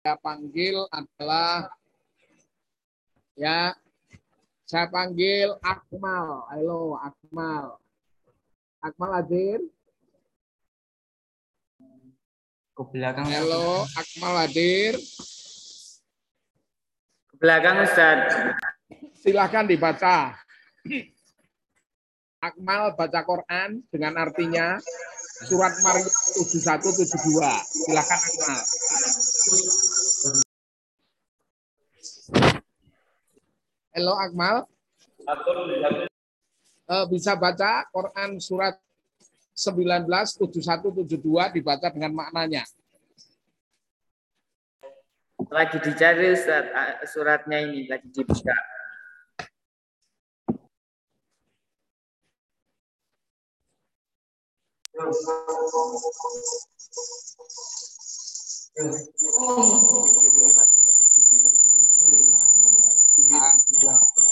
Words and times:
saya 0.00 0.16
panggil 0.16 0.88
adalah 0.88 1.68
ya 3.36 3.76
saya 4.64 4.88
panggil 4.88 5.60
Akmal. 5.60 6.48
Halo 6.48 6.96
Akmal. 6.96 7.76
Akmal 8.80 9.10
hadir? 9.20 9.60
Ke 12.72 12.82
belakang. 12.88 13.28
Halo 13.28 13.84
Akmal 13.92 14.34
hadir? 14.46 14.96
Ke 17.28 17.34
belakang 17.36 17.84
Ustaz. 17.84 18.56
Silahkan 19.20 19.68
dibaca. 19.68 20.32
Akmal 22.40 22.96
baca 22.96 23.20
Quran 23.20 23.84
dengan 23.92 24.16
artinya 24.16 24.80
surat 25.44 25.76
Maryam 25.84 26.08
7172. 26.08 27.20
Silahkan 27.84 28.20
Akmal. 28.22 28.60
Halo 34.00 34.16
Akmal. 34.16 34.56
Eh, 36.88 37.04
bisa 37.12 37.36
baca 37.36 37.84
Quran 37.92 38.40
surat 38.40 38.80
19 39.52 40.08
7172 40.40 41.20
dibaca 41.52 41.92
dengan 41.92 42.16
maknanya. 42.16 42.64
Lagi 45.52 45.76
dicari 45.84 46.32
Ustaz 46.32 46.64
ah, 46.72 47.04
suratnya 47.04 47.60
ini 47.60 47.92
lagi 47.92 48.08
dibuka. 48.08 48.56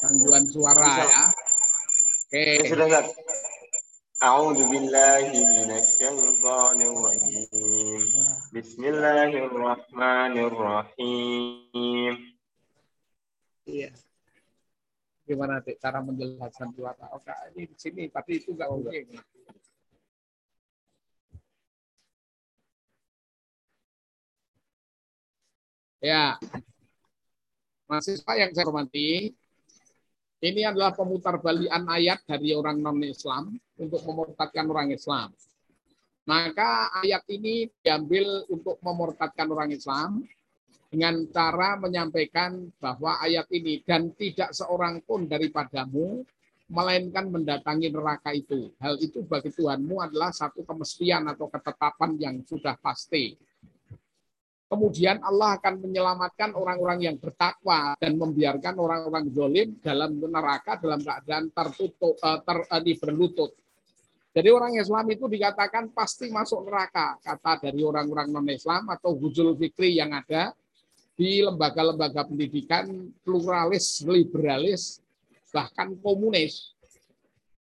Gangguan 0.02 0.44
suara 0.50 0.88
ya. 1.08 1.24
Oke. 2.28 2.44
sudah 2.68 2.88
Ustaz. 2.90 3.08
أعوذ 4.24 4.56
بالله 4.72 5.36
من 5.36 5.70
الشيطان 5.84 6.80
الرجيم 6.80 8.02
بسم 8.56 8.82
الله 8.88 9.32
الرحمن 9.52 10.34
الرحيم 10.48 12.14
Iya. 13.68 13.92
Gimana 15.28 15.60
Dek, 15.64 15.76
cara 15.80 16.00
menjelaskan 16.04 16.72
suara? 16.76 17.12
Oh, 17.16 17.20
Kak, 17.20 17.52
ini 17.56 17.68
di 17.68 17.76
sini, 17.80 18.04
tapi 18.12 18.40
itu 18.44 18.56
nggak 18.56 18.68
mungkin. 18.72 19.08
Ya, 26.04 26.36
mahasiswa 27.89 28.33
yang 28.37 28.53
saya 28.53 28.69
hormati, 28.69 29.33
ini 30.39 30.63
adalah 30.63 30.95
pemutar 30.95 31.41
balian 31.43 31.89
ayat 31.91 32.23
dari 32.23 32.55
orang 32.55 32.79
non-Islam 32.79 33.59
untuk 33.81 34.05
memurtadkan 34.07 34.69
orang 34.71 34.95
Islam. 34.95 35.35
Maka 36.29 36.93
ayat 37.03 37.25
ini 37.33 37.67
diambil 37.81 38.45
untuk 38.53 38.77
memurtadkan 38.85 39.49
orang 39.49 39.73
Islam 39.73 40.23
dengan 40.93 41.25
cara 41.33 41.81
menyampaikan 41.81 42.69
bahwa 42.77 43.17
ayat 43.19 43.49
ini 43.49 43.81
dan 43.83 44.13
tidak 44.13 44.53
seorang 44.53 45.01
pun 45.03 45.25
daripadamu 45.25 46.23
melainkan 46.69 47.33
mendatangi 47.33 47.89
neraka 47.89 48.37
itu. 48.37 48.69
Hal 48.77 49.01
itu 49.01 49.25
bagi 49.25 49.49
Tuhanmu 49.49 50.05
adalah 50.05 50.29
satu 50.29 50.63
kemestian 50.69 51.25
atau 51.33 51.49
ketetapan 51.49 52.21
yang 52.21 52.37
sudah 52.45 52.77
pasti. 52.77 53.33
Kemudian 54.69 55.17
Allah 55.25 55.57
akan 55.57 55.81
menyelamatkan 55.81 56.53
orang-orang 56.53 57.09
yang 57.09 57.17
bertakwa 57.17 57.97
dan 57.97 58.21
membiarkan 58.21 58.77
orang-orang 58.77 59.25
zolim 59.33 59.81
dalam 59.81 60.21
neraka 60.21 60.77
dalam 60.77 61.01
keadaan 61.01 61.49
tertutup, 61.49 62.21
eh, 62.21 62.41
ter, 62.45 62.59
eh, 62.69 62.97
berlutut. 63.01 63.57
Jadi 64.29 64.49
orang 64.53 64.77
Islam 64.77 65.09
itu 65.09 65.25
dikatakan 65.25 65.89
pasti 65.97 66.29
masuk 66.29 66.69
neraka, 66.69 67.17
kata 67.25 67.65
dari 67.65 67.81
orang-orang 67.81 68.29
non-Islam 68.29 68.93
atau 68.93 69.17
hujul 69.17 69.57
fikri 69.57 69.97
yang 69.97 70.13
ada 70.13 70.53
di 71.17 71.41
lembaga-lembaga 71.41 72.29
pendidikan 72.29 73.09
pluralis, 73.25 74.05
liberalis, 74.05 75.01
bahkan 75.49 75.97
komunis. 75.97 76.77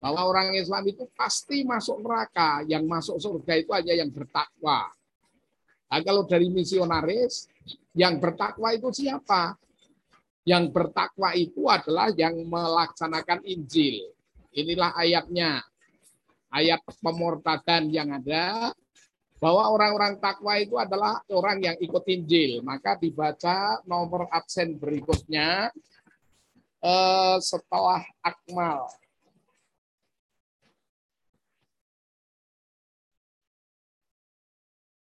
Bahwa 0.00 0.24
orang 0.32 0.56
Islam 0.56 0.80
itu 0.88 1.04
pasti 1.12 1.60
masuk 1.60 2.00
neraka, 2.00 2.64
yang 2.64 2.88
masuk 2.88 3.20
surga 3.20 3.52
itu 3.60 3.70
hanya 3.76 3.94
yang 4.00 4.08
bertakwa. 4.08 4.95
Nah, 5.86 6.00
kalau 6.02 6.26
dari 6.26 6.50
misionaris, 6.50 7.46
yang 7.96 8.18
bertakwa 8.18 8.74
itu 8.74 8.90
siapa? 8.90 9.54
Yang 10.46 10.70
bertakwa 10.70 11.34
itu 11.34 11.66
adalah 11.66 12.12
yang 12.14 12.36
melaksanakan 12.46 13.42
Injil. 13.46 14.12
Inilah 14.54 14.94
ayatnya. 14.94 15.62
Ayat 16.50 16.80
pemurtadan 17.02 17.90
yang 17.90 18.14
ada 18.14 18.70
bahwa 19.36 19.68
orang-orang 19.68 20.16
takwa 20.16 20.56
itu 20.56 20.78
adalah 20.78 21.20
orang 21.28 21.58
yang 21.60 21.76
ikut 21.82 22.04
Injil. 22.06 22.62
Maka 22.62 22.94
dibaca 22.96 23.82
nomor 23.84 24.30
absen 24.30 24.78
berikutnya 24.78 25.70
eh, 26.82 27.36
setelah 27.42 28.02
akmal. 28.22 28.86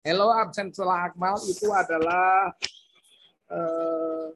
Hello 0.06 0.30
absen 0.30 0.70
setelah 0.70 1.10
akmal 1.10 1.34
itu 1.50 1.66
adalah 1.74 2.54
eh, 3.50 4.28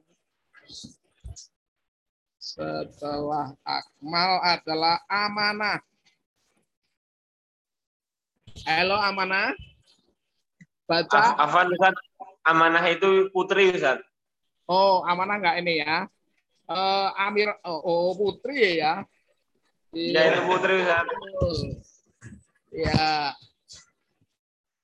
setelah 2.42 3.54
akmal 3.62 4.42
adalah 4.42 4.98
amanah. 5.06 5.78
Halo 8.66 8.98
amanah. 8.98 9.54
Baca. 10.90 11.38
Afan 11.38 11.70
Ustaz, 11.70 11.94
amanah 12.42 12.82
itu 12.90 13.30
putri 13.30 13.70
Ustaz. 13.70 14.02
Oh, 14.66 15.06
amanah 15.06 15.38
enggak 15.38 15.62
ini 15.62 15.86
ya? 15.86 16.10
Eh, 16.66 17.08
Amir, 17.14 17.46
oh, 17.62 18.10
oh, 18.10 18.18
putri 18.18 18.82
ya? 18.82 19.06
Ya 19.94 20.34
itu 20.34 20.50
putri 20.50 20.82
Ustaz. 20.82 21.06
Ya. 22.74 23.38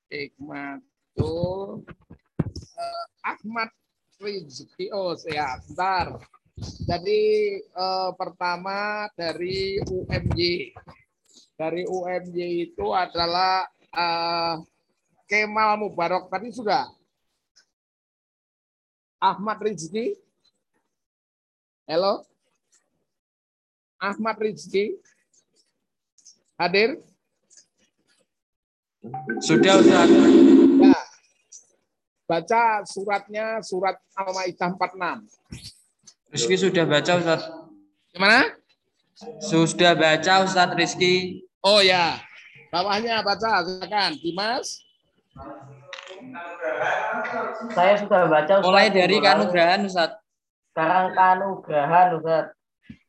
Hikmatul 0.06 1.82
eh, 2.78 3.04
Ahmad 3.26 3.70
Rizki. 4.22 4.86
Oh, 4.94 5.18
ya, 5.26 5.58
bentar. 5.66 6.22
Jadi 6.86 7.22
eh, 7.60 8.10
pertama 8.14 9.10
dari 9.18 9.82
UMY. 9.82 10.72
Dari 11.56 11.82
UMY 11.88 12.70
itu 12.70 12.86
adalah 12.94 13.66
eh, 13.90 14.54
Kemal 15.26 15.82
Mubarok 15.82 16.30
tadi 16.30 16.54
sudah. 16.54 16.86
Ahmad 19.18 19.58
Rizki. 19.58 20.14
Halo. 21.90 22.22
Ahmad 23.98 24.38
Rizki. 24.38 24.94
Hadir? 26.54 27.02
Sudah 29.42 29.78
Ustaz. 29.80 30.08
Ya. 30.10 31.00
Baca 32.26 32.62
suratnya 32.82 33.62
surat 33.62 33.96
Al-Maidah 34.18 34.74
46. 34.74 36.32
Rizky 36.34 36.56
sudah 36.58 36.84
baca 36.84 37.12
Ustaz. 37.22 37.42
Gimana? 38.10 38.50
Sudah 39.40 39.92
baca 39.94 40.32
Ustaz 40.42 40.74
Rizky. 40.74 41.46
Oh 41.62 41.78
ya. 41.78 42.18
Bawahnya 42.74 43.22
baca 43.22 43.62
silakan. 43.62 44.18
Dimas. 44.18 44.82
Saya 47.72 47.94
sudah 48.02 48.26
baca 48.26 48.52
Ustaz. 48.58 48.66
Mulai 48.66 48.90
dari 48.90 49.16
kanugrahan 49.22 49.86
Ustaz. 49.86 50.18
Sekarang 50.74 51.14
kanugrahan 51.14 52.18
Ustaz. 52.18 52.52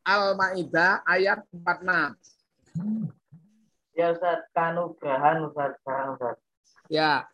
Al-Maidah 0.07 1.03
ayat 1.03 1.43
46. 1.51 3.16
Ya 3.97 4.13
Ustaz, 4.13 4.45
kanugrahan 4.53 5.49
Ustaz 5.49 5.73
sekarang 5.81 6.13
Ustaz. 6.13 6.37
Ya. 6.85 7.25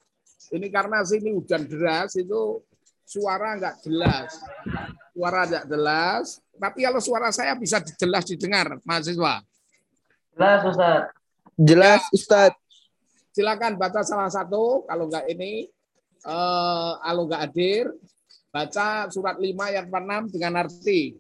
Ini 0.48 0.71
karena 0.71 1.04
sini 1.04 1.36
hujan 1.36 1.68
deras 1.68 2.15
itu 2.15 2.63
suara 3.04 3.60
nggak 3.60 3.83
jelas. 3.83 4.39
Suara 5.12 5.44
nggak 5.44 5.65
jelas. 5.68 6.39
Tapi 6.56 6.80
kalau 6.88 7.04
suara 7.04 7.36
saya 7.36 7.51
bisa 7.60 7.83
jelas 8.00 8.24
didengar, 8.24 8.80
mahasiswa. 8.88 9.44
Jelas 10.39 10.62
Ustaz. 10.63 11.01
Jelas 11.60 12.01
Ustadz. 12.15 12.60
Silakan 13.36 13.75
baca 13.75 14.00
salah 14.07 14.31
satu. 14.31 14.88
Kalau 14.88 15.12
nggak 15.12 15.27
ini, 15.36 15.68
eh, 16.24 16.92
kalau 17.04 17.27
nggak 17.27 17.44
hadir, 17.44 17.92
baca 18.56 19.12
surat 19.12 19.36
5 19.36 19.68
ayat 19.68 19.86
46 19.92 20.31
dengan 20.31 20.63
arti. 20.63 21.18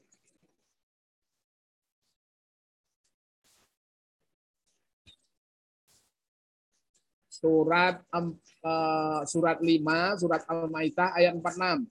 Surat 7.43 7.99
em, 8.15 8.31
eh, 8.63 9.21
surat 9.27 9.59
5, 9.59 10.15
surat 10.15 10.47
Al-Maidah 10.47 11.11
ayat 11.19 11.35
46. 11.35 11.83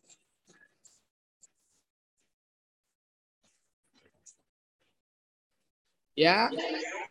Ya, 6.17 6.49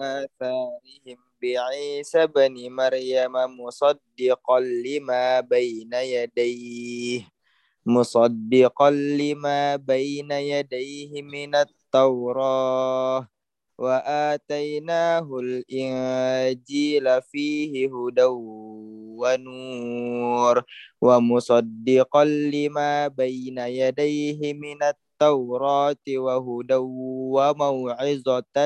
atharihim 0.00 1.27
بعيسى 1.42 2.26
بن 2.26 2.54
مريم 2.70 3.32
مصدقا 3.60 4.60
لما 4.60 5.40
بين 5.40 5.92
يديه 5.94 7.28
مصدقا 7.86 8.90
لما 8.90 9.76
بين 9.76 10.30
يديه 10.30 11.22
من 11.22 11.54
التوراه 11.54 13.28
وآتيناه 13.78 15.28
الإنجيل 15.38 17.22
فيه 17.22 17.86
هدى 17.94 18.24
ونور 19.20 20.56
ومصدقا 21.00 22.24
لما 22.24 23.08
بين 23.08 23.58
يديه 23.58 24.52
من 24.54 24.82
التوراة 24.82 25.96
وهدى 26.08 26.74
وموعظة 27.34 28.56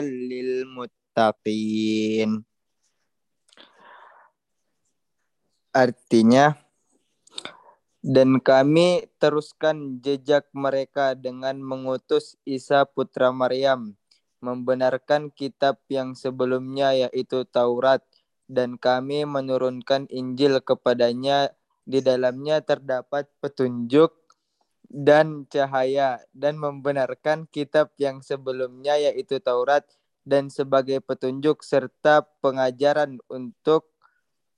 للمتقين. 1.20 1.72
Artinya, 5.72 6.52
dan 8.04 8.44
kami 8.44 9.08
teruskan 9.16 10.04
jejak 10.04 10.44
mereka 10.52 11.16
dengan 11.16 11.62
mengutus 11.64 12.36
Isa 12.44 12.84
putra 12.84 13.32
Maryam 13.32 13.96
membenarkan 14.42 15.30
kitab 15.30 15.78
yang 15.86 16.18
sebelumnya 16.18 16.92
yaitu 16.92 17.46
Taurat 17.46 18.02
dan 18.50 18.76
kami 18.76 19.24
menurunkan 19.24 20.10
Injil 20.10 20.60
kepadanya. 20.60 21.54
Di 21.82 21.98
dalamnya 21.98 22.62
terdapat 22.62 23.26
petunjuk 23.42 24.14
dan 24.86 25.50
cahaya 25.50 26.22
dan 26.30 26.54
membenarkan 26.62 27.50
kitab 27.50 27.90
yang 27.98 28.22
sebelumnya 28.22 29.02
yaitu 29.02 29.42
Taurat 29.42 29.82
dan 30.22 30.46
sebagai 30.46 31.02
petunjuk 31.02 31.66
serta 31.66 32.22
pengajaran 32.38 33.18
untuk 33.26 33.91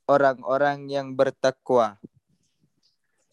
orang-orang 0.05 0.89
yang 0.89 1.12
bertakwa. 1.17 1.97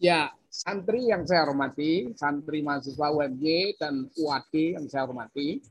Ya, 0.01 0.33
santri 0.49 1.11
yang 1.11 1.23
saya 1.27 1.45
hormati, 1.45 2.11
santri 2.17 2.65
mahasiswa 2.65 3.07
UMY 3.13 3.77
dan 3.77 4.09
UAD 4.17 4.81
yang 4.81 4.85
saya 4.89 5.05
hormati, 5.05 5.61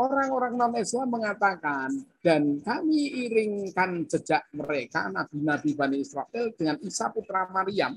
orang-orang 0.00 0.56
non-Islam 0.56 1.08
mengatakan, 1.12 1.92
dan 2.24 2.58
kami 2.64 3.28
iringkan 3.28 4.08
jejak 4.08 4.48
mereka, 4.56 5.12
Nabi-Nabi 5.12 5.70
Bani 5.76 5.96
Israel, 6.00 6.50
dengan 6.56 6.80
Isa 6.82 7.12
Putra 7.12 7.46
Maryam, 7.52 7.94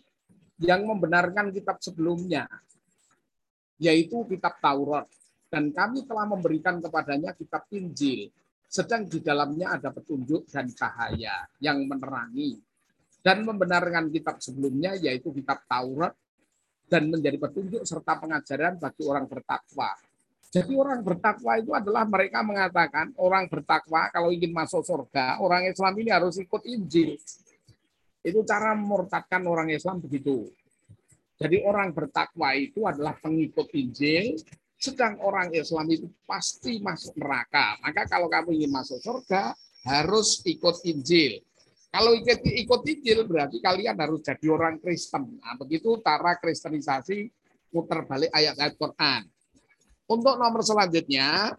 yang 0.59 0.83
membenarkan 0.83 1.51
kitab 1.51 1.79
sebelumnya, 1.79 2.47
yaitu 3.79 4.23
kitab 4.27 4.59
Taurat. 4.59 5.07
Dan 5.47 5.71
kami 5.71 6.03
telah 6.03 6.27
memberikan 6.27 6.83
kepadanya 6.83 7.31
kitab 7.31 7.63
Injil, 7.71 8.27
sedang 8.75 9.07
di 9.07 9.23
dalamnya 9.23 9.79
ada 9.79 9.95
petunjuk 9.95 10.51
dan 10.51 10.67
cahaya 10.75 11.47
yang 11.63 11.79
menerangi. 11.87 12.59
Dan 13.23 13.41
membenarkan 13.41 14.11
kitab 14.13 14.37
sebelumnya, 14.37 14.93
yaitu 14.99 15.33
kitab 15.33 15.63
Taurat, 15.65 16.13
dan 16.85 17.09
menjadi 17.09 17.39
petunjuk 17.41 17.81
serta 17.81 18.21
pengajaran 18.21 18.77
bagi 18.77 19.01
orang 19.07 19.25
bertakwa 19.25 19.97
jadi 20.55 20.71
orang 20.71 21.03
bertakwa 21.03 21.59
itu 21.59 21.75
adalah 21.75 22.07
mereka 22.07 22.39
mengatakan 22.39 23.11
orang 23.19 23.51
bertakwa 23.51 24.07
kalau 24.07 24.31
ingin 24.31 24.55
masuk 24.55 24.87
surga, 24.87 25.43
orang 25.43 25.67
Islam 25.67 25.91
ini 25.99 26.15
harus 26.15 26.39
ikut 26.39 26.63
Injil. 26.63 27.19
Itu 28.23 28.39
cara 28.47 28.71
memurtadkan 28.71 29.43
orang 29.43 29.67
Islam 29.75 29.99
begitu. 29.99 30.47
Jadi 31.35 31.59
orang 31.59 31.91
bertakwa 31.91 32.55
itu 32.55 32.87
adalah 32.87 33.19
pengikut 33.19 33.67
Injil, 33.75 34.39
sedang 34.75 35.17
orang 35.23 35.51
Islam 35.55 35.87
itu 35.89 36.07
pasti 36.27 36.83
masuk 36.83 37.15
neraka. 37.17 37.79
Maka 37.81 38.05
kalau 38.05 38.27
kamu 38.27 38.55
ingin 38.59 38.71
masuk 38.71 38.99
surga, 38.99 39.55
harus 39.85 40.41
ikut 40.43 40.83
Injil. 40.85 41.41
Kalau 41.93 42.11
ikut, 42.11 42.43
ikut 42.43 42.81
Injil 42.83 43.23
berarti 43.23 43.63
kalian 43.63 43.95
harus 43.95 44.19
jadi 44.19 44.47
orang 44.51 44.75
Kristen. 44.83 45.39
Nah, 45.39 45.55
begitu 45.55 45.95
cara 46.03 46.35
kristenisasi 46.35 47.31
putar 47.71 48.03
balik 48.03 48.31
ayat-ayat 48.35 48.75
Quran. 48.75 49.21
Untuk 50.05 50.35
nomor 50.37 50.61
selanjutnya, 50.61 51.55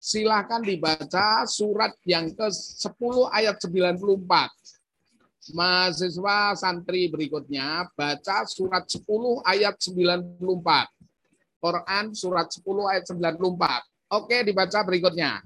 silahkan 0.00 0.64
dibaca 0.64 1.44
surat 1.44 1.92
yang 2.08 2.32
ke-10 2.32 3.16
ayat 3.32 3.56
94. 3.58 5.52
Mahasiswa 5.56 6.52
santri 6.52 7.08
berikutnya 7.08 7.88
baca 7.96 8.44
surat 8.44 8.84
10 8.86 9.02
ayat 9.44 9.74
94. 9.76 11.00
Quran 11.59 12.13
surat 12.13 12.51
10 12.51 12.91
ayat 12.91 13.03
94. 13.09 13.83
Oke, 14.13 14.43
dibaca 14.45 14.83
berikutnya. 14.85 15.41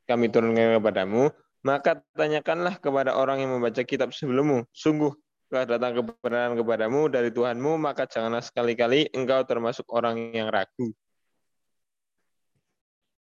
kami 0.08 0.32
turunkan 0.32 0.80
kepadamu, 0.80 1.28
maka 1.60 2.00
tanyakanlah 2.16 2.80
kepada 2.80 3.20
orang 3.20 3.44
yang 3.44 3.52
membaca 3.60 3.84
kitab 3.84 4.16
sebelummu. 4.16 4.64
Sungguh, 4.72 5.12
telah 5.52 5.68
datang 5.68 6.00
kebenaran 6.00 6.56
kepadamu 6.56 7.12
dari 7.12 7.36
Tuhanmu, 7.36 7.76
maka 7.76 8.08
janganlah 8.08 8.40
sekali-kali 8.40 9.12
engkau 9.12 9.44
termasuk 9.44 9.84
orang 9.92 10.32
yang 10.32 10.48
ragu. 10.48 10.96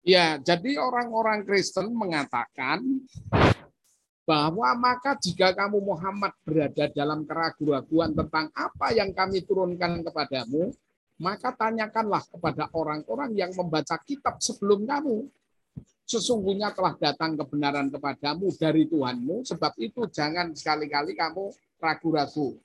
Ya, 0.03 0.35
jadi 0.35 0.75
orang-orang 0.75 1.47
Kristen 1.47 1.95
mengatakan 1.95 2.83
bahwa 4.27 4.67
maka 4.75 5.15
jika 5.15 5.55
kamu 5.55 5.79
Muhammad 5.79 6.35
berada 6.43 6.91
dalam 6.91 7.23
keraguan-raguan 7.23 8.11
tentang 8.11 8.51
apa 8.51 8.91
yang 8.91 9.15
kami 9.15 9.47
turunkan 9.47 10.03
kepadamu, 10.03 10.75
maka 11.23 11.55
tanyakanlah 11.55 12.19
kepada 12.27 12.67
orang-orang 12.75 13.31
yang 13.31 13.55
membaca 13.55 13.95
kitab 14.03 14.43
sebelum 14.43 14.83
kamu 14.83 15.23
sesungguhnya 16.03 16.75
telah 16.75 16.99
datang 16.99 17.39
kebenaran 17.39 17.87
kepadamu 17.87 18.51
dari 18.59 18.83
Tuhanmu, 18.91 19.47
sebab 19.47 19.71
itu 19.79 20.03
jangan 20.11 20.51
sekali-kali 20.51 21.15
kamu 21.15 21.47
ragu-ragu. 21.79 22.59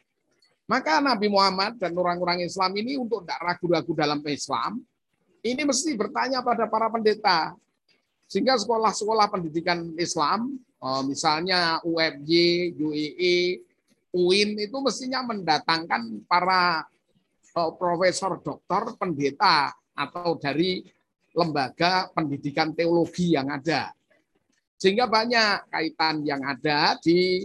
Maka 0.66 0.98
Nabi 0.98 1.30
Muhammad 1.30 1.78
dan 1.78 1.94
orang-orang 1.94 2.44
Islam 2.44 2.74
ini 2.76 2.98
untuk 2.98 3.22
tidak 3.24 3.40
ragu-ragu 3.40 3.92
dalam 3.94 4.20
Islam, 4.26 4.82
ini 5.42 5.62
mesti 5.66 5.94
bertanya 5.94 6.42
pada 6.42 6.66
para 6.66 6.90
pendeta. 6.90 7.54
Sehingga 8.28 8.60
sekolah-sekolah 8.60 9.32
pendidikan 9.32 9.96
Islam, 9.96 10.60
oh, 10.84 11.02
misalnya 11.06 11.80
UFJ, 11.80 12.32
UII, 12.76 13.56
UIN 14.12 14.50
itu 14.60 14.76
mestinya 14.84 15.24
mendatangkan 15.24 16.28
para 16.28 16.84
oh, 17.56 17.72
profesor, 17.80 18.36
doktor, 18.44 18.96
pendeta, 19.00 19.72
atau 19.96 20.36
dari 20.36 20.84
lembaga 21.32 22.12
pendidikan 22.12 22.76
teologi 22.76 23.32
yang 23.32 23.48
ada. 23.48 23.90
Sehingga 24.78 25.10
banyak 25.10 25.72
kaitan 25.72 26.22
yang 26.22 26.44
ada 26.44 26.94
di 27.02 27.42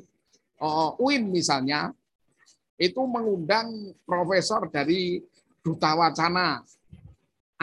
uh, 0.62 0.94
UIN 1.02 1.34
misalnya, 1.34 1.90
itu 2.78 3.02
mengundang 3.08 3.96
profesor 4.06 4.68
dari 4.70 5.22
Duta 5.64 5.96
Wacana 5.96 6.60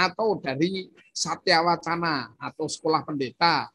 atau 0.01 0.41
dari 0.41 0.89
Satya 1.13 1.61
Wacana 1.61 2.33
atau 2.41 2.65
sekolah 2.65 3.05
pendeta 3.05 3.69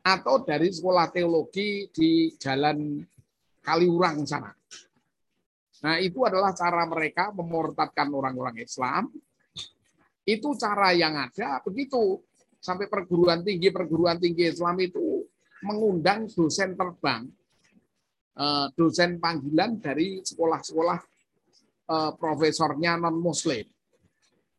atau 0.00 0.40
dari 0.40 0.72
sekolah 0.72 1.12
teologi 1.12 1.92
di 1.92 2.32
Jalan 2.40 3.04
Kaliurang 3.60 4.24
sana. 4.24 4.48
Nah, 5.84 6.00
itu 6.00 6.24
adalah 6.24 6.56
cara 6.56 6.88
mereka 6.88 7.34
memurtadkan 7.34 8.08
orang-orang 8.08 8.62
Islam. 8.62 9.10
Itu 10.24 10.56
cara 10.56 10.96
yang 10.96 11.18
ada 11.18 11.60
begitu. 11.60 12.22
Sampai 12.56 12.88
perguruan 12.88 13.44
tinggi 13.44 13.68
perguruan 13.68 14.16
tinggi 14.16 14.48
Islam 14.48 14.80
itu 14.80 15.26
mengundang 15.66 16.30
dosen 16.30 16.74
terbang, 16.74 17.28
eh, 18.38 18.66
dosen 18.74 19.18
panggilan 19.20 19.82
dari 19.82 20.22
sekolah-sekolah 20.24 20.98
eh, 21.86 22.12
profesornya 22.16 22.96
non 22.96 23.18
Muslim. 23.18 23.75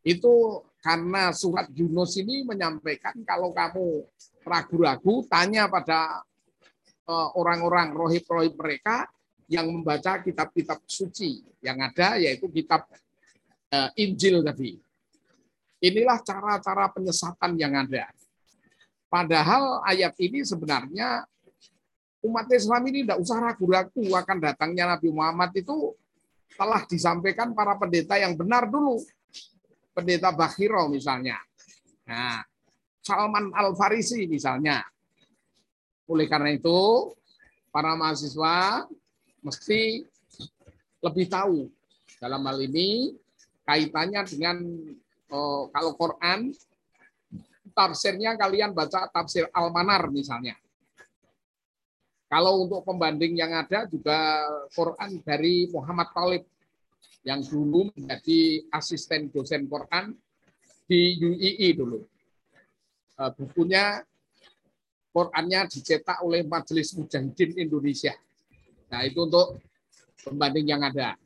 Itu 0.07 0.63
karena 0.79 1.35
surat 1.35 1.67
Yunus 1.75 2.15
ini 2.15 2.47
menyampaikan 2.47 3.11
kalau 3.27 3.51
kamu 3.51 4.07
ragu-ragu 4.47 5.27
tanya 5.27 5.67
pada 5.67 6.23
eh, 7.03 7.29
orang-orang 7.35 7.91
rohib-rohib 7.91 8.55
mereka 8.55 9.11
yang 9.47 9.67
membaca 9.67 10.23
kitab-kitab 10.23 10.83
suci 10.87 11.43
yang 11.63 11.79
ada 11.79 12.19
yaitu 12.19 12.51
kitab 12.51 12.83
uh, 13.71 13.89
Injil 13.95 14.43
tadi. 14.43 14.75
Inilah 15.79 16.19
cara-cara 16.19 16.91
penyesatan 16.91 17.55
yang 17.55 17.73
ada. 17.79 18.11
Padahal 19.07 19.87
ayat 19.87 20.11
ini 20.19 20.43
sebenarnya 20.43 21.23
umat 22.27 22.49
Islam 22.51 22.83
ini 22.91 23.07
tidak 23.07 23.23
usah 23.23 23.39
ragu-ragu 23.39 24.03
akan 24.03 24.37
datangnya 24.43 24.97
Nabi 24.97 25.09
Muhammad 25.15 25.55
itu 25.55 25.95
telah 26.59 26.83
disampaikan 26.83 27.55
para 27.55 27.77
pendeta 27.79 28.19
yang 28.19 28.35
benar 28.35 28.67
dulu. 28.67 28.99
Pendeta 29.97 30.29
Bakhiro 30.29 30.85
misalnya. 30.93 31.41
Nah, 32.05 32.45
Salman 33.01 33.49
Al-Farisi 33.49 34.29
misalnya. 34.29 34.85
Oleh 36.05 36.29
karena 36.29 36.53
itu, 36.53 37.09
para 37.73 37.97
mahasiswa 37.97 38.85
mesti 39.41 40.05
lebih 41.01 41.25
tahu 41.25 41.65
dalam 42.21 42.45
hal 42.45 42.61
ini 42.61 43.17
kaitannya 43.65 44.21
dengan 44.29 44.57
oh, 45.33 45.73
kalau 45.73 45.97
Quran 45.97 46.53
tafsirnya 47.73 48.37
kalian 48.37 48.73
baca 48.77 49.09
tafsir 49.09 49.49
Al-Manar 49.49 50.13
misalnya. 50.13 50.53
Kalau 52.27 52.67
untuk 52.67 52.83
pembanding 52.83 53.39
yang 53.39 53.55
ada 53.55 53.87
juga 53.87 54.43
Quran 54.75 55.23
dari 55.23 55.71
Muhammad 55.71 56.11
Talib 56.11 56.43
yang 57.27 57.43
dulu 57.43 57.91
menjadi 57.91 58.63
asisten 58.71 59.27
dosen 59.27 59.67
Quran 59.67 60.15
di 60.87 61.19
UII 61.19 61.75
dulu. 61.75 61.99
Eh, 63.19 63.31
bukunya 63.35 63.99
Qurannya 65.11 65.67
dicetak 65.67 66.23
oleh 66.23 66.47
Majelis 66.47 66.95
Mujahidin 66.95 67.57
Indonesia. 67.59 68.15
Nah, 68.87 69.01
itu 69.03 69.19
untuk 69.19 69.59
pembanding 70.23 70.71
yang 70.71 70.85
ada. 70.85 71.19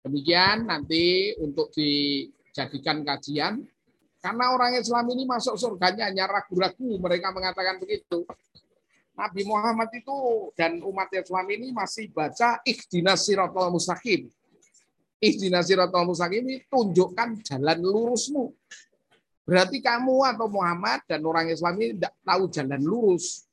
Demikian 0.00 0.64
nanti 0.70 1.36
untuk 1.36 1.68
dijadikan 1.74 3.04
kajian. 3.04 3.60
Karena 4.20 4.54
orang 4.54 4.78
Islam 4.78 5.04
ini 5.12 5.26
masuk 5.26 5.58
surganya 5.58 6.08
hanya 6.08 6.30
ragu-ragu. 6.30 6.96
Mereka 7.02 7.34
mengatakan 7.34 7.82
begitu. 7.82 8.24
Nabi 9.18 9.42
Muhammad 9.44 9.90
itu 9.92 10.48
dan 10.56 10.80
umat 10.80 11.12
Islam 11.12 11.44
ini 11.50 11.74
masih 11.76 12.08
baca 12.14 12.62
ikhdinas 12.64 13.26
siratal 13.26 13.68
mustaqim. 13.68 14.30
Ikhdinas 15.20 15.68
siratal 15.68 16.08
mustaqim 16.08 16.42
ini 16.48 16.64
tunjukkan 16.64 17.44
jalan 17.44 17.78
lurusmu. 17.84 18.50
Berarti 19.44 19.84
kamu 19.84 20.24
atau 20.24 20.48
Muhammad 20.48 21.04
dan 21.04 21.20
orang 21.28 21.52
Islam 21.52 21.76
ini 21.76 22.00
tidak 22.00 22.14
tahu 22.24 22.42
jalan 22.48 22.80
lurus. 22.80 23.44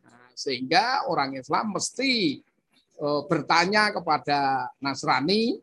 Nah, 0.00 0.32
sehingga 0.32 1.04
orang 1.04 1.36
Islam 1.36 1.76
mesti 1.76 2.40
Eh, 2.94 3.22
bertanya 3.26 3.90
kepada 3.90 4.70
Nasrani, 4.78 5.58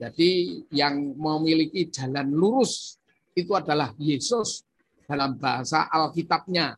jadi 0.00 0.64
yang 0.72 1.12
memiliki 1.12 1.92
jalan 1.92 2.32
lurus 2.32 2.96
itu 3.36 3.52
adalah 3.52 3.92
Yesus 4.00 4.64
dalam 5.04 5.36
bahasa 5.36 5.92
Alkitabnya. 5.92 6.72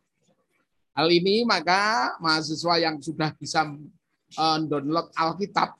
Hal 0.98 1.06
ini 1.06 1.46
maka 1.46 2.12
mahasiswa 2.18 2.82
yang 2.82 2.98
sudah 2.98 3.30
bisa 3.38 3.62
eh, 4.34 4.58
download 4.66 5.14
Alkitab 5.14 5.70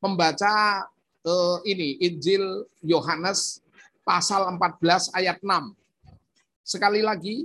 membaca 0.00 0.88
eh, 1.28 1.56
ini 1.68 1.88
Injil 2.00 2.64
Yohanes 2.80 3.60
pasal 4.00 4.48
14 4.56 5.12
ayat 5.12 5.36
6. 5.44 5.76
Sekali 6.64 7.04
lagi, 7.04 7.44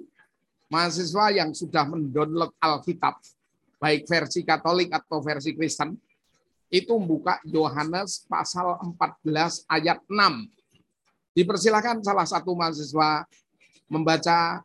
mahasiswa 0.72 1.36
yang 1.36 1.52
sudah 1.52 1.84
mendownload 1.92 2.56
Alkitab 2.64 3.20
baik 3.84 4.08
versi 4.08 4.48
Katolik 4.48 4.96
atau 4.96 5.20
versi 5.20 5.52
Kristen, 5.52 6.00
itu 6.72 6.96
membuka 6.96 7.38
Yohanes 7.44 8.24
pasal 8.26 8.80
14 8.80 9.68
ayat 9.68 10.00
6. 10.08 10.48
Dipersilakan 11.36 12.00
salah 12.00 12.24
satu 12.24 12.56
mahasiswa 12.56 13.28
membaca 13.92 14.64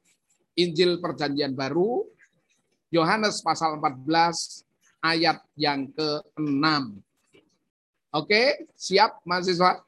Injil 0.54 1.02
Perjanjian 1.02 1.52
Baru, 1.58 2.06
Yohanes 2.94 3.42
pasal 3.42 3.76
14 3.82 4.64
ayat 5.02 5.42
yang 5.58 5.90
ke-6. 5.92 7.07
Oke, 8.08 8.64
siap 8.72 9.20
mahasiswa? 9.28 9.84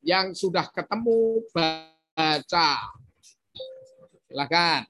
Yang 0.00 0.40
sudah 0.40 0.64
ketemu 0.72 1.44
baca. 1.52 2.70
Silakan. 4.24 4.88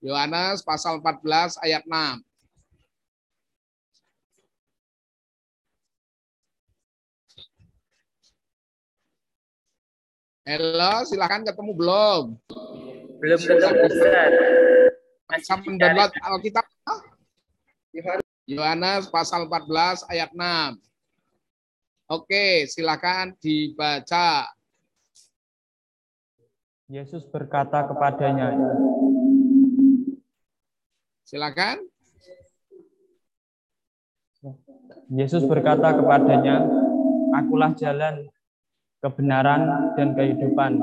Yohanes 0.00 0.64
pasal 0.64 1.04
14 1.04 1.60
ayat 1.60 1.84
6. 1.84 2.24
Halo, 10.48 11.04
silakan 11.04 11.44
ketemu 11.44 11.72
belum? 11.76 12.24
Belum 13.20 13.40
ketemu 13.44 13.76
Ustaz. 13.92 14.32
Bisa 15.36 15.54
mendownload 15.60 16.12
Alkitab? 16.24 16.64
Yohanes 18.48 19.12
pasal 19.12 19.44
14 19.44 20.08
ayat 20.08 20.32
6. 20.32 20.80
Oke, 22.08 22.64
silakan 22.64 23.36
dibaca. 23.36 24.48
Yesus 26.88 27.28
berkata 27.28 27.84
kepadanya, 27.84 28.56
Silakan. 31.28 31.84
Yesus 35.12 35.44
berkata 35.44 35.92
kepadanya, 35.92 36.64
Akulah 37.36 37.76
jalan, 37.76 38.32
kebenaran, 39.04 39.92
dan 40.00 40.16
kehidupan. 40.16 40.80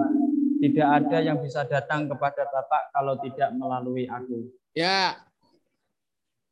Tidak 0.62 0.86
ada 0.86 1.17
yang 1.17 1.41
bisa 1.41 1.65
datang 1.65 2.05
kepada 2.05 2.45
Bapak 2.45 2.93
kalau 2.93 3.17
tidak 3.25 3.50
melalui 3.57 4.05
aku. 4.05 4.53
Ya. 4.77 5.25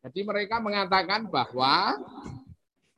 Jadi 0.03 0.19
mereka 0.27 0.59
mengatakan 0.59 1.31
bahwa 1.31 1.95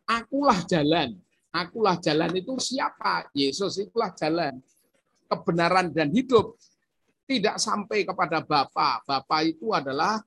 akulah 0.09 0.57
jalan. 0.65 1.13
Akulah 1.53 2.01
jalan 2.01 2.33
itu 2.33 2.57
siapa? 2.57 3.29
Yesus 3.37 3.77
itulah 3.77 4.09
jalan. 4.17 4.57
Kebenaran 5.29 5.93
dan 5.93 6.09
hidup. 6.09 6.57
Tidak 7.29 7.61
sampai 7.61 8.09
kepada 8.09 8.41
Bapak. 8.41 9.05
Bapak 9.05 9.41
itu 9.45 9.69
adalah 9.69 10.17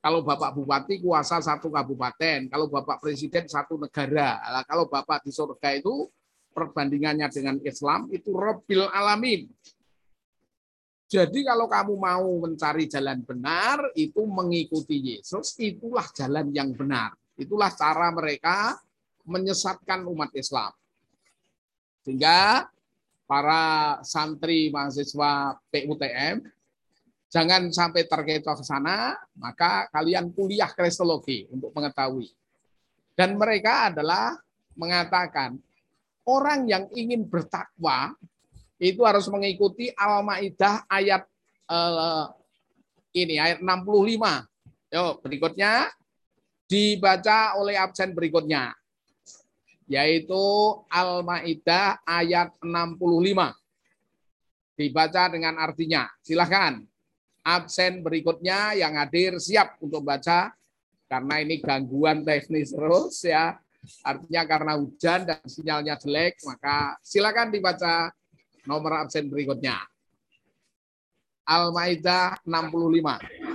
kalau 0.00 0.24
Bapak 0.24 0.56
Bupati 0.56 0.98
kuasa 0.98 1.38
satu 1.38 1.70
kabupaten, 1.70 2.50
kalau 2.50 2.66
Bapak 2.66 2.98
Presiden 2.98 3.46
satu 3.46 3.76
negara. 3.76 4.40
Kalau 4.64 4.88
Bapak 4.88 5.22
di 5.22 5.30
surga 5.30 5.78
itu 5.78 6.08
perbandingannya 6.56 7.28
dengan 7.28 7.56
Islam 7.62 8.08
itu 8.08 8.32
Robil 8.32 8.88
Alamin. 8.88 9.46
Jadi 11.12 11.44
kalau 11.44 11.68
kamu 11.68 11.92
mau 11.92 12.24
mencari 12.40 12.88
jalan 12.88 13.20
benar, 13.20 13.92
itu 13.92 14.24
mengikuti 14.24 15.12
Yesus, 15.12 15.52
itulah 15.60 16.08
jalan 16.16 16.48
yang 16.56 16.72
benar. 16.72 17.12
Itulah 17.36 17.68
cara 17.76 18.08
mereka 18.08 18.80
menyesatkan 19.28 20.08
umat 20.08 20.32
Islam. 20.32 20.72
Sehingga 22.00 22.64
para 23.28 24.00
santri 24.00 24.72
mahasiswa 24.72 25.60
PUTM 25.68 26.48
Jangan 27.32 27.72
sampai 27.72 28.04
terkecoh 28.04 28.60
ke 28.60 28.60
sana, 28.60 29.16
maka 29.40 29.88
kalian 29.88 30.36
kuliah 30.36 30.68
kristologi 30.68 31.48
untuk 31.48 31.72
mengetahui. 31.72 32.28
Dan 33.16 33.40
mereka 33.40 33.88
adalah 33.88 34.36
mengatakan 34.76 35.56
orang 36.28 36.68
yang 36.68 36.84
ingin 36.92 37.24
bertakwa 37.24 38.12
itu 38.82 39.06
harus 39.06 39.30
mengikuti 39.30 39.94
Al-Maidah 39.94 40.90
ayat 40.90 41.22
eh, 41.70 42.26
ini 43.14 43.38
ayat 43.38 43.62
65. 43.62 44.90
Yuk, 44.92 45.14
berikutnya 45.22 45.86
dibaca 46.66 47.54
oleh 47.62 47.78
absen 47.78 48.10
berikutnya 48.10 48.74
yaitu 49.86 50.42
Al-Maidah 50.90 52.02
ayat 52.02 52.58
65. 52.58 53.54
Dibaca 54.72 55.22
dengan 55.30 55.54
artinya. 55.62 56.10
Silahkan 56.24 56.82
absen 57.46 58.02
berikutnya 58.02 58.74
yang 58.74 58.98
hadir 58.98 59.38
siap 59.38 59.78
untuk 59.78 60.02
baca 60.02 60.50
karena 61.06 61.34
ini 61.44 61.60
gangguan 61.62 62.26
teknis 62.26 62.74
terus 62.74 63.22
ya. 63.22 63.54
Artinya 64.06 64.42
karena 64.46 64.72
hujan 64.78 65.26
dan 65.26 65.42
sinyalnya 65.42 65.98
jelek, 65.98 66.38
maka 66.46 66.94
silakan 67.02 67.50
dibaca 67.50 68.14
nomor 68.67 68.91
absen 69.05 69.31
berikutnya. 69.31 69.79
Al-Maidah 71.47 72.43
65. 72.43 73.47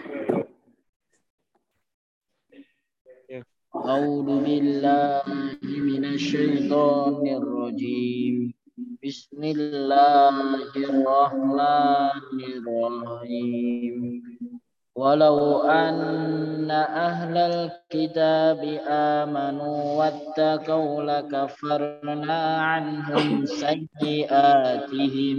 أعوذ 3.72 4.28
بالله 4.44 5.24
من 5.64 6.04
الشيطان 6.04 7.24
الرجيم 7.24 8.52
بسم 9.00 9.40
الله 9.42 10.36
الرحمن 10.76 12.38
الرحيم 12.60 13.96
ولو 14.96 15.62
أن 15.64 16.70
أهل 16.70 17.36
الكتاب 17.36 18.60
آمنوا 18.88 19.78
واتقوا 19.98 21.02
لكفرنا 21.02 22.56
عنهم 22.60 23.46
سيئاتهم 23.46 25.38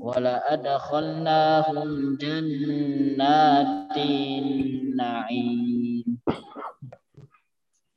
ولأدخلناهم 0.00 1.88
جنات 2.20 3.96
النعيم 3.96 5.70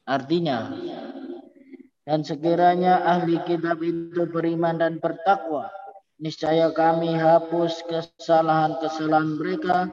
Artinya, 0.03 0.67
dan 2.03 2.27
sekiranya 2.27 3.07
ahli 3.07 3.39
kitab 3.47 3.79
itu 3.79 4.27
beriman 4.27 4.75
dan 4.75 4.99
bertakwa, 4.99 5.71
niscaya 6.19 6.75
kami 6.75 7.15
hapus 7.15 7.87
kesalahan-kesalahan 7.87 9.39
mereka 9.39 9.87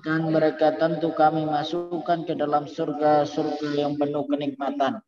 dan 0.00 0.32
mereka 0.32 0.72
tentu 0.76 1.12
kami 1.12 1.44
masukkan 1.44 2.24
ke 2.24 2.32
dalam 2.36 2.64
surga-surga 2.64 3.68
yang 3.76 3.94
penuh 4.00 4.24
kenikmatan. 4.24 5.00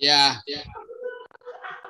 Ya, 0.00 0.42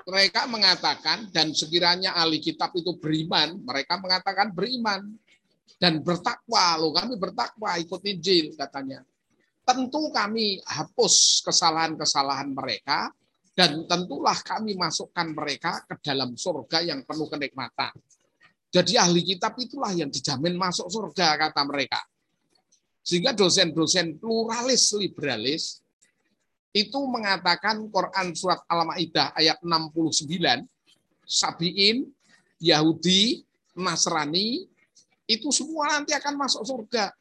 mereka 0.04 0.44
mengatakan 0.46 1.32
dan 1.32 1.56
sekiranya 1.56 2.12
ahli 2.14 2.38
kitab 2.38 2.70
itu 2.76 2.94
beriman, 3.00 3.58
mereka 3.64 3.96
mengatakan 3.96 4.52
beriman 4.52 5.16
dan 5.80 6.04
bertakwa. 6.04 6.76
Loh, 6.78 6.92
kami 6.92 7.16
bertakwa 7.16 7.74
ikut 7.80 8.02
Injil 8.04 8.52
katanya. 8.54 9.02
Tentu 9.64 10.12
kami 10.12 10.60
hapus 10.60 11.40
kesalahan-kesalahan 11.40 12.52
mereka 12.52 13.08
dan 13.56 13.88
tentulah 13.88 14.36
kami 14.44 14.76
masukkan 14.76 15.24
mereka 15.32 15.80
ke 15.88 15.96
dalam 16.04 16.36
surga 16.36 16.84
yang 16.84 17.00
penuh 17.08 17.30
kenikmatan. 17.32 17.96
Jadi 18.74 18.98
ahli 18.98 19.22
kitab 19.22 19.54
itulah 19.54 19.94
yang 19.94 20.10
dijamin 20.10 20.58
masuk 20.58 20.90
surga 20.90 21.38
kata 21.38 21.62
mereka. 21.62 22.02
Sehingga 23.06 23.30
dosen-dosen 23.30 24.18
pluralis 24.18 24.90
liberalis 24.98 25.78
itu 26.74 26.98
mengatakan 27.06 27.86
Quran 27.86 28.34
surat 28.34 28.66
Al-Maidah 28.66 29.30
ayat 29.38 29.62
69 29.62 30.26
Sabiin, 31.22 32.02
Yahudi, 32.58 33.46
Nasrani 33.78 34.66
itu 35.30 35.48
semua 35.54 35.94
nanti 35.94 36.10
akan 36.10 36.34
masuk 36.34 36.66
surga. 36.66 37.14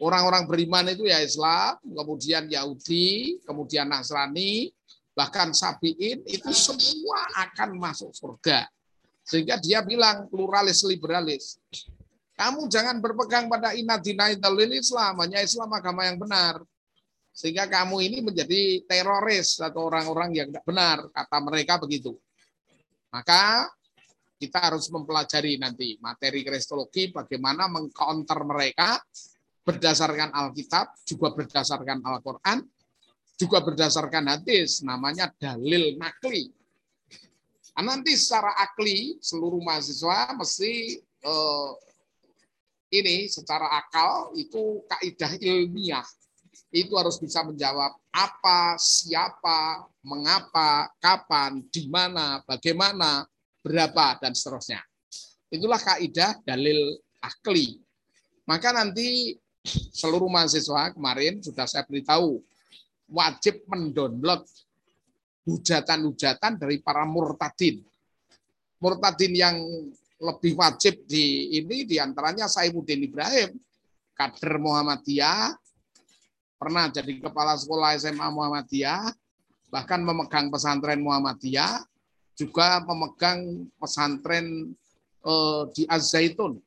Orang-orang 0.00 0.48
beriman 0.48 0.88
itu 0.88 1.04
ya 1.04 1.20
Islam, 1.20 1.76
kemudian 1.84 2.48
Yahudi, 2.48 3.36
kemudian 3.44 3.84
Nasrani, 3.84 4.72
bahkan 5.12 5.52
Sabiin 5.52 6.24
itu 6.24 6.50
semua 6.56 7.20
akan 7.36 7.76
masuk 7.76 8.16
surga. 8.16 8.64
Sehingga 9.26 9.58
dia 9.58 9.82
bilang 9.82 10.30
pluralis 10.30 10.86
liberalis. 10.86 11.58
Kamu 12.38 12.70
jangan 12.70 13.02
berpegang 13.02 13.50
pada 13.50 13.74
inadina 13.74 14.30
dalil 14.38 14.70
Islam, 14.70 15.18
hanya 15.24 15.42
Islam 15.42 15.72
agama 15.74 16.06
yang 16.06 16.20
benar. 16.20 16.62
Sehingga 17.34 17.68
kamu 17.68 18.00
ini 18.06 18.18
menjadi 18.24 18.86
teroris 18.86 19.60
atau 19.60 19.92
orang-orang 19.92 20.30
yang 20.32 20.48
tidak 20.48 20.64
benar, 20.64 20.98
kata 21.10 21.36
mereka 21.42 21.76
begitu. 21.82 22.16
Maka 23.12 23.68
kita 24.36 24.72
harus 24.72 24.88
mempelajari 24.92 25.56
nanti 25.60 25.96
materi 26.00 26.44
kristologi 26.44 27.12
bagaimana 27.12 27.68
mengcounter 27.68 28.40
mereka 28.44 29.00
berdasarkan 29.66 30.32
Alkitab, 30.32 30.96
juga 31.04 31.34
berdasarkan 31.34 31.98
Al-Quran, 32.04 32.62
juga 33.36 33.58
berdasarkan 33.60 34.24
hadis, 34.32 34.80
namanya 34.80 35.28
dalil 35.36 35.98
nakli. 36.00 36.55
Nah, 37.76 37.92
nanti 37.92 38.16
secara 38.16 38.56
akli 38.56 39.20
seluruh 39.20 39.60
mahasiswa 39.60 40.32
mesti 40.32 40.96
eh, 41.02 41.70
ini 42.96 43.28
secara 43.28 43.68
akal 43.76 44.32
itu 44.32 44.80
kaidah 44.88 45.36
ilmiah 45.36 46.06
itu 46.72 46.92
harus 46.96 47.20
bisa 47.20 47.44
menjawab 47.44 47.94
apa, 48.12 48.76
siapa, 48.80 49.86
mengapa, 50.04 50.88
kapan, 51.00 51.64
di 51.68 51.88
mana, 51.88 52.42
bagaimana, 52.44 53.24
berapa, 53.60 54.20
dan 54.20 54.32
seterusnya. 54.36 54.80
Itulah 55.48 55.78
kaidah 55.80 56.36
dalil 56.42 57.00
akli. 57.22 57.80
Maka 58.44 58.76
nanti 58.76 59.36
seluruh 59.94 60.28
mahasiswa 60.28 60.94
kemarin 60.94 61.42
sudah 61.42 61.66
saya 61.66 61.86
beritahu 61.86 62.42
wajib 63.10 63.62
mendownload 63.70 64.42
hujatan-hujatan 65.46 66.58
dari 66.58 66.82
para 66.82 67.06
murtadin. 67.06 67.80
Murtadin 68.82 69.32
yang 69.32 69.56
lebih 70.18 70.58
wajib 70.58 71.06
di 71.06 71.54
ini 71.62 71.86
di 71.86 71.96
antaranya 72.02 72.50
Saifuddin 72.50 73.06
Ibrahim, 73.06 73.54
kader 74.18 74.58
Muhammadiyah, 74.58 75.54
pernah 76.56 76.88
jadi 76.90 77.22
kepala 77.22 77.54
sekolah 77.54 77.94
SMA 78.00 78.28
Muhammadiyah, 78.32 79.12
bahkan 79.70 80.02
memegang 80.02 80.48
pesantren 80.48 81.00
Muhammadiyah, 81.04 81.84
juga 82.36 82.80
memegang 82.84 83.68
pesantren 83.76 84.72
eh, 85.24 85.62
di 85.72 85.82
Az-Zaitun. 85.86 86.58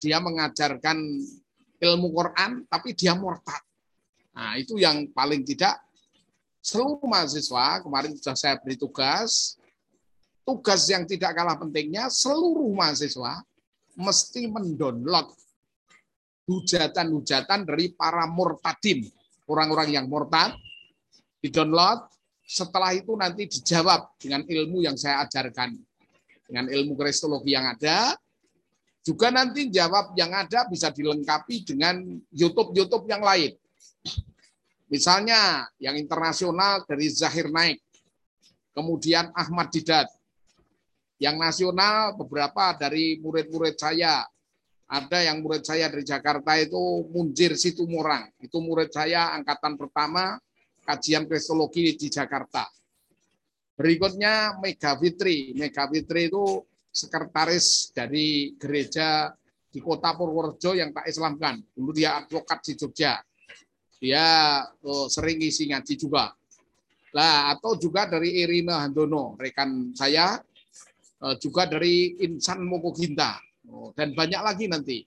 Dia 0.00 0.20
mengajarkan 0.20 0.98
ilmu 1.80 2.08
Quran, 2.12 2.64
tapi 2.68 2.92
dia 2.96 3.16
murtad. 3.16 3.60
Nah, 4.34 4.58
itu 4.58 4.76
yang 4.80 5.08
paling 5.12 5.46
tidak 5.46 5.83
seluruh 6.64 7.04
mahasiswa. 7.04 7.84
Kemarin 7.84 8.16
sudah 8.16 8.32
saya 8.32 8.56
beri 8.56 8.80
tugas. 8.80 9.60
Tugas 10.44 10.88
yang 10.88 11.04
tidak 11.04 11.36
kalah 11.36 11.56
pentingnya 11.60 12.08
seluruh 12.08 12.68
mahasiswa 12.72 13.44
mesti 13.96 14.44
mendownload 14.48 15.32
hujatan-hujatan 16.44 17.64
dari 17.64 17.96
para 17.96 18.28
murtadin 18.28 19.08
orang-orang 19.48 19.96
yang 19.96 20.06
murtad 20.08 20.56
di-download. 21.40 22.08
Setelah 22.44 22.92
itu 22.92 23.16
nanti 23.16 23.48
dijawab 23.48 24.20
dengan 24.20 24.44
ilmu 24.44 24.84
yang 24.84 25.00
saya 25.00 25.24
ajarkan. 25.24 25.72
Dengan 26.44 26.68
ilmu 26.68 26.92
kristologi 26.92 27.56
yang 27.56 27.72
ada. 27.72 28.12
Juga 29.00 29.32
nanti 29.32 29.72
jawab 29.72 30.12
yang 30.16 30.32
ada 30.32 30.68
bisa 30.68 30.92
dilengkapi 30.92 31.64
dengan 31.64 32.04
YouTube-YouTube 32.32 33.08
yang 33.08 33.24
lain 33.24 33.52
Misalnya 34.94 35.66
yang 35.82 35.98
internasional 35.98 36.86
dari 36.86 37.10
Zahir 37.10 37.50
Naik, 37.50 37.82
kemudian 38.70 39.26
Ahmad 39.34 39.74
Didat. 39.74 40.06
Yang 41.18 41.34
nasional 41.34 42.14
beberapa 42.14 42.78
dari 42.78 43.18
murid-murid 43.18 43.74
saya. 43.74 44.22
Ada 44.86 45.26
yang 45.26 45.42
murid 45.42 45.66
saya 45.66 45.90
dari 45.90 46.06
Jakarta 46.06 46.54
itu 46.62 47.10
Munjir 47.10 47.58
Situmorang. 47.58 48.30
Itu 48.38 48.62
murid 48.62 48.94
saya 48.94 49.34
angkatan 49.34 49.74
pertama 49.74 50.38
kajian 50.86 51.26
kristologi 51.26 51.98
di 51.98 52.06
Jakarta. 52.06 52.62
Berikutnya 53.74 54.62
Mega 54.62 54.94
Fitri. 54.94 55.58
Mega 55.58 55.90
Fitri 55.90 56.30
itu 56.30 56.62
sekretaris 56.94 57.90
dari 57.90 58.54
gereja 58.54 59.34
di 59.74 59.82
kota 59.82 60.14
Purworejo 60.14 60.78
yang 60.78 60.94
tak 60.94 61.10
Islamkan. 61.10 61.58
Dulu 61.74 61.90
dia 61.90 62.22
advokat 62.22 62.62
di 62.62 62.78
Jogja 62.78 63.18
dia 64.04 64.60
oh, 64.84 65.08
sering 65.08 65.40
isi 65.40 65.72
ngaji 65.72 65.96
juga. 65.96 66.36
Lah 67.16 67.56
atau 67.56 67.72
juga 67.80 68.04
dari 68.04 68.44
Irina 68.44 68.84
Handono, 68.84 69.32
rekan 69.40 69.96
saya, 69.96 70.36
eh, 71.24 71.34
juga 71.40 71.64
dari 71.64 72.20
Insan 72.20 72.68
Mokoginta, 72.68 73.40
oh, 73.72 73.96
dan 73.96 74.12
banyak 74.12 74.42
lagi 74.44 74.68
nanti. 74.68 75.00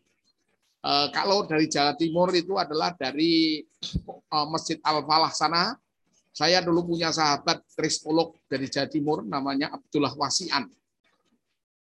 Eh, 0.81 1.07
kalau 1.13 1.45
dari 1.45 1.69
Jawa 1.69 1.93
Timur 1.93 2.33
itu 2.33 2.57
adalah 2.57 2.97
dari 2.97 3.61
eh, 3.61 4.47
Masjid 4.49 4.81
Al 4.81 5.05
Falah 5.05 5.29
sana. 5.29 5.77
Saya 6.37 6.61
dulu 6.61 6.93
punya 6.93 7.09
sahabat 7.09 7.65
kristolog 7.73 8.37
dari 8.45 8.69
Jawa 8.69 8.89
Timur, 8.89 9.25
namanya 9.25 9.73
Abdullah 9.73 10.13
Wasian. 10.13 10.69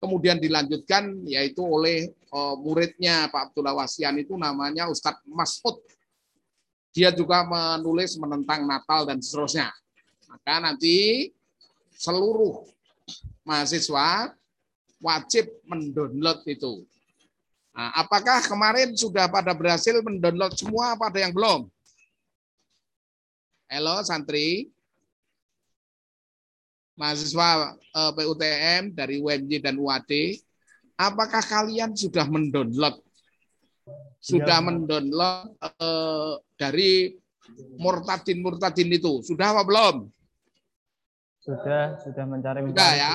Kemudian 0.01 0.41
dilanjutkan 0.41 1.25
yaitu 1.25 1.65
oleh 1.65 2.13
muridnya 2.61 3.29
Pak 3.33 3.53
Abdullah 3.53 3.77
Wasian 3.77 4.17
itu 4.21 4.37
namanya 4.37 4.89
Ustadz 4.93 5.25
Masud 5.29 5.81
dia 6.97 7.13
juga 7.13 7.45
menulis 7.45 8.17
menentang 8.17 8.65
Natal 8.65 9.05
dan 9.05 9.21
seterusnya. 9.21 9.69
Maka 10.33 10.65
nanti 10.65 11.29
seluruh 11.93 12.65
mahasiswa 13.45 14.33
wajib 14.97 15.45
mendownload 15.69 16.41
itu. 16.49 16.89
Nah, 17.77 17.93
apakah 18.01 18.41
kemarin 18.49 18.97
sudah 18.97 19.29
pada 19.29 19.53
berhasil 19.53 20.01
mendownload 20.01 20.57
semua 20.57 20.97
apa 20.97 21.13
ada 21.13 21.21
yang 21.21 21.37
belum? 21.37 21.69
Halo 23.69 24.01
santri. 24.01 24.73
Mahasiswa 26.97 27.77
eh, 27.77 28.13
PUTM 28.17 28.97
dari 28.97 29.21
UMJ 29.21 29.61
dan 29.61 29.77
UAD, 29.77 30.41
apakah 30.97 31.45
kalian 31.45 31.93
sudah 31.93 32.25
mendownload 32.25 32.97
sudah 34.19 34.59
mendownload 34.63 35.55
eh, 35.63 36.33
dari 36.59 37.15
Murtadin 37.79 38.43
Murtadin 38.43 38.91
itu? 38.91 39.23
Sudah 39.23 39.55
apa 39.55 39.63
belum? 39.63 40.11
Sudah, 41.39 41.95
sudah 42.03 42.25
mencari 42.27 42.59
Sudah 42.67 42.93
ya. 42.99 43.15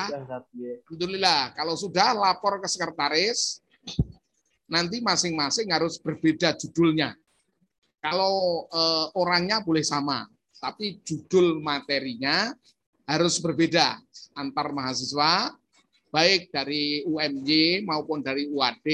Iya. 0.56 0.80
Alhamdulillah. 0.88 1.42
Kalau 1.52 1.76
sudah 1.76 2.16
lapor 2.16 2.64
ke 2.64 2.68
sekretaris, 2.72 3.60
nanti 4.72 5.04
masing-masing 5.04 5.68
harus 5.68 6.00
berbeda 6.00 6.56
judulnya. 6.56 7.12
Kalau 8.00 8.66
eh, 8.72 9.08
orangnya 9.20 9.60
boleh 9.60 9.84
sama, 9.84 10.24
tapi 10.64 11.04
judul 11.04 11.60
materinya 11.60 12.56
harus 13.04 13.36
berbeda 13.44 14.00
antar 14.40 14.72
mahasiswa, 14.72 15.52
baik 16.08 16.56
dari 16.56 17.04
UMJ 17.04 17.84
maupun 17.84 18.24
dari 18.24 18.48
UAD, 18.48 18.88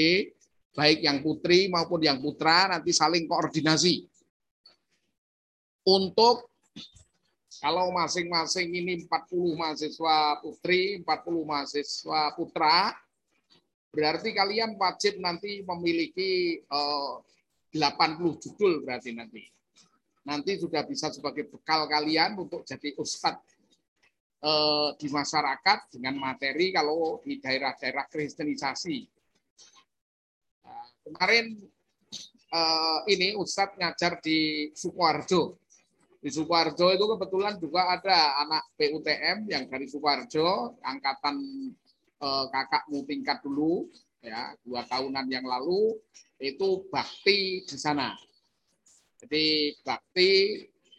baik 0.78 1.02
yang 1.02 1.18
putri 1.18 1.66
maupun 1.66 1.98
yang 2.06 2.22
putra, 2.22 2.70
nanti 2.70 2.94
saling 2.94 3.26
koordinasi. 3.26 4.06
Untuk 5.82 6.46
kalau 7.58 7.90
masing-masing 7.90 8.70
ini 8.70 9.02
40 9.10 9.58
mahasiswa 9.58 10.38
putri, 10.38 11.02
40 11.02 11.50
mahasiswa 11.50 12.20
putra, 12.38 12.94
berarti 13.90 14.30
kalian 14.30 14.78
wajib 14.78 15.18
nanti 15.18 15.66
memiliki 15.66 16.62
eh, 16.62 17.14
80 17.74 18.38
judul 18.38 18.86
berarti 18.86 19.10
nanti. 19.18 19.42
Nanti 20.22 20.62
sudah 20.62 20.86
bisa 20.86 21.10
sebagai 21.10 21.50
bekal 21.50 21.90
kalian 21.90 22.38
untuk 22.38 22.62
jadi 22.62 22.94
ustadz 22.94 23.42
eh, 24.46 24.88
di 24.94 25.10
masyarakat 25.10 25.98
dengan 25.98 26.14
materi 26.22 26.70
kalau 26.70 27.18
di 27.26 27.42
daerah-daerah 27.42 28.06
kristenisasi. 28.06 29.17
Kemarin 31.08 31.56
eh, 32.52 32.98
ini 33.08 33.32
ustadz 33.40 33.80
ngajar 33.80 34.20
di 34.20 34.68
Sukoharjo. 34.76 35.56
Di 36.20 36.28
Sukoharjo 36.28 36.92
itu 36.92 37.04
kebetulan 37.16 37.54
juga 37.56 37.88
ada 37.88 38.44
anak 38.44 38.68
PUTM 38.76 39.48
yang 39.48 39.64
dari 39.72 39.88
Sukoharjo, 39.88 40.76
angkatan 40.84 41.36
eh, 42.20 42.44
kakakmu 42.52 43.08
tingkat 43.08 43.40
dulu, 43.40 43.88
ya 44.20 44.52
dua 44.66 44.84
tahunan 44.84 45.26
yang 45.30 45.46
lalu 45.48 45.96
itu 46.36 46.84
bakti 46.92 47.64
di 47.64 47.76
sana. 47.80 48.12
Jadi 49.18 49.74
bakti 49.80 50.30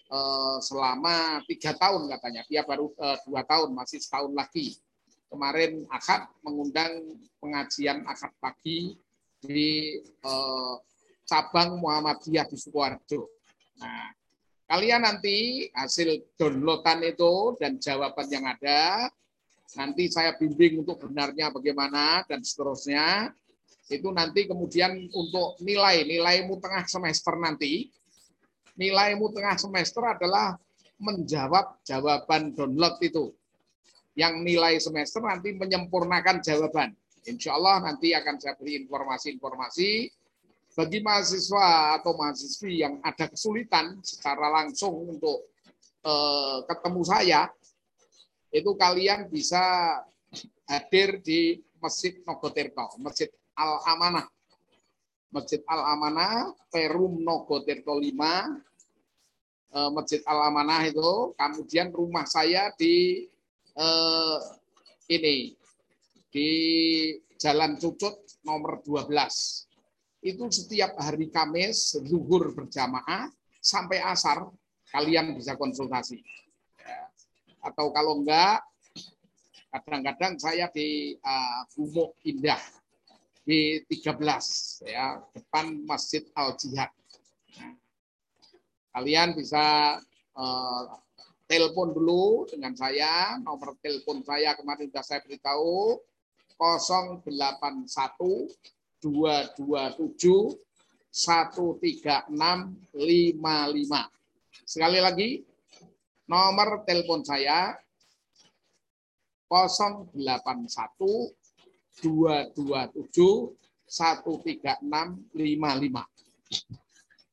eh, 0.10 0.58
selama 0.66 1.46
tiga 1.46 1.78
tahun 1.78 2.10
katanya, 2.10 2.42
dia 2.50 2.66
baru 2.66 2.90
eh, 2.98 3.18
dua 3.30 3.46
tahun, 3.46 3.78
masih 3.78 4.02
setahun 4.02 4.34
lagi. 4.34 4.82
Kemarin 5.30 5.86
akad 5.94 6.26
mengundang 6.42 7.22
pengajian 7.38 8.02
akad 8.10 8.34
pagi 8.42 8.98
di 9.40 9.96
eh, 10.04 10.76
cabang 11.24 11.80
Muhammadiyah 11.80 12.50
di 12.50 12.58
Sukoharjo. 12.58 13.30
Nah, 13.80 14.12
kalian 14.68 15.06
nanti 15.06 15.70
hasil 15.72 16.36
downloadan 16.36 17.06
itu 17.06 17.56
dan 17.62 17.80
jawaban 17.80 18.28
yang 18.28 18.46
ada 18.50 19.08
nanti 19.78 20.10
saya 20.10 20.34
bimbing 20.34 20.82
untuk 20.82 21.06
benarnya 21.06 21.54
bagaimana 21.54 22.26
dan 22.26 22.42
seterusnya. 22.42 23.30
Itu 23.90 24.14
nanti 24.14 24.46
kemudian 24.46 25.10
untuk 25.10 25.58
nilai 25.66 26.06
nilaimu 26.06 26.62
tengah 26.62 26.86
semester 26.86 27.34
nanti. 27.38 27.90
Nilaimu 28.78 29.34
tengah 29.34 29.58
semester 29.58 30.06
adalah 30.06 30.56
menjawab 31.02 31.82
jawaban 31.84 32.54
download 32.54 32.96
itu. 33.02 33.34
Yang 34.14 34.34
nilai 34.46 34.74
semester 34.78 35.26
nanti 35.26 35.58
menyempurnakan 35.58 36.42
jawaban 36.44 36.94
Insya 37.28 37.60
Allah 37.60 37.84
nanti 37.84 38.16
akan 38.16 38.40
saya 38.40 38.56
beri 38.56 38.80
informasi-informasi 38.86 39.90
bagi 40.80 41.00
mahasiswa 41.04 42.00
atau 42.00 42.16
mahasiswi 42.16 42.86
yang 42.86 43.04
ada 43.04 43.28
kesulitan 43.28 44.00
secara 44.00 44.48
langsung 44.48 45.18
untuk 45.18 45.52
eh, 46.06 46.58
ketemu 46.64 47.02
saya 47.04 47.42
itu 48.50 48.72
kalian 48.80 49.28
bisa 49.28 49.60
hadir 50.70 51.20
di 51.20 51.60
Masjid 51.80 52.22
Nogotirto, 52.24 52.96
Masjid 53.02 53.30
Al 53.56 53.84
Amanah. 53.84 54.28
Masjid 55.30 55.62
Al 55.70 55.94
Amanah, 55.94 56.58
Perum 56.74 57.22
Nogotirto 57.22 58.00
5, 58.00 58.08
eh, 59.76 59.90
Masjid 59.94 60.22
Al 60.26 60.40
Amanah 60.48 60.88
itu, 60.88 61.36
kemudian 61.36 61.92
rumah 61.92 62.24
saya 62.24 62.72
di 62.80 63.28
eh, 63.76 64.38
ini 65.10 65.59
di 66.30 66.50
Jalan 67.38 67.78
Cucut 67.78 68.42
nomor 68.46 68.82
12. 68.86 69.10
Itu 70.26 70.50
setiap 70.52 70.98
hari 71.00 71.32
Kamis 71.32 71.98
zuhur 72.06 72.52
berjamaah 72.52 73.32
sampai 73.60 74.04
asar 74.04 74.48
kalian 74.90 75.38
bisa 75.38 75.54
konsultasi 75.60 76.20
atau 77.64 77.92
kalau 77.92 78.24
enggak 78.24 78.64
kadang-kadang 79.70 80.40
saya 80.42 80.66
di 80.74 81.14
uh, 81.22 82.18
Indah 82.26 82.62
di 83.46 83.82
13 83.86 84.18
ya 84.90 85.22
depan 85.34 85.86
Masjid 85.86 86.26
Al 86.34 86.58
Jihad. 86.58 86.90
Nah, 87.58 87.74
kalian 88.98 89.38
bisa 89.38 89.98
uh, 90.38 90.84
telepon 91.46 91.94
dulu 91.94 92.46
dengan 92.50 92.74
saya 92.74 93.38
nomor 93.42 93.78
telepon 93.82 94.22
saya 94.26 94.54
kemarin 94.58 94.90
sudah 94.90 95.06
saya 95.06 95.22
beritahu 95.26 95.98
081 96.60 97.88
227 99.00 100.60
13655. 101.10 102.28
Sekali 104.68 105.00
lagi 105.02 105.42
nomor 106.28 106.84
telepon 106.84 107.24
saya 107.26 107.74
081 109.48 111.34
227 112.04 113.56
13655. 113.90 115.34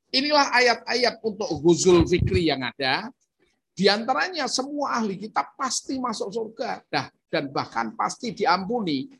Inilah 0.07 0.47
ayat-ayat 0.55 1.19
untuk 1.19 1.51
Ghuzul 1.61 2.07
Fikri 2.07 2.47
yang 2.47 2.63
ada. 2.63 3.11
Di 3.77 3.85
antaranya 3.91 4.49
semua 4.49 4.97
ahli 4.97 5.19
kitab 5.21 5.53
pasti 5.53 6.01
masuk 6.01 6.33
surga 6.33 6.81
dah 6.89 7.05
dan 7.27 7.51
bahkan 7.51 7.93
pasti 7.93 8.33
diampuni. 8.33 9.11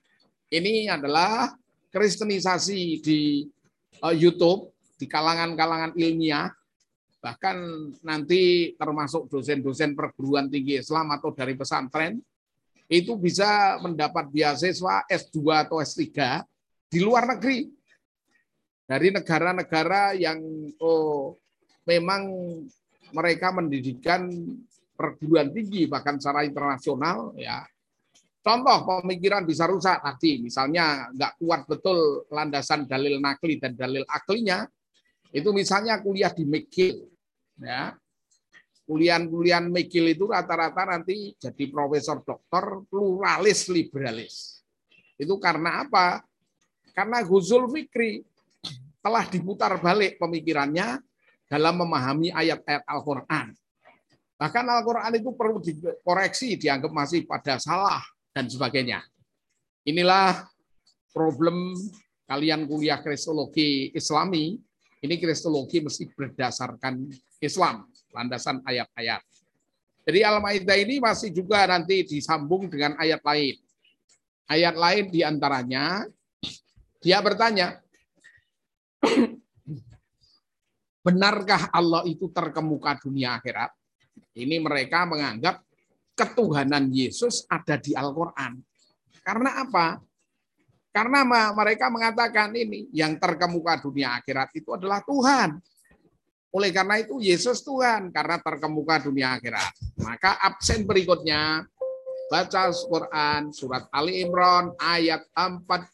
Ini 0.47 0.87
adalah 0.87 1.51
kristenisasi 1.91 3.03
di 3.03 3.43
uh, 4.03 4.15
YouTube 4.15 4.71
di 4.97 5.05
kalangan-kalangan 5.05 5.93
ilmiah 5.95 6.49
bahkan 7.17 7.57
nanti 8.05 8.71
termasuk 8.77 9.27
dosen-dosen 9.27 9.97
perguruan 9.97 10.47
tinggi 10.47 10.79
Islam 10.79 11.11
atau 11.11 11.33
dari 11.33 11.57
pesantren 11.57 12.21
itu 12.87 13.19
bisa 13.19 13.81
mendapat 13.83 14.31
beasiswa 14.31 15.03
S2 15.09 15.37
atau 15.67 15.83
S3 15.83 16.07
di 16.87 17.03
luar 17.03 17.27
negeri 17.27 17.67
dari 18.87 19.11
negara-negara 19.11 20.15
yang 20.15 20.39
oh, 20.79 21.35
memang 21.83 22.23
mereka 23.11 23.51
mendidikan 23.51 24.31
perguruan 24.95 25.51
tinggi 25.51 25.83
bahkan 25.89 26.15
secara 26.15 26.47
internasional 26.47 27.35
ya 27.35 27.67
contoh 28.47 29.03
pemikiran 29.03 29.43
bisa 29.43 29.67
rusak 29.67 29.99
nanti 29.99 30.39
misalnya 30.39 31.11
nggak 31.11 31.35
kuat 31.43 31.67
betul 31.67 32.23
landasan 32.31 32.87
dalil 32.87 33.19
nakli 33.19 33.59
dan 33.59 33.75
dalil 33.75 34.07
aklinya 34.07 34.63
itu 35.35 35.49
misalnya 35.51 35.99
kuliah 35.99 36.31
di 36.31 36.47
McGill 36.47 37.03
ya. 37.59 37.95
Kuliah-kuliah 38.87 39.59
McGill 39.67 40.15
itu 40.15 40.31
rata-rata 40.31 40.87
nanti 40.87 41.35
jadi 41.35 41.67
profesor 41.67 42.23
doktor 42.23 42.87
pluralis 42.87 43.67
liberalis. 43.67 44.63
Itu 45.19 45.35
karena 45.43 45.83
apa? 45.83 46.23
Karena 46.95 47.19
Ghuzul 47.19 47.67
Fikri 47.67 48.23
telah 49.03 49.27
diputar 49.27 49.75
balik 49.83 50.15
pemikirannya 50.15 51.03
dalam 51.51 51.83
memahami 51.83 52.31
ayat-ayat 52.31 52.87
Al-Quran. 52.87 53.51
Bahkan 54.39 54.65
Al-Quran 54.71 55.13
itu 55.19 55.29
perlu 55.35 55.59
dikoreksi, 55.59 56.55
dianggap 56.55 56.91
masih 56.93 57.27
pada 57.27 57.59
salah, 57.59 58.03
dan 58.37 58.45
sebagainya. 58.45 59.01
Inilah 59.89 60.45
problem 61.09 61.73
kalian 62.29 62.69
kuliah 62.69 63.01
kristologi 63.01 63.89
islami, 63.97 64.53
ini 65.01 65.15
kristologi 65.17 65.81
mesti 65.81 66.05
berdasarkan 66.13 67.09
Islam, 67.41 67.89
landasan 68.13 68.61
ayat-ayat. 68.61 69.25
Jadi 70.05 70.19
Al-Maidah 70.21 70.77
ini 70.77 71.01
masih 71.01 71.33
juga 71.33 71.65
nanti 71.65 72.05
disambung 72.05 72.69
dengan 72.69 72.93
ayat 73.01 73.25
lain. 73.25 73.57
Ayat 74.47 74.77
lain 74.77 75.09
di 75.09 75.25
antaranya, 75.25 76.05
dia 77.01 77.17
bertanya, 77.25 77.81
Benarkah 81.07 81.71
Allah 81.71 82.03
itu 82.03 82.27
terkemuka 82.35 82.99
dunia 82.99 83.39
akhirat? 83.39 83.71
Ini 84.35 84.59
mereka 84.59 85.07
menganggap 85.07 85.63
ketuhanan 86.17 86.89
Yesus 86.89 87.45
ada 87.45 87.77
di 87.77 87.93
Al-Quran. 87.93 88.57
Karena 89.21 89.61
apa? 89.61 90.01
Karena 90.89 91.21
mereka 91.53 91.93
mengatakan 91.93 92.49
ini, 92.57 92.89
yang 92.89 93.21
terkemuka 93.21 93.77
dunia 93.85 94.17
akhirat 94.17 94.49
itu 94.57 94.73
adalah 94.73 95.05
Tuhan. 95.05 95.61
Oleh 96.49 96.73
karena 96.73 96.97
itu 96.97 97.21
Yesus 97.21 97.61
Tuhan, 97.61 98.09
karena 98.09 98.41
terkemuka 98.41 99.05
dunia 99.05 99.37
akhirat. 99.37 99.77
Maka 100.01 100.41
absen 100.41 100.89
berikutnya, 100.89 101.69
baca 102.33 102.73
Quran 102.73 103.53
surat 103.53 103.85
Ali 103.93 104.25
Imran 104.25 104.73
ayat 104.81 105.21
45. 105.37 105.93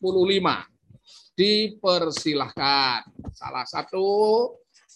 Dipersilahkan. 1.35 3.03
Salah 3.33 3.65
satu 3.67 4.05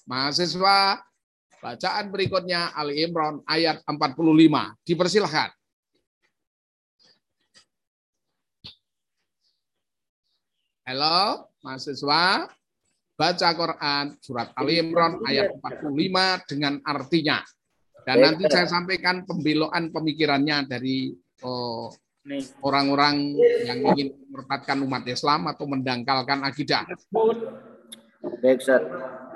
mahasiswa 0.08 1.04
bacaan 1.62 2.06
berikutnya 2.14 2.72
Ali 2.74 3.04
Imran 3.06 3.42
ayat 3.46 3.82
45. 3.86 4.14
Dipersilahkan. 4.86 5.50
Halo, 10.88 11.52
mahasiswa. 11.66 12.48
Baca 13.18 13.50
Quran 13.58 14.06
surat 14.22 14.54
Ali 14.54 14.78
Imran 14.78 15.20
ayat 15.26 15.58
45 15.60 16.50
dengan 16.54 16.78
artinya. 16.86 17.42
Dan 18.06 18.24
nanti 18.24 18.48
saya 18.48 18.70
sampaikan 18.70 19.28
pembeloan 19.28 19.92
pemikirannya 19.92 20.70
dari 20.70 21.12
oh, 21.44 21.92
orang-orang 22.64 23.36
yang 23.68 23.80
ingin 23.84 24.16
merupakan 24.32 24.78
umat 24.86 25.04
Islam 25.12 25.52
atau 25.52 25.66
mendangkalkan 25.68 26.46
akidah. 26.46 26.88
Baik. 28.40 28.60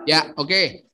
Ya, 0.07 0.31
oke. 0.39 0.47
Okay. 0.47 0.90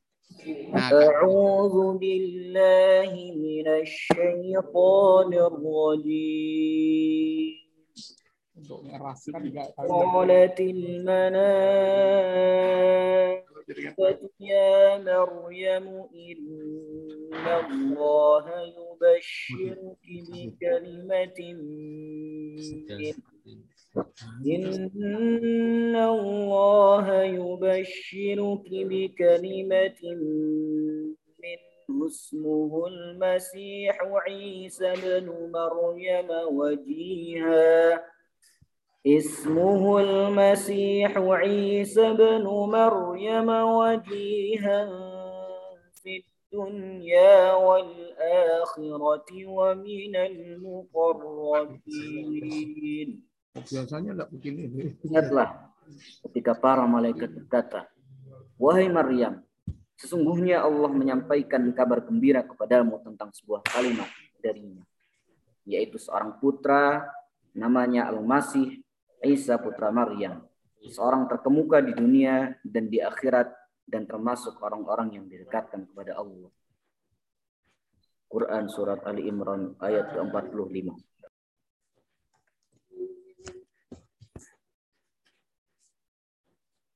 Nah, 0.47 0.91
أعوذ 0.95 1.97
بالله 1.99 3.11
من 3.35 3.67
الشيطان 3.67 5.31
الرجيم. 5.33 6.87
قالت 9.87 10.59
الملائكة 12.87 14.29
يا 14.39 14.97
مريم 14.97 15.87
إن 16.15 17.45
الله 17.47 18.45
يبشرك 18.79 20.03
بكلمة 20.31 21.39
منه 21.53 23.15
إن 24.45 25.95
الله 25.95 27.23
يبشرك 27.23 28.67
بكلمة 28.71 30.01
منه 31.41 31.67
اسمه 32.07 32.87
المسيح 32.87 33.97
عيسى 34.01 34.93
بن 35.03 35.27
مريم 35.51 36.29
وجيها. 36.51 38.03
اسمه 39.07 39.99
المسيح 39.99 41.17
عيسى 41.17 42.13
بن 42.13 42.43
مريم 42.43 43.49
وجيها 43.49 44.89
في 46.03 46.23
الدنيا 46.53 47.53
والآخرة 47.53 49.29
ومن 49.45 50.15
المقربين. 50.15 51.87
Biasanya 53.65 54.11
enggak 54.13 54.31
begini. 54.33 54.61
Ingatlah 55.05 55.73
ketika 56.27 56.53
para 56.57 56.83
malaikat 56.85 57.31
berkata, 57.31 57.87
Wahai 58.57 58.89
Maryam, 58.89 59.45
sesungguhnya 59.97 60.65
Allah 60.65 60.89
menyampaikan 60.89 61.61
kabar 61.73 62.01
gembira 62.01 62.41
kepadamu 62.41 63.01
tentang 63.05 63.29
sebuah 63.33 63.61
kalimat 63.65 64.09
darinya, 64.41 64.81
yaitu 65.65 66.01
seorang 66.01 66.41
putra 66.41 67.05
namanya 67.53 68.09
Al-Masih 68.09 68.81
Isa 69.25 69.57
putra 69.57 69.89
Maryam, 69.89 70.45
seorang 70.85 71.25
terkemuka 71.25 71.81
di 71.81 71.93
dunia 71.93 72.53
dan 72.61 72.85
di 72.89 73.01
akhirat 73.01 73.49
dan 73.87 74.05
termasuk 74.05 74.59
orang-orang 74.61 75.17
yang 75.17 75.25
didekatkan 75.25 75.89
kepada 75.89 76.19
Allah. 76.19 76.51
Quran 78.27 78.67
Surat 78.67 79.01
Ali 79.07 79.25
Imran 79.31 79.79
ayat 79.79 80.11
ke-45. 80.11 80.91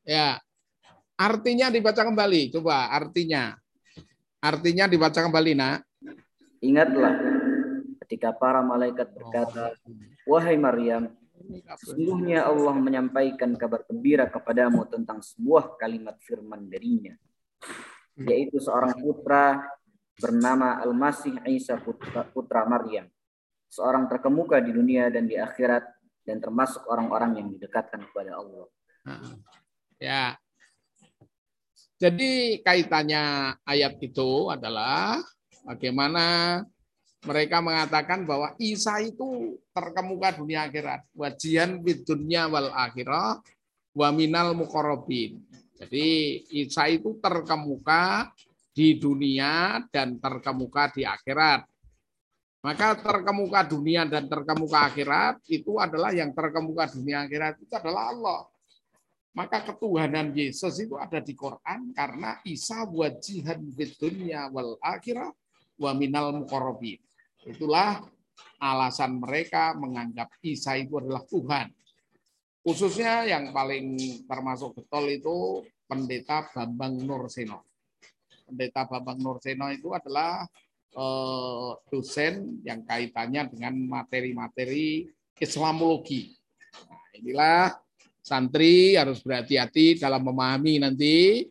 Ya. 0.05 0.41
Artinya 1.17 1.69
dibaca 1.69 2.01
kembali. 2.01 2.49
Coba 2.53 2.89
artinya. 2.89 3.53
Artinya 4.41 4.89
dibaca 4.89 5.21
kembali, 5.21 5.51
Nak. 5.53 5.79
Ingatlah 6.61 7.13
ketika 8.05 8.33
para 8.33 8.65
malaikat 8.65 9.13
berkata, 9.13 9.77
Wahai 10.25 10.57
Maryam, 10.57 11.13
sesungguhnya 11.81 12.45
Allah 12.45 12.75
menyampaikan 12.77 13.53
kabar 13.57 13.81
gembira 13.87 14.29
kepadamu 14.29 14.85
tentang 14.89 15.23
sebuah 15.23 15.79
kalimat 15.79 16.17
firman 16.21 16.69
darinya, 16.69 17.17
yaitu 18.19 18.61
seorang 18.61 18.93
putra 18.99 19.65
bernama 20.19 20.77
Al-Masih 20.83 21.41
Isa 21.49 21.81
putra, 21.81 22.27
putra 22.29 22.67
Maryam, 22.67 23.09
seorang 23.71 24.05
terkemuka 24.05 24.61
di 24.61 24.75
dunia 24.75 25.09
dan 25.09 25.25
di 25.25 25.39
akhirat 25.39 25.81
dan 26.21 26.37
termasuk 26.37 26.85
orang-orang 26.85 27.41
yang 27.41 27.47
didekatkan 27.49 28.05
kepada 28.11 28.37
Allah. 28.37 28.67
Ya. 30.01 30.33
Jadi 32.01 32.57
kaitannya 32.65 33.53
ayat 33.61 34.01
itu 34.01 34.49
adalah 34.49 35.21
bagaimana 35.61 36.57
mereka 37.21 37.61
mengatakan 37.61 38.25
bahwa 38.25 38.57
Isa 38.57 38.97
itu 39.05 39.61
terkemuka 39.69 40.41
dunia 40.41 40.65
akhirat. 40.65 41.05
Wajian 41.13 41.85
bid 41.85 42.01
dunya 42.01 42.49
wal 42.49 42.73
akhirah 42.73 43.37
wa 43.93 44.09
minal 44.09 44.57
muqarrabin. 44.57 45.37
Jadi 45.77 46.41
Isa 46.49 46.89
itu 46.89 47.21
terkemuka 47.21 48.33
di 48.73 48.97
dunia 48.97 49.85
dan 49.93 50.17
terkemuka 50.17 50.89
di 50.97 51.05
akhirat. 51.05 51.69
Maka 52.65 52.97
terkemuka 52.97 53.69
dunia 53.69 54.09
dan 54.09 54.25
terkemuka 54.25 54.89
akhirat 54.89 55.45
itu 55.45 55.77
adalah 55.77 56.09
yang 56.09 56.33
terkemuka 56.33 56.89
dunia 56.89 57.29
akhirat 57.29 57.61
itu 57.61 57.73
adalah 57.77 58.09
Allah. 58.09 58.50
Maka 59.31 59.63
ketuhanan 59.63 60.35
Yesus 60.35 60.75
itu 60.83 60.99
ada 60.99 61.23
di 61.23 61.31
Quran 61.31 61.95
karena 61.95 62.43
Isa 62.43 62.83
wajihan 62.83 63.63
bid 63.63 63.95
dunya 63.95 64.51
wal 64.51 64.75
akhirah 64.83 65.31
wa 65.79 65.91
minal 65.95 66.35
muqarrabin. 66.35 66.99
Itulah 67.47 68.03
alasan 68.59 69.23
mereka 69.23 69.71
menganggap 69.73 70.35
Isa 70.43 70.75
itu 70.75 70.99
adalah 70.99 71.23
Tuhan. 71.25 71.71
Khususnya 72.61 73.25
yang 73.25 73.49
paling 73.55 73.97
termasuk 74.29 74.77
betul 74.77 75.09
itu 75.09 75.35
pendeta 75.89 76.45
Bambang 76.53 77.01
Nurseno. 77.01 77.65
Pendeta 78.45 78.85
Bambang 78.85 79.17
Nurseno 79.17 79.73
itu 79.73 79.89
adalah 79.97 80.45
eh, 80.93 81.71
dosen 81.89 82.61
yang 82.61 82.85
kaitannya 82.85 83.49
dengan 83.49 83.73
materi-materi 83.89 85.09
Islamologi. 85.41 86.29
Nah, 86.85 87.01
inilah 87.17 87.80
santri 88.21 88.93
harus 88.95 89.19
berhati-hati 89.25 89.97
dalam 89.97 90.21
memahami 90.21 90.77
nanti 90.77 91.45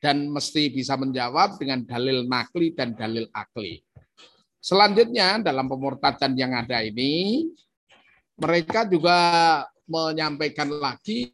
dan 0.00 0.28
mesti 0.28 0.72
bisa 0.72 0.96
menjawab 0.96 1.60
dengan 1.60 1.84
dalil 1.84 2.24
nakli 2.24 2.72
dan 2.72 2.96
dalil 2.96 3.28
akli. 3.32 3.80
Selanjutnya 4.60 5.40
dalam 5.40 5.68
pemurtadan 5.68 6.36
yang 6.36 6.52
ada 6.52 6.84
ini, 6.84 7.48
mereka 8.36 8.84
juga 8.88 9.16
menyampaikan 9.88 10.68
lagi 10.68 11.32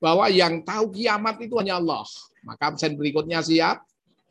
bahwa 0.00 0.28
yang 0.28 0.60
tahu 0.64 0.92
kiamat 0.92 1.40
itu 1.40 1.56
hanya 1.60 1.80
Allah. 1.80 2.04
Maka 2.44 2.72
absen 2.72 2.96
berikutnya 2.96 3.40
siap. 3.40 3.84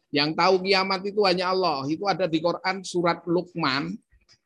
Yang 0.07 0.39
tahu 0.39 0.55
kiamat 0.63 1.01
itu 1.03 1.21
hanya 1.27 1.51
Allah. 1.51 1.83
Itu 1.85 2.07
ada 2.07 2.25
di 2.25 2.39
Quran 2.39 2.81
surat 2.81 3.25
Luqman, 3.27 3.93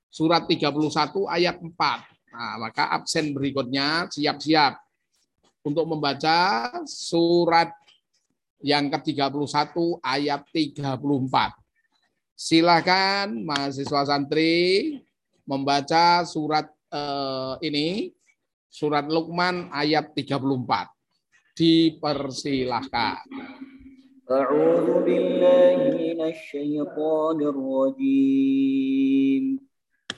surat 0.10 0.50
31 0.50 1.28
ayat 1.30 1.62
4. 1.62 1.72
Nah, 2.32 2.56
maka 2.64 2.90
absen 2.96 3.36
berikutnya 3.36 4.08
siap-siap 4.08 4.91
untuk 5.62 5.86
membaca 5.86 6.70
surat 6.90 7.70
yang 8.62 8.90
ke-31 8.90 9.74
ayat 10.02 10.42
34. 10.54 10.98
Silakan 12.38 13.46
mahasiswa 13.46 14.02
santri 14.06 14.98
membaca 15.46 16.26
surat 16.26 16.70
eh, 16.90 17.54
ini 17.66 18.14
surat 18.70 19.06
Luqman 19.06 19.70
ayat 19.74 20.14
34. 20.18 20.90
Dipersilahkan. 21.58 23.22
A'udzu 24.32 25.04
billahi 25.04 25.92
minasy 25.92 26.80
syaithanir 26.80 27.58
rajim. 27.58 29.60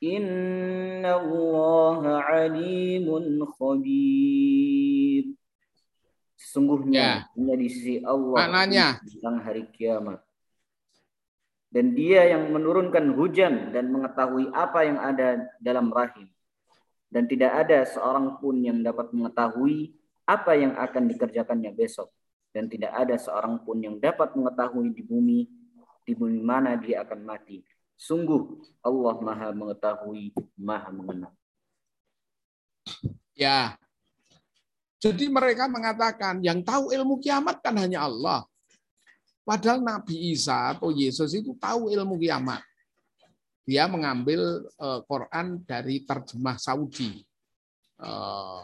إن 0.00 1.04
الله 1.04 2.00
عليم 2.08 3.06
خبير 3.60 5.24
Sesungguhnya 6.40 6.96
Ya. 6.96 7.12
hanya 7.36 7.54
di 7.60 7.68
sisi 7.68 7.94
Allah 8.00 8.48
Maknanya. 8.48 8.86
tentang 9.04 9.44
hari 9.44 9.68
kiamat. 9.76 10.24
Dan 11.70 11.92
dia 11.94 12.26
yang 12.26 12.48
menurunkan 12.50 13.12
hujan 13.14 13.70
dan 13.70 13.92
mengetahui 13.92 14.48
apa 14.50 14.88
yang 14.88 14.98
ada 14.98 15.46
dalam 15.60 15.92
rahim. 15.92 16.26
Dan 17.06 17.28
tidak 17.28 17.54
ada 17.54 17.84
seorang 17.84 18.40
pun 18.40 18.56
yang 18.58 18.80
dapat 18.80 19.12
mengetahui 19.12 19.92
apa 20.24 20.56
yang 20.56 20.74
akan 20.74 21.12
dikerjakannya 21.12 21.70
besok. 21.76 22.08
Dan 22.50 22.66
tidak 22.66 22.90
ada 22.96 23.14
seorang 23.20 23.62
pun 23.62 23.78
yang 23.78 24.00
dapat 24.00 24.34
mengetahui 24.34 24.90
di 24.90 25.04
bumi, 25.06 25.46
di 26.02 26.12
bumi 26.16 26.40
mana 26.42 26.74
dia 26.74 27.04
akan 27.06 27.20
mati. 27.22 27.62
Sungguh 27.95 28.59
Allah 28.83 29.15
maha 29.23 29.49
mengetahui, 29.55 30.35
maha 30.59 30.91
mengenal. 30.91 31.33
Ya. 33.35 33.79
Jadi 34.99 35.27
mereka 35.27 35.67
mengatakan 35.67 36.39
yang 36.41 36.63
tahu 36.63 36.91
ilmu 36.91 37.19
kiamat 37.19 37.59
kan 37.63 37.75
hanya 37.77 38.07
Allah. 38.07 38.43
Padahal 39.45 39.77
Nabi 39.77 40.33
Isa 40.33 40.73
atau 40.73 40.89
Yesus 40.89 41.37
itu 41.37 41.53
tahu 41.61 41.93
ilmu 41.93 42.17
kiamat. 42.17 42.65
Dia 43.65 43.85
mengambil 43.85 44.65
eh, 44.65 44.99
Quran 45.05 45.61
dari 45.65 46.01
terjemah 46.01 46.57
Saudi. 46.57 47.21
Eh, 48.01 48.61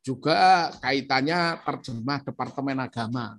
juga 0.00 0.72
kaitannya 0.80 1.60
terjemah 1.60 2.24
Departemen 2.24 2.80
Agama. 2.80 3.36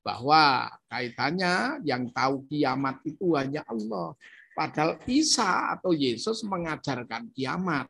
Bahwa 0.00 0.72
kaitannya 0.88 1.84
yang 1.84 2.08
tahu 2.14 2.46
kiamat 2.48 3.02
itu 3.04 3.36
hanya 3.36 3.60
Allah. 3.68 4.16
Padahal 4.56 4.98
Isa 5.06 5.70
atau 5.74 5.94
Yesus 5.94 6.42
mengajarkan 6.42 7.30
kiamat. 7.30 7.86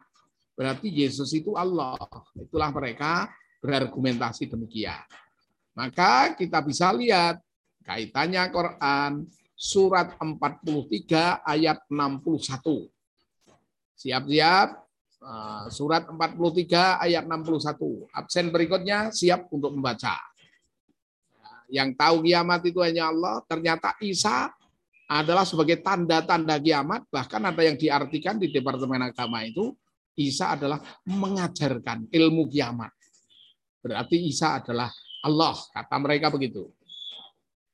Berarti 0.58 0.90
Yesus 0.90 1.30
itu 1.32 1.54
Allah. 1.54 1.96
Itulah 2.34 2.74
mereka 2.74 3.30
berargumentasi 3.62 4.50
demikian. 4.50 5.00
Maka 5.78 6.34
kita 6.34 6.58
bisa 6.58 6.90
lihat 6.90 7.38
kaitannya 7.86 8.50
Quran 8.50 9.30
surat 9.54 10.18
43 10.18 11.46
ayat 11.46 11.78
61. 11.86 12.90
Siap-siap 13.98 14.68
eh, 15.22 15.64
surat 15.70 16.06
43 16.06 17.06
ayat 17.06 17.24
61. 17.26 18.10
Absen 18.14 18.50
berikutnya 18.50 19.14
siap 19.14 19.50
untuk 19.54 19.74
membaca. 19.74 20.18
Yang 21.68 22.00
tahu 22.00 22.16
kiamat 22.24 22.60
itu 22.64 22.80
hanya 22.80 23.12
Allah, 23.12 23.44
ternyata 23.44 23.92
Isa 24.00 24.48
adalah 25.08 25.44
sebagai 25.48 25.80
tanda-tanda 25.80 26.60
kiamat, 26.60 27.08
bahkan 27.08 27.40
ada 27.44 27.60
yang 27.64 27.76
diartikan 27.76 28.36
di 28.36 28.52
Departemen 28.52 29.08
Agama 29.08 29.40
itu 29.44 29.72
Isa 30.18 30.52
adalah 30.52 30.82
mengajarkan 31.06 32.10
ilmu 32.10 32.50
kiamat. 32.50 32.90
Berarti 33.80 34.18
Isa 34.28 34.58
adalah 34.58 34.90
Allah, 35.22 35.54
kata 35.54 35.96
mereka 36.02 36.28
begitu. 36.28 36.68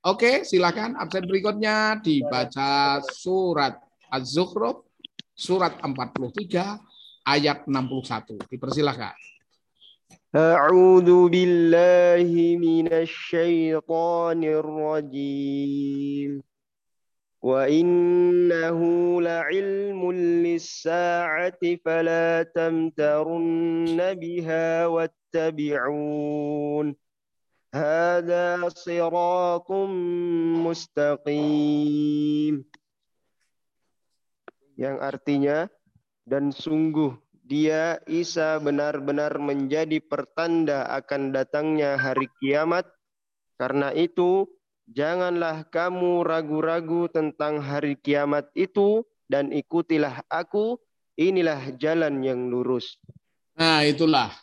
Oke, 0.05 0.45
silakan 0.45 1.01
absen 1.01 1.25
berikutnya 1.25 1.97
dibaca 2.05 3.01
surat 3.09 3.81
Az-Zukhruf 4.13 4.85
surat 5.33 5.81
43 5.81 6.79
ayat 7.25 7.65
61. 7.67 8.37
Dipersilakan. 8.53 9.34
أعوذ 10.35 11.31
بالله 11.31 12.59
من 12.59 12.91
الشيطان 12.93 14.45
الرجيم. 14.45 16.43
وإنه 17.43 18.81
لعلم 19.23 20.13
للساعة 20.43 21.59
فلا 21.85 22.43
تمترن 22.43 24.15
بها 24.15 24.87
واتبعون. 24.87 26.97
هذا 27.75 28.69
صراط 28.75 29.71
مستقيم. 30.67 32.65
Yang 34.75 34.97
artinya 34.99 35.71
dan 36.27 36.51
sungguh 36.51 37.24
dia 37.45 38.01
Isa 38.09 38.57
benar-benar 38.59 39.37
menjadi 39.37 40.01
pertanda 40.01 40.89
akan 40.89 41.31
datangnya 41.37 42.01
hari 42.01 42.33
kiamat 42.41 42.89
karena 43.61 43.93
itu 43.93 44.49
janganlah 44.89 45.69
kamu 45.69 46.25
ragu-ragu 46.25 47.07
tentang 47.13 47.61
hari 47.61 48.01
kiamat 48.01 48.49
itu 48.57 49.05
dan 49.29 49.53
ikutilah 49.53 50.25
aku 50.33 50.81
inilah 51.21 51.77
jalan 51.77 52.25
yang 52.25 52.49
lurus 52.49 52.97
Nah, 53.55 53.87
itulah. 53.87 54.35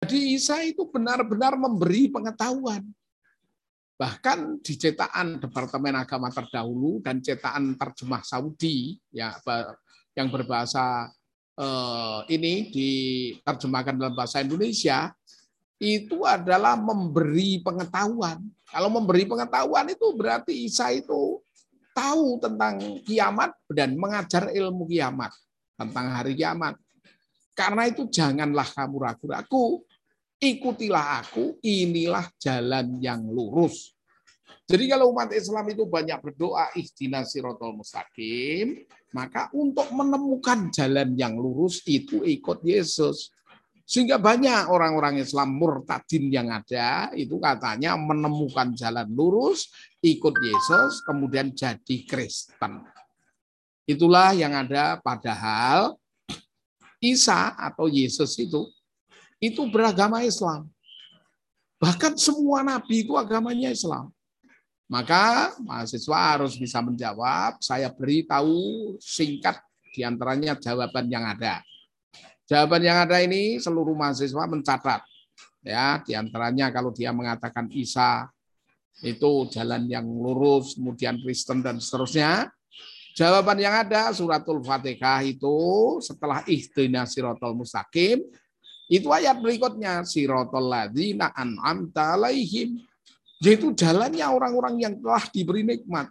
Jadi 0.00 0.36
Isa 0.36 0.64
itu 0.64 0.88
benar-benar 0.88 1.56
memberi 1.56 2.08
pengetahuan. 2.08 2.84
Bahkan 3.96 4.60
di 4.60 4.76
cetakan 4.76 5.40
Departemen 5.40 5.96
Agama 5.96 6.28
terdahulu 6.28 7.00
dan 7.00 7.20
cetakan 7.20 7.76
terjemah 7.80 8.20
Saudi 8.24 9.00
ya 9.08 9.32
yang 10.12 10.28
berbahasa 10.28 11.08
ini 12.28 12.68
diterjemahkan 12.68 13.96
dalam 13.96 14.12
bahasa 14.12 14.44
Indonesia 14.44 15.08
itu 15.80 16.24
adalah 16.28 16.76
memberi 16.76 17.64
pengetahuan. 17.64 18.44
Kalau 18.68 18.92
memberi 18.92 19.24
pengetahuan 19.24 19.88
itu 19.88 20.12
berarti 20.12 20.68
Isa 20.68 20.92
itu 20.92 21.40
tahu 21.96 22.36
tentang 22.44 23.00
kiamat 23.08 23.56
dan 23.72 23.96
mengajar 23.96 24.52
ilmu 24.52 24.84
kiamat 24.84 25.32
tentang 25.80 26.12
hari 26.12 26.36
kiamat. 26.36 26.76
Karena 27.56 27.88
itu 27.88 28.04
janganlah 28.12 28.68
kamu 28.68 28.96
ragu-ragu, 29.00 29.80
ikutilah 30.36 31.24
aku, 31.24 31.56
inilah 31.64 32.28
jalan 32.36 33.00
yang 33.00 33.24
lurus. 33.24 33.95
Jadi 34.66 34.84
kalau 34.90 35.14
umat 35.14 35.30
Islam 35.30 35.62
itu 35.70 35.86
banyak 35.86 36.18
berdoa 36.18 36.74
ihdinas 36.74 37.30
sirotol 37.30 37.78
mustaqim, 37.78 38.82
maka 39.14 39.46
untuk 39.54 39.86
menemukan 39.94 40.74
jalan 40.74 41.14
yang 41.14 41.38
lurus 41.38 41.86
itu 41.86 42.26
ikut 42.26 42.66
Yesus. 42.66 43.30
Sehingga 43.86 44.18
banyak 44.18 44.66
orang-orang 44.66 45.22
Islam 45.22 45.54
murtadin 45.54 46.26
yang 46.34 46.50
ada 46.50 47.14
itu 47.14 47.38
katanya 47.38 47.94
menemukan 47.94 48.74
jalan 48.74 49.06
lurus, 49.14 49.70
ikut 50.02 50.34
Yesus, 50.34 50.98
kemudian 51.06 51.54
jadi 51.54 52.02
Kristen. 52.02 52.82
Itulah 53.86 54.34
yang 54.34 54.50
ada 54.50 54.98
padahal 54.98 55.94
Isa 56.98 57.54
atau 57.54 57.86
Yesus 57.86 58.34
itu 58.42 58.66
itu 59.38 59.62
beragama 59.70 60.26
Islam. 60.26 60.66
Bahkan 61.78 62.18
semua 62.18 62.66
nabi 62.66 63.06
itu 63.06 63.14
agamanya 63.14 63.70
Islam. 63.70 64.15
Maka 64.86 65.50
mahasiswa 65.58 66.18
harus 66.38 66.54
bisa 66.54 66.78
menjawab, 66.78 67.58
saya 67.58 67.90
beritahu 67.90 68.94
singkat 69.02 69.58
di 69.90 70.06
antaranya 70.06 70.54
jawaban 70.54 71.10
yang 71.10 71.26
ada. 71.26 71.58
Jawaban 72.46 72.86
yang 72.86 73.02
ada 73.02 73.18
ini 73.18 73.58
seluruh 73.58 73.98
mahasiswa 73.98 74.46
mencatat. 74.46 75.02
Ya, 75.66 75.98
di 76.06 76.14
antaranya 76.14 76.70
kalau 76.70 76.94
dia 76.94 77.10
mengatakan 77.10 77.66
Isa 77.74 78.30
itu 79.02 79.50
jalan 79.50 79.90
yang 79.90 80.06
lurus, 80.06 80.78
kemudian 80.78 81.18
Kristen 81.18 81.66
dan 81.66 81.82
seterusnya. 81.82 82.46
Jawaban 83.18 83.58
yang 83.58 83.74
ada 83.74 84.14
suratul 84.14 84.62
Fatihah 84.62 85.26
itu 85.26 85.56
setelah 86.04 86.44
ihdina 86.46 87.08
sirotol 87.08 87.56
mustaqim 87.56 88.20
itu 88.86 89.08
ayat 89.08 89.40
berikutnya 89.40 90.04
sirotol 90.04 90.68
ladzina 90.68 91.32
an'amta 91.32 92.14
alaihim 92.14 92.76
yaitu 93.42 93.72
jalannya 93.76 94.24
orang-orang 94.24 94.74
yang 94.80 94.94
telah 95.00 95.24
diberi 95.28 95.62
nikmat. 95.62 96.08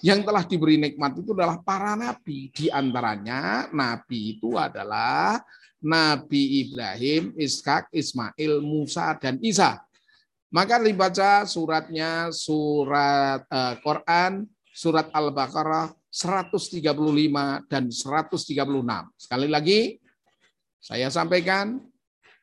Yang 0.00 0.20
telah 0.24 0.44
diberi 0.46 0.76
nikmat 0.80 1.12
itu 1.18 1.36
adalah 1.36 1.58
para 1.60 1.92
nabi. 1.98 2.48
Di 2.54 2.72
antaranya 2.72 3.68
nabi 3.74 4.38
itu 4.38 4.56
adalah 4.56 5.42
Nabi 5.80 6.68
Ibrahim, 6.68 7.32
Ishak, 7.40 7.88
Ismail, 7.88 8.60
Musa, 8.60 9.16
dan 9.16 9.40
Isa. 9.40 9.80
Maka 10.52 10.76
dibaca 10.76 11.48
suratnya 11.48 12.28
surat 12.36 13.48
eh, 13.48 13.74
Quran, 13.80 14.44
surat 14.68 15.08
Al-Baqarah 15.08 15.88
135 16.10 17.70
dan 17.70 17.88
136. 17.88 18.50
Sekali 19.16 19.48
lagi 19.48 19.80
saya 20.80 21.08
sampaikan 21.08 21.78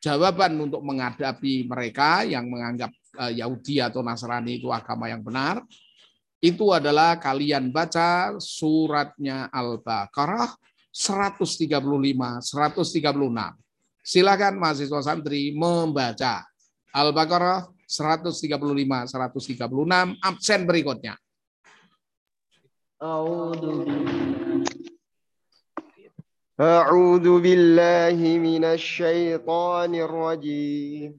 jawaban 0.00 0.56
untuk 0.56 0.80
menghadapi 0.80 1.68
mereka 1.68 2.24
yang 2.24 2.48
menganggap 2.48 2.94
Eh, 3.18 3.42
Yahudi 3.42 3.82
atau 3.82 3.98
Nasrani 3.98 4.62
itu 4.62 4.70
agama 4.70 5.10
yang 5.10 5.26
benar, 5.26 5.58
itu 6.38 6.70
adalah 6.70 7.18
kalian 7.18 7.74
baca 7.74 8.38
suratnya 8.38 9.50
Al-Baqarah 9.50 10.54
135, 10.94 11.74
136. 12.38 13.58
Silakan 14.06 14.54
mahasiswa 14.62 15.02
santri 15.02 15.50
membaca 15.50 16.46
Al-Baqarah 16.94 17.66
135, 17.90 19.10
136, 19.10 20.14
absen 20.22 20.62
berikutnya. 20.62 21.18
A'udzu 26.54 27.34
billahi 27.42 28.38
minasy 28.38 29.02
syaithanir 29.02 30.06
rajim. 30.06 31.18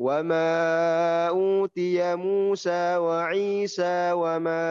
وما 0.00 1.28
أوتي 1.28 2.16
موسى 2.16 2.96
وعيسى 2.96 4.12
وما 4.12 4.64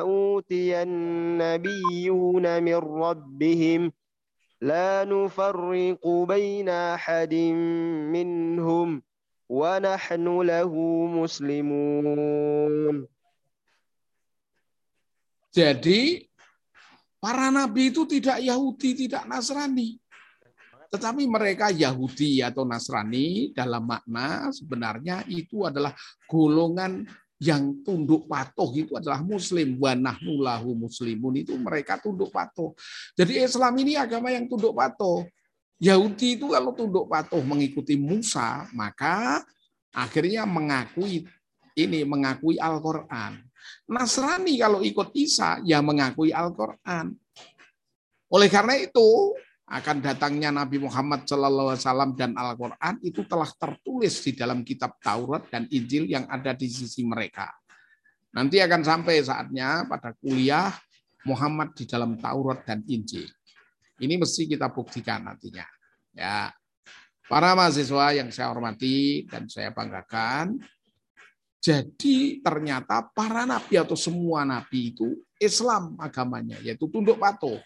أوتي 0.00 0.82
النبيون 0.82 2.62
من 2.62 2.74
ربهم 2.74 3.92
لا 4.60 5.04
نفرق 5.04 6.08
بين 6.08 6.68
أحد 6.68 7.34
منهم 8.10 9.02
ونحن 9.48 10.26
له 10.40 10.72
مسلمون 11.06 13.06
Jadi 15.50 16.30
para 17.18 17.50
nabi 17.50 17.90
itu 17.90 18.06
tidak 18.06 18.38
Yahudi, 18.38 18.94
tidak 18.94 19.26
Nasrani. 19.26 19.98
Tetapi 20.95 21.27
mereka 21.27 21.75
Yahudi 21.75 22.39
atau 22.39 22.63
Nasrani 22.63 23.51
dalam 23.51 23.83
makna 23.83 24.47
sebenarnya 24.55 25.27
itu 25.27 25.67
adalah 25.67 25.91
golongan 26.23 27.03
yang 27.35 27.83
tunduk 27.83 28.31
patuh 28.31 28.71
itu 28.71 28.95
adalah 28.95 29.19
muslim 29.19 29.75
wa 29.75 29.91
nahnu 29.91 30.39
lahu 30.39 30.71
muslimun 30.71 31.43
itu 31.43 31.51
mereka 31.59 31.99
tunduk 31.99 32.31
patuh. 32.31 32.71
Jadi 33.11 33.43
Islam 33.43 33.75
ini 33.75 33.99
agama 33.99 34.31
yang 34.31 34.47
tunduk 34.47 34.71
patuh. 34.71 35.27
Yahudi 35.83 36.39
itu 36.39 36.55
kalau 36.55 36.71
tunduk 36.71 37.11
patuh 37.11 37.43
mengikuti 37.43 37.99
Musa, 37.99 38.63
maka 38.71 39.43
akhirnya 39.91 40.47
mengakui 40.47 41.27
ini 41.75 42.07
mengakui 42.07 42.55
Al-Qur'an. 42.55 43.43
Nasrani 43.91 44.55
kalau 44.55 44.79
ikut 44.79 45.11
Isa 45.11 45.59
ya 45.67 45.83
mengakui 45.83 46.31
Al-Qur'an. 46.31 47.11
Oleh 48.31 48.47
karena 48.47 48.79
itu, 48.79 49.35
akan 49.65 49.97
datangnya 49.97 50.53
Nabi 50.53 50.77
Muhammad 50.77 51.25
SAW 51.25 52.13
dan 52.13 52.37
Al-Quran 52.37 53.01
itu 53.01 53.25
telah 53.25 53.49
tertulis 53.49 54.21
di 54.21 54.37
dalam 54.37 54.61
kitab 54.61 55.01
Taurat 55.01 55.49
dan 55.49 55.65
Injil 55.73 56.05
yang 56.05 56.29
ada 56.29 56.53
di 56.53 56.69
sisi 56.69 57.01
mereka. 57.01 57.49
Nanti 58.37 58.61
akan 58.61 58.81
sampai 58.85 59.25
saatnya 59.25 59.89
pada 59.89 60.13
kuliah 60.21 60.69
Muhammad 61.25 61.73
di 61.73 61.89
dalam 61.89 62.21
Taurat 62.21 62.61
dan 62.61 62.85
Injil. 62.85 63.25
Ini 63.97 64.21
mesti 64.21 64.45
kita 64.45 64.69
buktikan 64.69 65.25
nantinya. 65.25 65.65
Ya, 66.13 66.53
para 67.25 67.57
mahasiswa 67.57 68.13
yang 68.13 68.29
saya 68.29 68.53
hormati 68.53 69.25
dan 69.25 69.49
saya 69.49 69.73
banggakan, 69.73 70.61
jadi 71.65 72.45
ternyata 72.45 73.09
para 73.09 73.41
nabi 73.49 73.81
atau 73.81 73.97
semua 73.97 74.45
nabi 74.45 74.93
itu 74.93 75.17
Islam 75.41 75.97
agamanya, 75.97 76.61
yaitu 76.61 76.85
tunduk 76.85 77.17
patuh. 77.17 77.57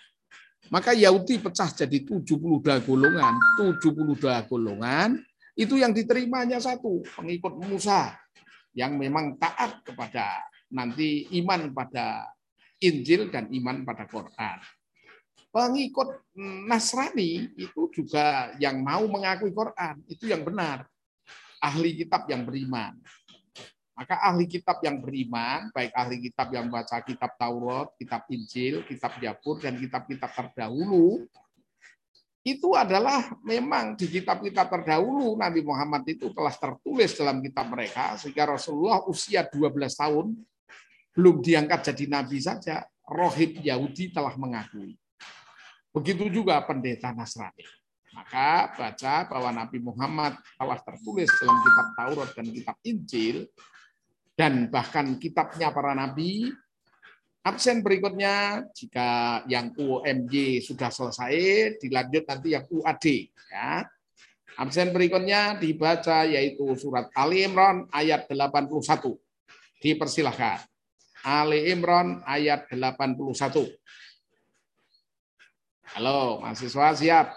Maka 0.70 0.93
Yahudi 0.93 1.41
pecah 1.41 1.70
jadi 1.74 1.97
72 2.05 2.61
golongan. 2.86 3.34
72 3.57 4.22
golongan 4.45 5.17
itu 5.59 5.76
yang 5.76 5.91
diterimanya 5.91 6.61
satu, 6.61 7.03
pengikut 7.20 7.59
Musa 7.59 8.15
yang 8.72 8.95
memang 8.95 9.36
taat 9.36 9.82
kepada 9.84 10.45
nanti 10.72 11.28
iman 11.41 11.74
pada 11.74 12.32
Injil 12.80 13.28
dan 13.28 13.51
iman 13.51 13.84
pada 13.84 14.07
Quran. 14.07 14.57
Pengikut 15.49 16.30
Nasrani 16.70 17.49
itu 17.57 17.89
juga 17.89 18.53
yang 18.61 18.80
mau 18.86 19.03
mengakui 19.09 19.51
Quran, 19.51 19.99
itu 20.05 20.30
yang 20.30 20.45
benar. 20.45 20.86
Ahli 21.59 21.97
kitab 21.97 22.30
yang 22.32 22.47
beriman. 22.47 22.95
Maka 24.00 24.16
ahli 24.24 24.47
kitab 24.47 24.80
yang 24.80 25.04
beriman, 25.04 25.76
baik 25.76 25.91
ahli 25.91 26.24
kitab 26.24 26.56
yang 26.56 26.72
baca 26.72 27.04
kitab 27.04 27.36
Taurat, 27.36 27.91
kitab 28.00 28.24
Injil, 28.32 28.88
kitab 28.88 29.20
Jabur, 29.20 29.60
dan 29.60 29.76
kitab-kitab 29.76 30.32
terdahulu, 30.32 31.28
itu 32.47 32.72
adalah 32.80 33.36
memang 33.43 34.00
di 34.00 34.08
kitab-kitab 34.08 34.72
terdahulu 34.72 35.36
Nabi 35.36 35.60
Muhammad 35.68 36.08
itu 36.08 36.32
telah 36.32 36.56
tertulis 36.56 37.12
dalam 37.20 37.43
kitab 37.43 37.68
mereka, 37.68 38.16
sehingga 38.16 38.56
Rasulullah 38.56 39.04
usia 39.04 39.43
12 39.43 39.68
tahun 39.91 40.32
belum 41.12 41.43
diangkat 41.43 41.91
jadi 41.91 42.06
nabi 42.08 42.39
saja, 42.39 42.88
rohib 43.04 43.60
Yahudi 43.60 44.16
telah 44.16 44.32
mengakui. 44.39 44.95
Begitu 45.91 46.32
juga 46.32 46.64
pendeta 46.64 47.12
Nasrani. 47.12 47.68
Maka 48.16 48.72
baca 48.74 49.28
bahwa 49.28 49.50
Nabi 49.54 49.78
Muhammad 49.84 50.39
telah 50.58 50.80
tertulis 50.82 51.30
dalam 51.43 51.58
kitab 51.62 51.88
Taurat 52.00 52.30
dan 52.32 52.47
kitab 52.47 52.78
Injil, 52.88 53.45
dan 54.40 54.72
bahkan 54.72 55.20
kitabnya 55.20 55.68
para 55.76 55.92
nabi. 55.92 56.48
Absen 57.44 57.84
berikutnya 57.84 58.64
jika 58.72 59.44
yang 59.52 59.76
UMY 59.76 60.64
sudah 60.64 60.88
selesai 60.88 61.76
dilanjut 61.84 62.24
nanti 62.24 62.56
yang 62.56 62.64
UAD 62.72 63.06
ya. 63.52 63.84
Absen 64.60 64.96
berikutnya 64.96 65.60
dibaca 65.60 66.24
yaitu 66.24 66.72
surat 66.80 67.12
Ali 67.16 67.44
Imran 67.44 67.88
ayat 67.92 68.32
81. 68.32 69.20
Dipersilahkan. 69.80 70.68
Ali 71.24 71.72
Imran 71.72 72.24
ayat 72.24 72.68
81. 72.72 73.72
Halo, 75.96 76.44
mahasiswa 76.44 76.96
siap? 76.96 77.28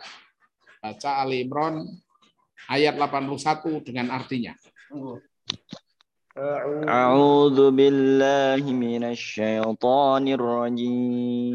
Baca 0.82 1.10
Ali 1.22 1.46
Imran 1.46 1.82
ayat 2.66 2.94
81 2.98 3.86
dengan 3.86 4.10
artinya. 4.10 4.54
أعوذ 6.88 7.76
بالله 7.76 8.64
من 8.72 9.04
الشيطان 9.04 10.28
الرجيم. 10.28 11.52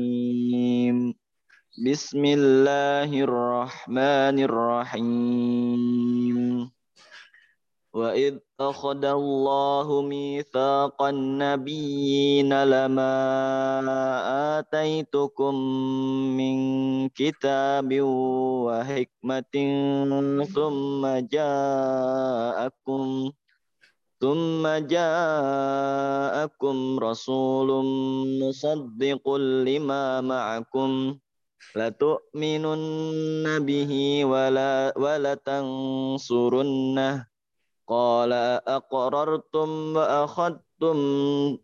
بسم 1.82 2.24
الله 2.26 3.10
الرحمن 3.10 4.38
الرحيم. 4.46 6.38
وإذ 7.94 8.38
أخذ 8.62 9.04
الله 9.06 10.02
ميثاق 10.02 11.02
النبيين 11.02 12.64
لما 12.64 13.18
آتيتكم 14.62 15.56
من 16.38 16.58
كتاب 17.10 17.90
وحكمة 18.70 19.56
ثم 20.46 21.02
جاءكم 21.34 23.04
ثم 24.23 24.63
جاءكم 24.87 26.77
رسول 26.99 27.69
مصدق 28.43 29.25
لما 29.67 30.21
معكم 30.21 31.19
لتؤمنن 31.77 33.47
به 33.67 33.93
ولا 34.25 34.95
ولتنصرنه 34.97 36.47
قال 37.89 38.33
أقررتم 38.79 39.97
وأخذتم 39.97 40.97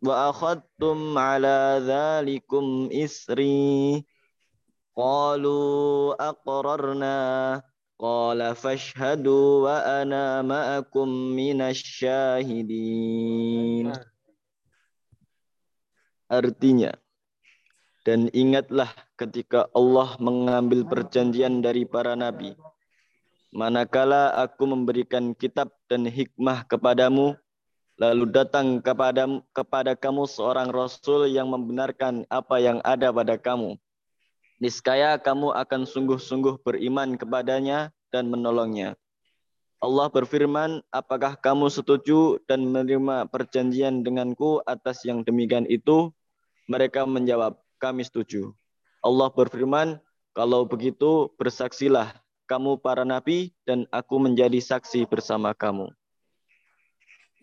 وأخذتم 0.03 1.19
على 1.19 1.79
ذلكم 1.87 2.89
إسري 2.93 4.05
قالوا 4.97 6.29
أقررنا 6.29 7.19
Qala 8.04 8.52
fashhadu 8.52 9.64
wa 9.64 9.80
ana 9.80 10.44
ma'akum 10.44 11.08
minasyahidin. 11.08 13.96
Artinya, 16.28 16.92
dan 18.04 18.28
ingatlah 18.36 18.92
ketika 19.16 19.72
Allah 19.72 20.20
mengambil 20.20 20.84
perjanjian 20.84 21.64
dari 21.64 21.88
para 21.88 22.20
nabi. 22.20 22.60
Manakala 23.56 24.36
aku 24.36 24.68
memberikan 24.68 25.32
kitab 25.32 25.72
dan 25.88 26.04
hikmah 26.04 26.68
kepadamu, 26.68 27.40
lalu 27.96 28.28
datang 28.28 28.84
kepada 28.84 29.32
kepada 29.56 29.96
kamu 29.96 30.28
seorang 30.28 30.76
rasul 30.76 31.24
yang 31.32 31.48
membenarkan 31.48 32.28
apa 32.28 32.60
yang 32.60 32.84
ada 32.84 33.16
pada 33.16 33.40
kamu. 33.40 33.80
Niscaya 34.64 35.20
kamu 35.20 35.52
akan 35.52 35.84
sungguh-sungguh 35.84 36.64
beriman 36.64 37.20
kepadanya 37.20 37.92
dan 38.16 38.32
menolongnya. 38.32 38.96
Allah 39.84 40.08
berfirman, 40.08 40.80
apakah 40.88 41.36
kamu 41.36 41.68
setuju 41.68 42.40
dan 42.48 42.64
menerima 42.72 43.28
perjanjian 43.28 44.08
denganku 44.08 44.64
atas 44.64 45.04
yang 45.04 45.20
demikian 45.28 45.68
itu? 45.68 46.16
Mereka 46.72 47.04
menjawab, 47.04 47.60
kami 47.76 48.08
setuju. 48.08 48.56
Allah 49.04 49.28
berfirman, 49.28 50.00
kalau 50.32 50.64
begitu 50.64 51.28
bersaksilah 51.36 52.16
kamu 52.48 52.80
para 52.80 53.04
nabi 53.04 53.52
dan 53.68 53.84
aku 53.92 54.16
menjadi 54.16 54.64
saksi 54.64 55.04
bersama 55.12 55.52
kamu. 55.52 55.92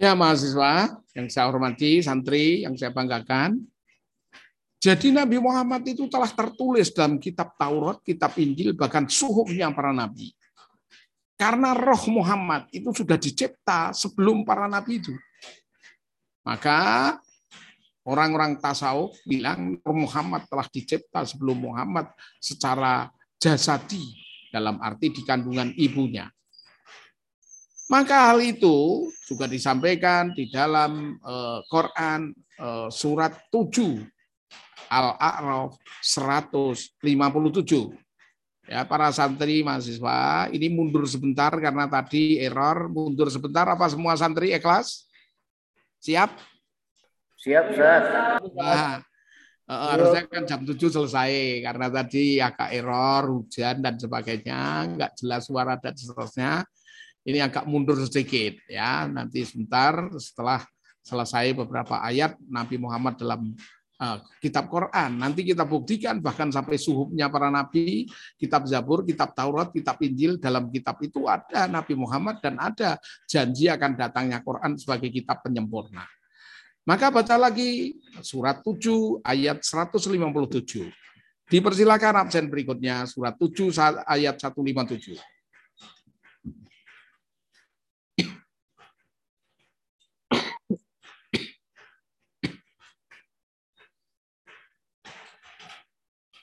Ya 0.01 0.17
mahasiswa 0.17 0.97
yang 1.13 1.29
saya 1.29 1.53
hormati, 1.53 2.01
santri 2.01 2.65
yang 2.65 2.73
saya 2.81 2.89
banggakan. 2.97 3.61
Jadi 4.81 5.13
Nabi 5.13 5.37
Muhammad 5.37 5.85
itu 5.85 6.09
telah 6.09 6.33
tertulis 6.33 6.89
dalam 6.89 7.21
kitab 7.21 7.53
Taurat, 7.61 8.01
kitab 8.01 8.33
Injil, 8.41 8.73
bahkan 8.73 9.05
suhufnya 9.05 9.69
para 9.77 9.93
nabi. 9.93 10.33
Karena 11.37 11.77
roh 11.77 12.01
Muhammad 12.09 12.65
itu 12.73 12.89
sudah 12.89 13.21
dicipta 13.21 13.93
sebelum 13.93 14.41
para 14.41 14.65
nabi 14.65 15.05
itu. 15.05 15.13
Maka 16.49 17.13
orang-orang 18.09 18.57
tasawuf 18.57 19.21
bilang 19.29 19.77
Muhammad 19.85 20.49
telah 20.49 20.65
dicipta 20.73 21.29
sebelum 21.29 21.61
Muhammad 21.61 22.09
secara 22.41 23.13
jasadi 23.37 24.17
dalam 24.49 24.81
arti 24.81 25.13
di 25.13 25.21
kandungan 25.29 25.77
ibunya. 25.77 26.25
Maka 27.93 28.33
hal 28.33 28.41
itu 28.41 29.05
juga 29.29 29.45
disampaikan 29.45 30.33
di 30.33 30.49
dalam 30.49 31.21
uh, 31.21 31.61
Quran 31.69 32.33
uh, 32.57 32.89
surat 32.89 33.45
7 33.53 34.20
Al-A'raf 34.91 35.79
157. 36.03 36.99
Ya, 38.71 38.87
para 38.87 39.11
santri 39.11 39.63
mahasiswa, 39.63 40.51
ini 40.51 40.71
mundur 40.71 41.07
sebentar 41.07 41.51
karena 41.59 41.91
tadi 41.91 42.39
error, 42.39 42.91
mundur 42.91 43.31
sebentar 43.31 43.67
apa 43.67 43.87
semua 43.91 44.15
santri 44.15 44.55
ikhlas? 44.55 45.11
Siap? 46.03 46.31
Siap, 47.41 47.65
Ustaz. 47.75 48.05
Nah, 48.55 49.03
harusnya 49.67 50.23
kan 50.27 50.43
jam 50.47 50.61
7 50.63 50.77
selesai 50.77 51.63
karena 51.67 51.87
tadi 51.91 52.39
agak 52.39 52.71
error, 52.75 53.43
hujan 53.43 53.83
dan 53.83 53.95
sebagainya, 53.99 54.87
nggak 54.99 55.13
jelas 55.19 55.47
suara 55.47 55.75
dan 55.79 55.95
seterusnya. 55.95 56.63
Ini 57.27 57.51
agak 57.51 57.67
mundur 57.67 57.99
sedikit 58.01 58.55
ya. 58.71 59.07
Nanti 59.11 59.43
sebentar 59.45 60.09
setelah 60.15 60.63
selesai 61.01 61.53
beberapa 61.59 62.01
ayat 62.01 62.37
Nabi 62.47 62.77
Muhammad 62.81 63.19
dalam 63.19 63.51
uh, 63.51 63.80
kitab 64.41 64.73
Quran. 64.73 65.21
Nanti 65.21 65.45
kita 65.45 65.69
buktikan 65.69 66.25
bahkan 66.25 66.49
sampai 66.49 66.81
suhubnya 66.81 67.29
para 67.29 67.53
nabi, 67.53 68.09
kitab 68.41 68.65
Zabur, 68.65 69.05
kitab 69.05 69.37
Taurat, 69.37 69.69
kitab 69.69 70.01
Injil 70.01 70.41
dalam 70.41 70.73
kitab 70.73 70.97
itu 71.05 71.29
ada 71.29 71.69
Nabi 71.69 71.93
Muhammad 71.93 72.41
dan 72.41 72.57
ada 72.57 72.97
janji 73.29 73.69
akan 73.69 74.01
datangnya 74.01 74.41
Quran 74.41 74.81
sebagai 74.81 75.13
kitab 75.13 75.45
penyempurna. 75.45 76.09
Maka 76.89 77.13
baca 77.13 77.37
lagi 77.37 78.01
surat 78.25 78.65
7 78.65 79.21
ayat 79.21 79.61
157. 79.61 80.89
Dipersilakan 81.51 82.25
absen 82.25 82.49
berikutnya 82.49 83.05
surat 83.05 83.37
7 83.37 83.75
ayat 84.09 84.41
157. 84.41 85.40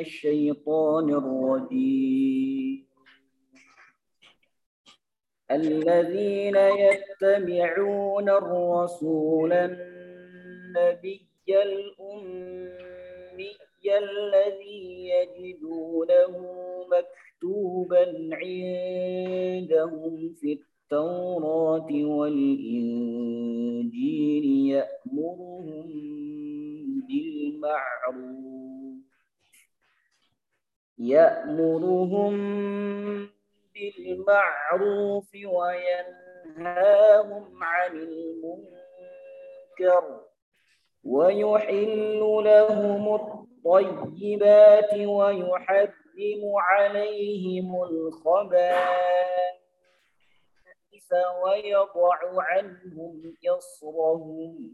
الذين 5.44 6.56
يتبعون 6.56 8.28
الرسول 8.28 9.52
النبي 9.52 11.26
الأمي 11.48 13.04
الذي 13.84 15.08
يجدونه 15.08 16.32
مكتوبا 16.88 17.04
عندهم 18.33 20.33
في 20.33 20.53
التوراة 20.53 22.03
والإنجيل 22.03 23.25
يأمرهم 24.75 25.87
بالمعروف. 27.07 28.99
يأمرهم 30.99 32.33
بالمعروف 33.73 35.35
وينهاهم 36.55 37.63
عن 37.63 37.91
المنكر 37.95 38.79
ويحل 41.03 42.19
لهم 42.19 43.15
الطيبات 43.15 44.93
ويحرم 44.93 45.98
عليهم 46.59 47.83
الخبائث 47.83 48.79
ويضع 51.43 52.17
عنهم 52.37 53.33
إصرهم 53.57 54.71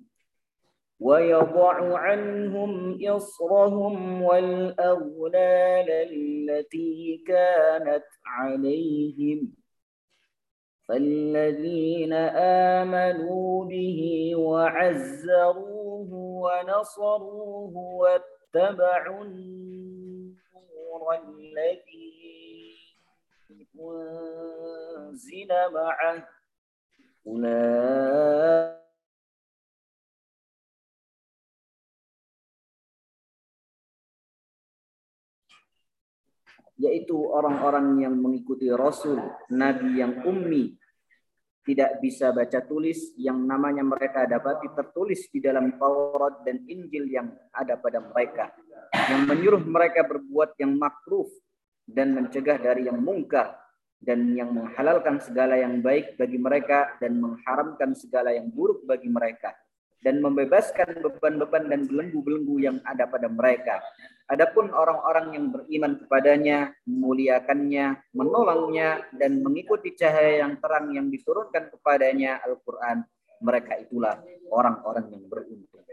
ويضع 1.00 1.98
عنهم 1.98 3.00
إصرهم 3.06 4.22
والأغلال 4.22 5.90
التي 5.90 7.24
كانت 7.28 8.06
عليهم. 8.26 9.54
فالذين 10.88 12.14
آمنوا 12.74 13.66
به 13.66 14.32
وعزروه 14.36 16.14
ونصروه 16.14 17.78
واتبعوا 17.78 19.24
النور 20.85 21.03
الذي 21.25 22.77
أنزل 23.81 25.51
معه 25.73 26.29
أولئك 27.27 28.81
yaitu 36.81 37.13
orang-orang 37.13 38.01
yang 38.01 38.17
mengikuti 38.17 38.73
Rasul, 38.73 39.21
Nabi 39.53 40.01
yang 40.01 40.25
ummi, 40.25 40.81
tidak 41.61 42.01
bisa 42.01 42.33
baca 42.33 42.65
tulis 42.65 43.13
yang 43.21 43.45
namanya 43.45 43.85
mereka 43.85 44.25
dapati 44.25 44.73
tertulis 44.73 45.29
di 45.29 45.45
dalam 45.45 45.77
Taurat 45.77 46.41
dan 46.41 46.65
Injil 46.65 47.05
yang 47.13 47.29
ada 47.53 47.77
pada 47.77 48.01
mereka, 48.01 48.49
yang 48.92 49.26
menyuruh 49.30 49.64
mereka 49.64 50.06
berbuat 50.06 50.58
yang 50.60 50.76
makruh 50.76 51.30
dan 51.86 52.14
mencegah 52.18 52.58
dari 52.58 52.90
yang 52.90 52.98
mungkar 52.98 53.58
dan 54.02 54.34
yang 54.38 54.54
menghalalkan 54.54 55.18
segala 55.22 55.58
yang 55.58 55.82
baik 55.82 56.18
bagi 56.20 56.38
mereka 56.38 56.94
dan 57.02 57.18
mengharamkan 57.18 57.98
segala 57.98 58.34
yang 58.34 58.52
buruk 58.52 58.86
bagi 58.86 59.10
mereka 59.10 59.54
dan 60.06 60.22
membebaskan 60.22 61.02
beban-beban 61.02 61.66
dan 61.66 61.90
belenggu-belenggu 61.90 62.56
yang 62.62 62.78
ada 62.86 63.10
pada 63.10 63.26
mereka. 63.26 63.82
Adapun 64.30 64.70
orang-orang 64.70 65.34
yang 65.34 65.46
beriman 65.50 65.98
kepadanya, 65.98 66.74
memuliakannya, 66.86 68.14
menolongnya, 68.14 69.02
dan 69.18 69.42
mengikuti 69.42 69.98
cahaya 69.98 70.46
yang 70.46 70.62
terang 70.62 70.94
yang 70.94 71.10
diturunkan 71.10 71.74
kepadanya 71.74 72.42
Al-Quran, 72.46 73.02
mereka 73.42 73.82
itulah 73.82 74.22
orang-orang 74.54 75.10
yang 75.10 75.26
beruntung. 75.26 75.86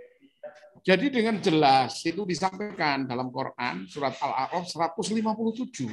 Jadi 0.83 1.15
dengan 1.15 1.39
jelas 1.39 2.03
itu 2.03 2.27
disampaikan 2.27 3.07
dalam 3.07 3.31
Quran 3.31 3.87
surat 3.87 4.19
Al-A'raf 4.19 4.67
157. 4.67 5.89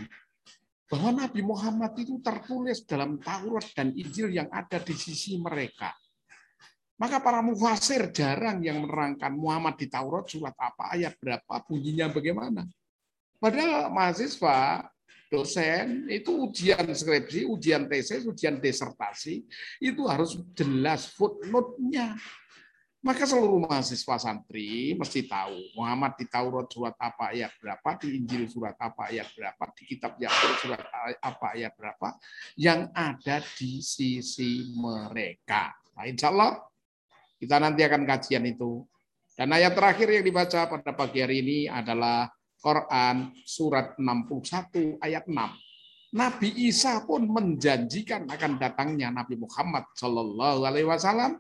bahwa 0.89 1.22
Nabi 1.22 1.45
Muhammad 1.45 1.93
itu 2.01 2.18
tertulis 2.18 2.82
dalam 2.82 3.22
Taurat 3.22 3.62
dan 3.78 3.93
Injil 3.93 4.34
yang 4.34 4.49
ada 4.49 4.82
di 4.82 4.97
sisi 4.97 5.38
mereka. 5.38 5.93
Maka 6.97 7.22
para 7.22 7.45
mufasir 7.45 8.10
jarang 8.10 8.60
yang 8.60 8.84
menerangkan 8.84 9.32
Muhammad 9.32 9.78
di 9.78 9.86
Taurat 9.86 10.26
surat 10.26 10.57
apa, 10.57 10.97
ayat 10.97 11.16
berapa, 11.22 11.62
bunyinya 11.64 12.10
bagaimana. 12.10 12.66
Padahal 13.39 13.88
mahasiswa, 13.93 14.84
dosen, 15.32 16.10
itu 16.12 16.49
ujian 16.49 16.89
skripsi, 16.91 17.47
ujian 17.47 17.88
tesis, 17.88 18.28
ujian 18.28 18.60
disertasi, 18.60 19.47
itu 19.80 20.01
harus 20.10 20.41
jelas 20.57 21.07
footnote-nya. 21.16 22.20
Maka 23.00 23.24
seluruh 23.24 23.64
mahasiswa 23.64 24.20
santri 24.20 24.91
mesti 24.91 25.24
tahu 25.24 25.72
Muhammad 25.80 26.20
di 26.20 26.28
Taurat 26.28 26.68
surat 26.68 27.00
apa 27.00 27.32
ayat 27.32 27.56
berapa, 27.56 27.89
di 27.95 28.20
Injil 28.20 28.52
surat 28.52 28.76
apa 28.76 29.08
ayat 29.08 29.32
berapa, 29.32 29.64
di 29.72 29.84
kitab 29.88 30.20
Yakub 30.20 30.54
surat 30.60 30.84
apa 31.24 31.47
ayat 31.56 31.72
berapa, 31.80 32.20
yang 32.60 32.91
ada 32.91 33.39
di 33.56 33.80
sisi 33.80 34.76
mereka. 34.76 35.72
Nah, 35.95 36.12
insya 36.12 36.28
Allah 36.28 36.60
kita 37.39 37.56
nanti 37.56 37.88
akan 37.88 38.04
kajian 38.04 38.43
itu. 38.43 38.84
Dan 39.32 39.56
ayat 39.56 39.72
terakhir 39.72 40.20
yang 40.20 40.28
dibaca 40.28 40.68
pada 40.68 40.91
pagi 40.91 41.24
hari 41.24 41.39
ini 41.39 41.60
adalah 41.72 42.28
Quran 42.60 43.32
surat 43.47 43.95
61 43.95 45.00
ayat 45.00 45.24
6. 45.24 46.20
Nabi 46.20 46.50
Isa 46.68 47.08
pun 47.08 47.32
menjanjikan 47.32 48.28
akan 48.28 48.60
datangnya 48.60 49.08
Nabi 49.08 49.39
Muhammad 49.39 49.88
Shallallahu 49.95 50.68
Alaihi 50.68 50.84
Wasallam. 50.84 51.39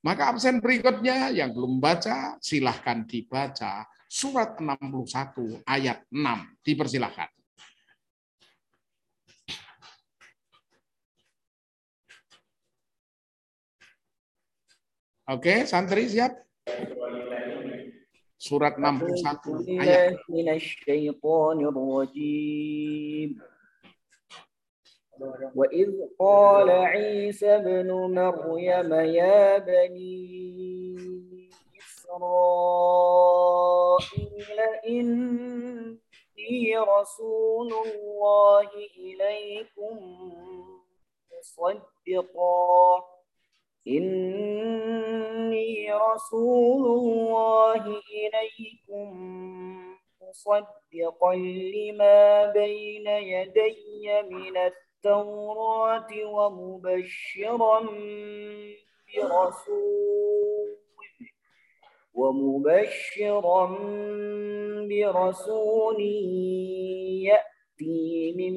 Maka 0.00 0.32
absen 0.32 0.64
berikutnya 0.64 1.28
yang 1.28 1.52
belum 1.52 1.76
baca 1.76 2.40
silahkan 2.40 3.04
dibaca 3.04 3.84
surat 4.08 4.56
61 4.56 5.60
ayat 5.68 6.08
6 6.08 6.64
dipersilahkan. 6.64 7.28
Oke, 15.30 15.68
santri 15.68 16.10
siap? 16.10 16.32
Surat 18.40 18.80
61 18.80 19.68
ayat 19.78 20.16
وإذ 25.56 25.90
قال 26.18 26.70
عيسى 26.70 27.56
ابن 27.56 27.90
مريم 28.14 28.92
يا 28.94 29.58
بني 29.58 30.30
إسرائيل 32.90 34.60
إني 34.88 36.78
رسول 36.78 37.72
الله 37.72 38.68
إليكم 38.98 39.98
مصدقا 41.38 43.04
إني 43.88 45.92
رسول 45.92 46.86
الله 46.98 47.84
إليكم 47.86 49.10
مصدقا 50.22 51.34
لما 51.74 52.52
بين 52.52 53.06
يدي 53.06 54.22
من 54.22 54.56
التوراة 54.56 54.89
ومبشرا 56.24 57.80
برسول 59.16 60.76
ومبشرا 62.14 63.66
برسول 64.88 66.00
يأتي 67.22 68.34
من 68.36 68.56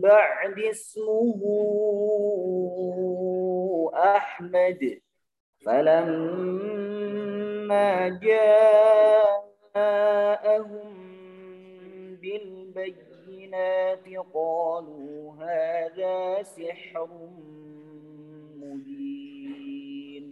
بعد 0.00 0.58
اسمه 0.58 1.40
أحمد. 3.94 5.00
فلما 5.66 6.88
جاءهم 8.08 9.48
بالبينات 13.47 14.03
قالوا 14.33 15.35
هذا 15.39 16.43
سحر 16.43 17.07
مبين 18.59 20.25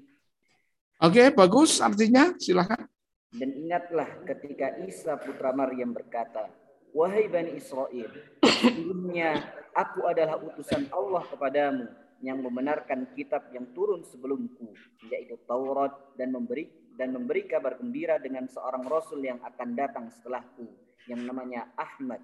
Oke, 1.01 1.33
bagus 1.33 1.81
artinya. 1.81 2.29
Silakan. 2.37 2.85
Dan 3.33 3.57
ingatlah 3.57 4.21
ketika 4.21 4.77
Isa 4.85 5.17
putra 5.17 5.49
Maryam 5.49 5.97
berkata, 5.97 6.45
Wahai 6.93 7.25
Bani 7.25 7.57
Israel, 7.57 8.13
sesungguhnya 8.45 9.41
aku 9.73 10.05
adalah 10.05 10.37
utusan 10.37 10.93
Allah 10.93 11.25
kepadamu 11.25 11.89
yang 12.21 12.37
membenarkan 12.45 13.09
kitab 13.17 13.49
yang 13.49 13.73
turun 13.73 14.05
sebelumku, 14.05 14.77
yaitu 15.09 15.41
Taurat 15.49 15.89
dan 16.21 16.37
memberi 16.37 16.69
dan 16.93 17.17
memberi 17.17 17.49
kabar 17.49 17.81
gembira 17.81 18.21
dengan 18.21 18.45
seorang 18.45 18.85
rasul 18.85 19.25
yang 19.25 19.41
akan 19.41 19.73
datang 19.73 20.05
setelahku, 20.13 20.69
yang 21.09 21.25
namanya 21.25 21.65
Ahmad. 21.81 22.21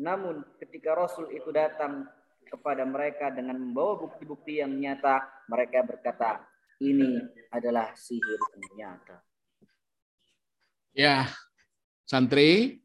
namun 0.00 0.44
ketika 0.56 0.96
rasul 0.96 1.28
itu 1.32 1.52
datang 1.52 2.08
kepada 2.48 2.84
mereka 2.84 3.32
dengan 3.32 3.56
membawa 3.56 3.96
bukti-bukti 4.08 4.60
yang 4.60 4.76
nyata, 4.76 5.24
mereka 5.48 5.84
berkata, 5.84 6.44
ini 6.82 7.16
adalah 7.48 7.96
sihir 7.96 8.40
yang 8.58 8.72
nyata. 8.76 9.16
Ya, 10.92 11.32
santri. 12.04 12.82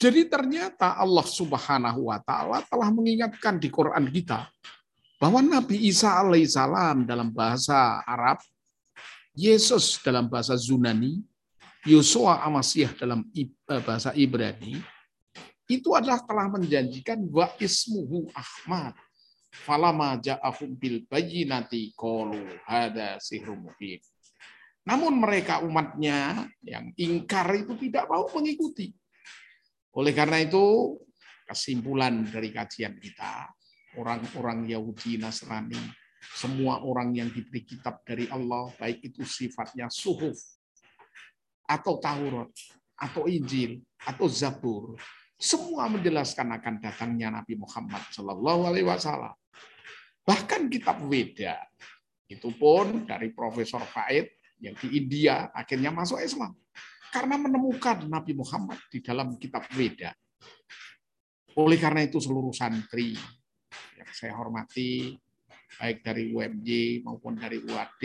Jadi 0.00 0.28
ternyata 0.28 0.96
Allah 0.96 1.24
Subhanahu 1.24 2.08
wa 2.08 2.16
taala 2.24 2.64
telah 2.64 2.88
mengingatkan 2.88 3.60
di 3.60 3.68
Quran 3.68 4.08
kita 4.08 4.48
bahwa 5.20 5.44
Nabi 5.44 5.76
Isa 5.92 6.16
alaihissalam 6.16 7.04
dalam 7.04 7.28
bahasa 7.28 8.00
Arab, 8.08 8.40
Yesus 9.36 10.00
dalam 10.00 10.28
bahasa 10.32 10.56
Zunani, 10.56 11.20
Yosua 11.84 12.40
Amasyah 12.44 12.96
dalam 12.96 13.28
bahasa 13.84 14.16
Ibrani, 14.16 14.80
itu 15.70 15.94
adalah 15.94 16.18
telah 16.26 16.50
menjanjikan 16.50 17.22
wa 17.30 17.46
ismuhu 17.62 18.26
Ahmad. 18.34 18.98
Falama 19.50 20.18
ja'ahum 20.18 20.74
bil 20.78 21.06
bayyinati 21.06 21.94
qalu 21.94 22.42
hada 22.66 23.18
sihrum 23.22 23.66
mubin. 23.66 23.98
Namun 24.86 25.22
mereka 25.22 25.62
umatnya 25.62 26.50
yang 26.66 26.90
ingkar 26.98 27.50
itu 27.54 27.78
tidak 27.78 28.10
mau 28.10 28.26
mengikuti. 28.34 28.90
Oleh 29.94 30.14
karena 30.14 30.38
itu, 30.42 30.98
kesimpulan 31.46 32.26
dari 32.30 32.54
kajian 32.54 32.94
kita, 32.98 33.50
orang-orang 33.98 34.70
Yahudi 34.70 35.18
Nasrani, 35.18 35.78
semua 36.34 36.86
orang 36.86 37.10
yang 37.10 37.28
diberi 37.30 37.66
kitab 37.66 38.06
dari 38.06 38.30
Allah, 38.30 38.70
baik 38.78 39.02
itu 39.02 39.26
sifatnya 39.26 39.90
suhuf, 39.90 40.38
atau 41.66 41.98
Taurat, 41.98 42.50
atau 42.94 43.26
Injil, 43.26 43.82
atau 44.06 44.30
Zabur, 44.30 44.94
semua 45.40 45.88
menjelaskan 45.88 46.52
akan 46.60 46.84
datangnya 46.84 47.32
Nabi 47.32 47.56
Muhammad 47.56 48.04
Shallallahu 48.12 48.68
Alaihi 48.68 48.84
Wasallam. 48.84 49.32
Bahkan 50.20 50.68
kitab 50.68 51.00
Weda, 51.08 51.56
itu 52.28 52.52
pun 52.52 53.08
dari 53.08 53.32
Profesor 53.32 53.80
Faid 53.88 54.36
yang 54.60 54.76
di 54.76 55.00
India 55.00 55.48
akhirnya 55.56 55.88
masuk 55.88 56.20
Islam 56.20 56.52
karena 57.08 57.40
menemukan 57.40 58.04
Nabi 58.04 58.36
Muhammad 58.36 58.76
di 58.92 59.00
dalam 59.00 59.40
kitab 59.40 59.64
Weda. 59.72 60.12
Oleh 61.56 61.80
karena 61.80 62.04
itu 62.04 62.20
seluruh 62.20 62.52
santri 62.52 63.16
yang 63.96 64.10
saya 64.12 64.36
hormati, 64.36 65.16
baik 65.80 66.04
dari 66.04 66.30
UMJ 66.36 67.00
maupun 67.02 67.40
dari 67.40 67.58
UAD, 67.64 68.04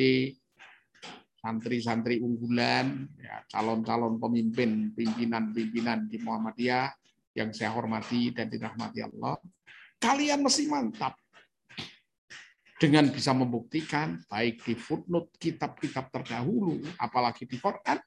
santri-santri 1.38 2.24
unggulan, 2.24 3.06
ya, 3.20 3.44
calon-calon 3.52 4.18
pemimpin, 4.18 4.96
pimpinan-pimpinan 4.96 6.10
di 6.10 6.18
Muhammadiyah 6.24 7.05
yang 7.36 7.52
saya 7.52 7.76
hormati 7.76 8.32
dan 8.32 8.48
dirahmati 8.48 9.04
Allah, 9.04 9.36
kalian 10.00 10.40
mesti 10.40 10.72
mantap 10.72 11.20
dengan 12.80 13.12
bisa 13.12 13.32
membuktikan 13.36 14.24
baik 14.28 14.64
di 14.64 14.76
footnote 14.76 15.36
kitab-kitab 15.36 16.12
terdahulu, 16.12 16.80
apalagi 17.00 17.44
di 17.44 17.60
Quran, 17.60 18.00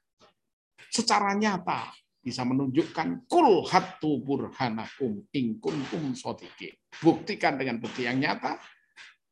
secara 0.89 1.37
nyata 1.37 1.93
bisa 2.19 2.43
menunjukkan 2.43 3.25
kul 3.29 3.65
hatu 3.65 4.21
burhanakum 4.21 5.23
in 5.33 5.57
kuntum 5.57 6.13
sodiqin. 6.13 6.75
Buktikan 6.99 7.55
dengan 7.55 7.79
bukti 7.79 8.05
yang 8.05 8.19
nyata 8.19 8.59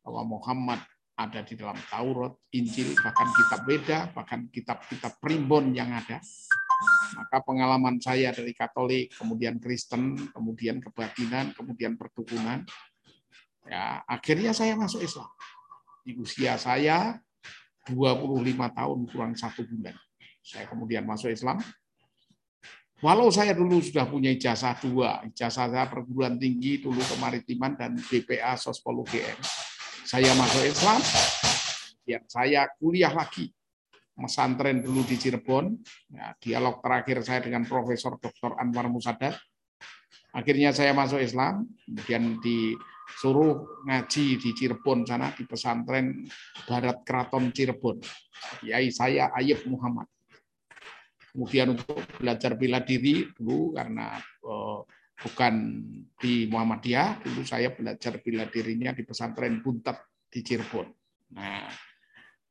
bahwa 0.01 0.39
Muhammad 0.39 0.79
ada 1.17 1.41
di 1.41 1.57
dalam 1.57 1.77
Taurat, 1.89 2.37
Injil, 2.53 2.93
bahkan 2.93 3.27
kitab 3.33 3.61
beda, 3.65 3.99
bahkan 4.13 4.39
kitab-kitab 4.53 5.17
primbon 5.17 5.73
yang 5.73 5.89
ada. 5.89 6.21
Maka 7.17 7.41
pengalaman 7.41 7.97
saya 7.97 8.29
dari 8.29 8.53
Katolik, 8.53 9.15
kemudian 9.17 9.57
Kristen, 9.57 10.29
kemudian 10.29 10.77
kebatinan, 10.77 11.51
kemudian 11.57 11.97
perdukunan, 11.97 12.61
ya 13.65 14.05
akhirnya 14.05 14.53
saya 14.53 14.77
masuk 14.77 15.01
Islam. 15.01 15.29
Di 16.05 16.13
usia 16.15 16.55
saya 16.55 17.17
25 17.89 18.77
tahun 18.77 18.99
kurang 19.09 19.33
satu 19.35 19.65
bulan. 19.65 19.95
Saya 20.43 20.67
kemudian 20.69 21.03
masuk 21.03 21.33
Islam. 21.33 21.59
Walau 22.97 23.29
saya 23.29 23.53
dulu 23.53 23.77
sudah 23.77 24.09
punya 24.09 24.33
ijazah 24.33 24.73
dua, 24.81 25.21
ijazah 25.29 25.69
saya 25.69 25.85
perguruan 25.85 26.33
tinggi 26.41 26.81
dulu 26.81 26.97
kemaritiman 26.97 27.77
dan 27.77 27.93
BPA 27.93 28.57
Sospol 28.57 29.05
UGM. 29.05 29.37
Saya 30.01 30.33
masuk 30.33 30.65
Islam, 30.65 30.97
ya 32.09 32.17
saya 32.25 32.65
kuliah 32.81 33.13
lagi. 33.13 33.53
Mesantren 34.17 34.81
dulu 34.81 35.05
di 35.05 35.15
Cirebon, 35.15 35.77
ya, 36.09 36.33
dialog 36.41 36.81
terakhir 36.81 37.21
saya 37.21 37.45
dengan 37.45 37.63
Profesor 37.69 38.17
Dr. 38.17 38.57
Anwar 38.57 38.89
Musadar. 38.89 39.37
Akhirnya 40.33 40.73
saya 40.73 40.91
masuk 40.97 41.21
Islam, 41.21 41.69
kemudian 41.85 42.41
disuruh 42.41 43.81
ngaji 43.85 44.41
di 44.41 44.49
Cirebon 44.57 45.05
sana 45.05 45.29
di 45.37 45.45
pesantren 45.45 46.25
Barat 46.65 47.05
Keraton 47.05 47.53
Cirebon. 47.53 48.01
Kiai 48.61 48.89
saya 48.89 49.29
Ayub 49.37 49.61
Muhammad 49.69 50.09
kemudian 51.37 51.77
untuk 51.77 52.01
belajar 52.17 52.57
bela 52.57 52.81
diri 52.81 53.29
dulu 53.37 53.77
karena 53.77 54.17
uh, 54.41 54.81
bukan 55.21 55.53
di 56.17 56.49
Muhammadiyah, 56.49 57.21
dulu 57.21 57.45
saya 57.45 57.69
belajar 57.69 58.17
bela 58.25 58.49
dirinya 58.49 58.89
di 58.89 59.05
pesantren 59.05 59.61
Buntet 59.61 60.01
di 60.33 60.41
Cirebon. 60.41 60.89
Nah, 61.37 61.69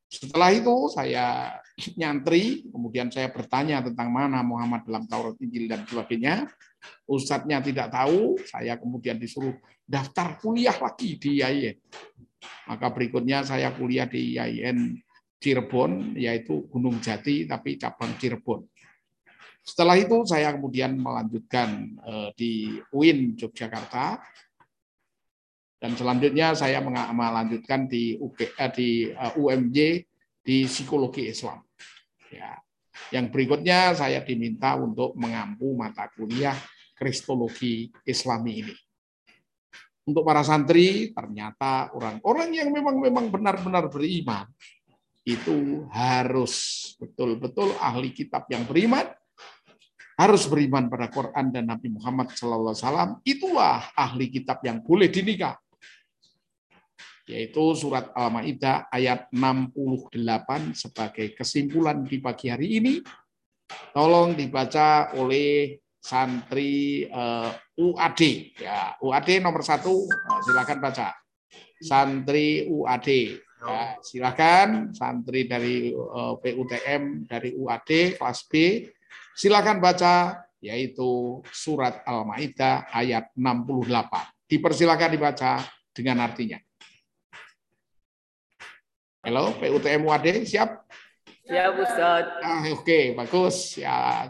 setelah 0.07 0.55
itu 0.55 0.87
saya 0.91 1.59
nyantri, 2.01 2.67
kemudian 2.71 3.11
saya 3.11 3.29
bertanya 3.31 3.83
tentang 3.83 4.09
mana 4.11 4.41
Muhammad 4.41 4.87
dalam 4.87 5.05
Taurat, 5.11 5.37
Injil 5.43 5.67
dan 5.67 5.83
sebagainya. 5.85 6.47
Ustadznya 7.11 7.59
tidak 7.63 7.91
tahu, 7.91 8.39
saya 8.47 8.79
kemudian 8.79 9.19
disuruh 9.19 9.55
daftar 9.83 10.39
kuliah 10.39 10.75
lagi 10.79 11.19
di 11.19 11.43
IAIN. 11.43 11.77
Maka 12.71 12.95
berikutnya 12.95 13.43
saya 13.43 13.75
kuliah 13.75 14.07
di 14.07 14.39
IAIN 14.39 14.95
Cirebon, 15.37 16.15
yaitu 16.15 16.65
Gunung 16.71 17.03
Jati, 17.03 17.45
tapi 17.45 17.75
cabang 17.77 18.15
Cirebon. 18.17 18.63
Setelah 19.67 19.99
itu 19.99 20.23
saya 20.23 20.55
kemudian 20.55 20.95
melanjutkan 20.95 21.99
eh, 21.99 22.31
di 22.39 22.53
UIN 22.95 23.35
Yogyakarta 23.35 24.23
dan 25.77 25.93
selanjutnya 25.93 26.57
saya 26.57 26.81
melanjutkan 26.81 27.85
di 27.85 28.17
UG, 28.17 28.57
eh, 28.57 28.71
di 28.73 28.89
eh, 29.13 29.33
UMJ 29.37 29.79
di 30.41 30.65
psikologi 30.65 31.29
Islam. 31.29 31.61
Ya. 32.33 32.57
Yang 33.13 33.27
berikutnya 33.31 33.93
saya 33.93 34.25
diminta 34.25 34.75
untuk 34.81 35.13
mengampu 35.21 35.77
mata 35.77 36.09
kuliah 36.17 36.57
Kristologi 36.97 37.93
Islami 38.09 38.65
ini. 38.65 38.75
Untuk 40.07 40.23
para 40.23 40.41
santri, 40.47 41.13
ternyata 41.13 41.93
orang-orang 41.93 42.55
yang 42.57 42.71
memang 42.73 42.97
memang 43.03 43.27
benar-benar 43.29 43.91
beriman 43.91 44.47
itu 45.27 45.83
harus 45.91 46.55
betul-betul 47.03 47.75
ahli 47.83 48.15
kitab 48.15 48.47
yang 48.47 48.63
beriman 48.63 49.11
harus 50.17 50.49
beriman 50.49 50.89
pada 50.89 51.13
Quran 51.13 51.53
dan 51.53 51.69
Nabi 51.69 51.93
Muhammad 51.93 52.33
SAW, 52.33 53.21
itulah 53.21 53.93
ahli 53.93 54.33
kitab 54.33 54.65
yang 54.65 54.81
boleh 54.81 55.13
dinikah. 55.13 55.61
Yaitu 57.27 57.75
surat 57.75 58.15
Al-Ma'idah 58.15 58.87
ayat 58.89 59.27
68 59.35 60.15
sebagai 60.79 61.35
kesimpulan 61.35 62.07
di 62.07 62.23
pagi 62.23 62.47
hari 62.49 62.79
ini. 62.79 62.95
Tolong 63.91 64.39
dibaca 64.39 65.11
oleh 65.19 65.83
santri 65.99 67.03
uh, 67.11 67.51
eh, 67.51 67.83
UAD. 67.83 68.21
Ya, 68.63 68.95
UAD 69.03 69.43
nomor 69.43 69.67
satu, 69.67 70.07
nah, 70.07 70.39
silakan 70.47 70.79
baca. 70.79 71.09
Santri 71.83 72.71
UAD. 72.71 73.09
Ya, 73.57 73.99
silakan 73.99 74.95
santri 74.95 75.51
dari 75.51 75.91
uh, 75.91 76.39
eh, 76.39 76.55
PUTM 76.55 77.27
dari 77.27 77.59
UAD 77.59 78.21
kelas 78.23 78.47
B 78.47 78.87
Silakan 79.37 79.85
baca 79.85 80.49
yaitu 80.65 81.45
surat 81.53 82.01
Al-Maidah 82.09 82.89
ayat 82.89 83.37
68. 83.37 84.49
Dipersilakan 84.49 85.13
dibaca 85.13 85.61
dengan 85.93 86.25
artinya. 86.25 86.57
Halo, 89.26 89.54
PUTM 89.62 90.02
UAD 90.02 90.50
siap? 90.50 90.82
Siap, 91.46 91.74
Ustaz. 91.78 92.26
Ah, 92.42 92.66
Oke, 92.66 92.82
okay, 92.82 93.04
bagus. 93.14 93.78
Ya. 93.78 94.26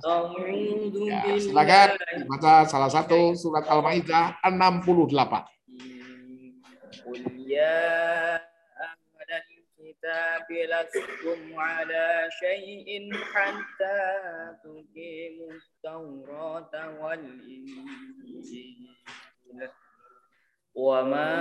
ya 1.07 1.21
silakan 1.39 1.95
baca 2.27 2.67
salah 2.67 2.91
satu 2.91 3.31
surat 3.37 3.67
Al-Maidah 3.71 4.41
68. 4.43 5.47
Ya 7.47 8.39
الكتاب 10.01 10.49
لستم 10.51 11.59
على 11.59 12.29
شيء 12.39 13.13
حتى 13.13 13.99
تقيموا 14.63 15.51
التوراة 15.53 16.73
والإنجيل 17.01 17.85
وما 20.76 21.32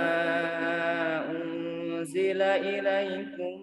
أنزل 1.30 2.42
إليكم 2.42 3.56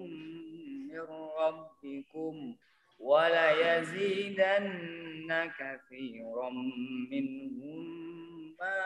من 0.90 1.06
ربكم 1.40 2.56
وليزيدن 3.00 4.70
كثيرا 5.60 6.50
منهم 7.12 7.86
ما 8.60 8.82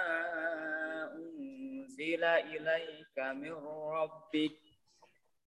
أنزل 1.15 2.23
إليك 2.23 3.17
من 3.35 3.53
ربك 3.91 4.57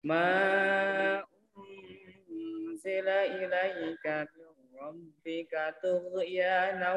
ما 0.03 1.23
أنزل 1.57 3.07
إليك 3.09 4.07
من 4.07 4.49
ربك 4.81 5.75
طغيانا 5.83 6.93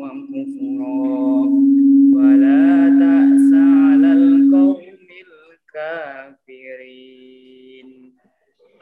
وكفرا. 0.00 1.22
تأس 2.12 2.91
qaumil 4.52 5.32
kafirin. 5.72 7.08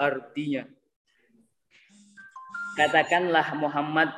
Artinya, 0.01 0.65
katakanlah 2.75 3.55
Muhammad, 3.55 4.11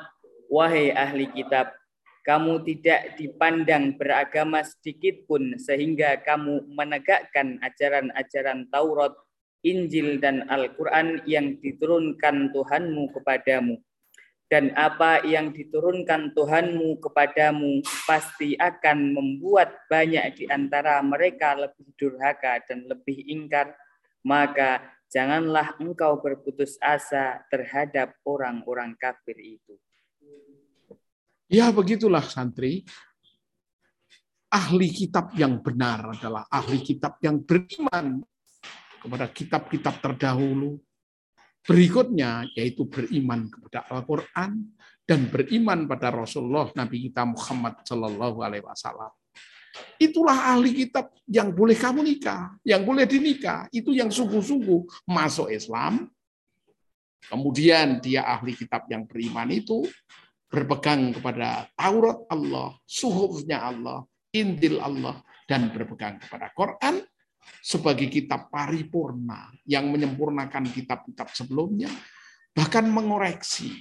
wahai 0.49 0.89
ahli 0.95 1.27
kitab, 1.29 1.75
kamu 2.23 2.63
tidak 2.63 3.19
dipandang 3.19 3.99
beragama 3.99 4.63
sedikit 4.63 5.27
pun 5.27 5.59
sehingga 5.59 6.23
kamu 6.23 6.71
menegakkan 6.71 7.59
ajaran-ajaran 7.61 8.71
Taurat, 8.71 9.11
Injil, 9.61 10.23
dan 10.23 10.47
Al-Quran 10.47 11.19
yang 11.27 11.59
diturunkan 11.59 12.55
Tuhanmu 12.55 13.11
kepadamu 13.11 13.77
dan 14.53 14.69
apa 14.77 15.25
yang 15.25 15.49
diturunkan 15.49 16.37
Tuhanmu 16.37 17.01
kepadamu 17.01 17.81
pasti 18.05 18.53
akan 18.53 19.17
membuat 19.17 19.89
banyak 19.89 20.37
di 20.37 20.45
antara 20.45 21.01
mereka 21.01 21.57
lebih 21.57 21.89
durhaka 21.97 22.61
dan 22.69 22.85
lebih 22.85 23.17
ingkar. 23.33 23.73
Maka 24.21 24.77
janganlah 25.09 25.73
engkau 25.81 26.21
berputus 26.21 26.77
asa 26.85 27.41
terhadap 27.49 28.13
orang-orang 28.29 28.93
kafir 28.93 29.41
itu. 29.41 29.73
Ya 31.49 31.73
begitulah 31.73 32.21
santri. 32.21 32.85
Ahli 34.53 34.93
kitab 34.93 35.33
yang 35.33 35.65
benar 35.65 36.13
adalah 36.13 36.45
ahli 36.53 36.77
kitab 36.85 37.17
yang 37.25 37.41
beriman 37.41 38.21
kepada 39.01 39.25
kitab-kitab 39.33 39.97
terdahulu. 39.97 40.77
Berikutnya 41.63 42.43
yaitu 42.59 42.83
beriman 42.83 43.47
kepada 43.47 43.87
Al-Quran 43.87 44.75
dan 45.07 45.19
beriman 45.31 45.87
pada 45.87 46.11
Rasulullah 46.11 46.67
Nabi 46.75 47.07
kita 47.07 47.23
Muhammad 47.23 47.83
Shallallahu 47.87 48.43
Alaihi 48.43 48.63
Wasallam. 48.67 49.11
Itulah 49.97 50.53
ahli 50.53 50.75
kitab 50.85 51.09
yang 51.25 51.49
boleh 51.49 51.73
kamu 51.73 52.03
nikah, 52.03 52.53
yang 52.61 52.83
boleh 52.83 53.07
dinikah. 53.07 53.65
Itu 53.73 53.95
yang 53.95 54.11
sungguh-sungguh 54.11 55.07
masuk 55.07 55.49
Islam. 55.49 56.11
Kemudian 57.23 58.03
dia 58.03 58.27
ahli 58.27 58.53
kitab 58.53 58.85
yang 58.91 59.07
beriman 59.07 59.47
itu 59.49 59.87
berpegang 60.51 61.15
kepada 61.15 61.71
Taurat 61.73 62.27
Allah, 62.29 62.77
suhufnya 62.85 63.63
Allah, 63.63 64.05
Injil 64.35 64.77
Allah, 64.77 65.23
dan 65.47 65.71
berpegang 65.71 66.19
kepada 66.21 66.51
Quran 66.53 67.01
sebagai 67.63 68.11
kitab 68.11 68.51
paripurna 68.51 69.51
yang 69.63 69.87
menyempurnakan 69.89 70.67
kitab-kitab 70.67 71.31
sebelumnya, 71.31 71.87
bahkan 72.51 72.85
mengoreksi, 72.89 73.71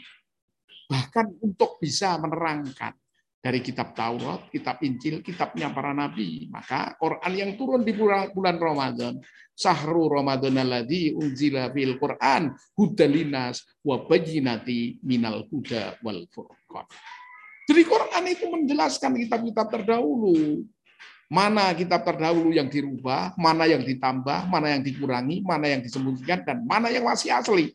bahkan 0.87 1.29
untuk 1.43 1.83
bisa 1.83 2.17
menerangkan 2.21 2.95
dari 3.43 3.59
kitab 3.59 3.91
Taurat, 3.99 4.47
kitab 4.55 4.79
Injil, 4.87 5.19
kitabnya 5.19 5.67
para 5.75 5.91
nabi. 5.91 6.47
Maka 6.47 6.95
Quran 6.95 7.33
yang 7.35 7.51
turun 7.59 7.83
di 7.83 7.91
bulan 7.91 8.57
Ramadan, 8.63 9.19
sahru 9.51 10.07
Ramadan 10.07 10.63
alladzi 10.63 11.11
unzila 11.11 11.67
fil 11.75 11.99
Quran 11.99 12.55
hudalinas 12.79 13.67
wa 13.83 14.07
bayyinati 14.07 15.03
minal 15.03 15.43
huda 15.51 15.99
wal 16.07 16.23
furqan. 16.31 16.87
Jadi 17.67 17.83
Quran 17.83 18.25
itu 18.31 18.47
menjelaskan 18.47 19.11
kitab-kitab 19.27 19.67
terdahulu. 19.75 20.63
Mana 21.33 21.73
kitab 21.73 22.05
terdahulu 22.05 22.53
yang 22.53 22.69
dirubah, 22.69 23.33
mana 23.41 23.65
yang 23.65 23.81
ditambah, 23.81 24.53
mana 24.53 24.77
yang 24.77 24.85
dikurangi, 24.85 25.41
mana 25.41 25.65
yang 25.65 25.81
disembunyikan, 25.81 26.45
dan 26.45 26.61
mana 26.69 26.93
yang 26.93 27.09
masih 27.09 27.33
asli. 27.33 27.73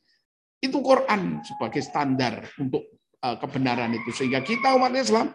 Itu 0.62 0.78
Quran 0.86 1.42
sebagai 1.42 1.82
standar 1.82 2.46
untuk 2.62 2.86
eh, 3.18 3.38
kebenaran 3.42 3.98
itu. 3.98 4.14
Sehingga 4.14 4.46
kita 4.46 4.78
umat 4.78 4.94
Islam 4.94 5.34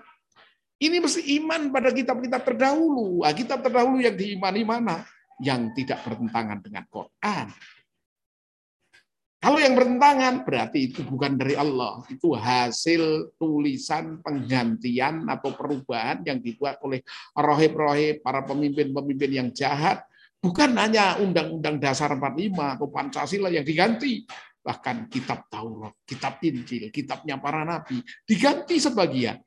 ini 0.82 0.98
mesti 0.98 1.22
iman 1.42 1.70
pada 1.70 1.90
kitab-kitab 1.90 2.42
terdahulu. 2.42 3.22
Ah, 3.26 3.30
kitab 3.30 3.62
terdahulu 3.62 4.02
yang 4.02 4.18
diimani 4.18 4.62
mana? 4.66 5.06
Yang 5.38 5.82
tidak 5.82 6.02
bertentangan 6.06 6.58
dengan 6.58 6.86
Quran. 6.90 7.46
Kalau 9.42 9.58
yang 9.58 9.74
bertentangan 9.74 10.46
berarti 10.46 10.94
itu 10.94 11.02
bukan 11.02 11.34
dari 11.34 11.58
Allah. 11.58 11.98
Itu 12.06 12.38
hasil 12.38 13.34
tulisan 13.34 14.22
penggantian 14.22 15.26
atau 15.26 15.50
perubahan 15.58 16.22
yang 16.22 16.38
dibuat 16.38 16.78
oleh 16.86 17.02
rohib-rohib, 17.34 18.22
para 18.22 18.46
pemimpin-pemimpin 18.46 19.30
yang 19.34 19.48
jahat. 19.50 20.06
Bukan 20.38 20.78
hanya 20.78 21.18
Undang-Undang 21.18 21.82
Dasar 21.82 22.14
45 22.14 22.78
atau 22.78 22.86
Pancasila 22.86 23.50
yang 23.50 23.66
diganti. 23.66 24.22
Bahkan 24.62 25.10
kitab 25.10 25.50
Taurat, 25.50 25.98
kitab 26.06 26.38
Injil, 26.38 26.94
kitabnya 26.94 27.34
para 27.42 27.66
nabi 27.66 27.98
diganti 28.22 28.78
sebagian. 28.78 29.42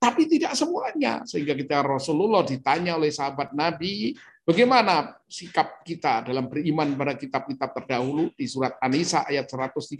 Tapi 0.00 0.24
tidak 0.28 0.56
semuanya. 0.56 1.20
Sehingga 1.28 1.52
kita 1.52 1.84
Rasulullah 1.84 2.40
ditanya 2.40 2.96
oleh 2.96 3.12
sahabat 3.12 3.52
Nabi, 3.52 4.16
Bagaimana 4.44 5.16
sikap 5.24 5.80
kita 5.88 6.20
dalam 6.20 6.52
beriman 6.52 6.92
pada 7.00 7.16
kitab-kitab 7.16 7.80
terdahulu 7.80 8.28
di 8.36 8.44
surat 8.44 8.76
An-Nisa 8.76 9.24
ayat 9.24 9.48
136? 9.48 9.96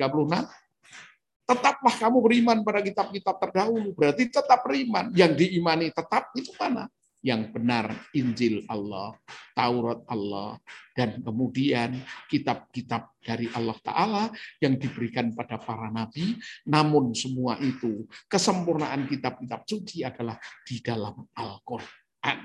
Tetaplah 1.49 1.95
kamu 1.97 2.19
beriman 2.21 2.59
pada 2.61 2.85
kitab-kitab 2.85 3.41
terdahulu. 3.41 3.97
Berarti 3.97 4.29
tetap 4.29 4.61
beriman. 4.61 5.09
Yang 5.17 5.33
diimani 5.41 5.89
tetap 5.97 6.29
itu 6.37 6.53
mana? 6.61 6.93
Yang 7.25 7.57
benar 7.57 7.89
Injil 8.13 8.69
Allah, 8.69 9.17
Taurat 9.57 10.05
Allah, 10.13 10.61
dan 10.93 11.25
kemudian 11.25 12.05
kitab-kitab 12.29 13.17
dari 13.25 13.49
Allah 13.57 13.81
Ta'ala 13.81 14.25
yang 14.61 14.77
diberikan 14.77 15.33
pada 15.33 15.57
para 15.57 15.89
nabi. 15.89 16.37
Namun 16.69 17.17
semua 17.17 17.57
itu, 17.65 18.05
kesempurnaan 18.29 19.09
kitab-kitab 19.09 19.65
suci 19.65 20.05
adalah 20.05 20.37
di 20.69 20.85
dalam 20.85 21.17
Al-Quran. 21.33 22.45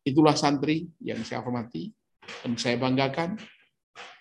Itulah 0.00 0.32
santri 0.32 0.88
yang 1.04 1.20
saya 1.22 1.44
hormati 1.44 1.92
dan 2.44 2.56
saya 2.56 2.80
banggakan. 2.80 3.36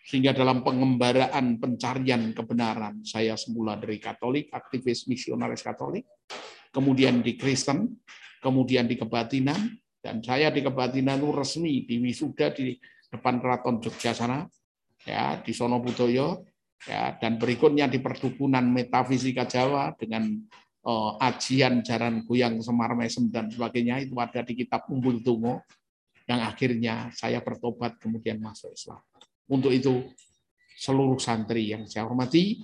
Sehingga 0.10 0.34
dalam 0.34 0.66
pengembaraan 0.66 1.62
pencarian 1.62 2.34
kebenaran, 2.34 3.06
saya 3.06 3.38
semula 3.38 3.78
dari 3.78 4.02
Katolik, 4.02 4.50
aktivis 4.50 5.06
misionaris 5.06 5.62
Katolik, 5.62 6.02
kemudian 6.74 7.22
di 7.22 7.38
Kristen, 7.38 8.02
kemudian 8.42 8.90
di 8.90 8.98
kebatinan, 8.98 9.70
dan 10.02 10.18
saya 10.26 10.50
di 10.50 10.66
kebatinan 10.66 11.22
resmi 11.30 11.86
di 11.86 12.02
wisuda 12.02 12.50
di 12.50 12.74
depan 13.06 13.38
keraton 13.38 13.78
Jogja 13.86 14.18
sana, 14.18 14.50
ya 15.06 15.38
di 15.46 15.54
Sono 15.54 15.78
Budoyo, 15.78 16.42
ya 16.90 17.14
dan 17.22 17.38
berikutnya 17.38 17.86
di 17.86 18.02
perdukunan 18.02 18.66
metafisika 18.66 19.46
Jawa 19.46 19.94
dengan 19.94 20.42
uh, 20.86 21.20
ajian 21.20 21.84
jaran 21.84 22.24
goyang 22.24 22.60
semar 22.64 22.96
mesem 22.96 23.28
dan 23.28 23.52
sebagainya 23.52 24.04
itu 24.04 24.16
ada 24.20 24.44
di 24.46 24.54
kitab 24.56 24.88
Umbul 24.88 25.20
Tungo 25.20 25.64
yang 26.30 26.46
akhirnya 26.46 27.10
saya 27.16 27.42
bertobat 27.42 27.98
kemudian 27.98 28.38
masuk 28.38 28.70
Islam. 28.70 29.02
Untuk 29.50 29.74
itu 29.74 30.06
seluruh 30.78 31.18
santri 31.18 31.74
yang 31.74 31.90
saya 31.90 32.06
hormati, 32.06 32.62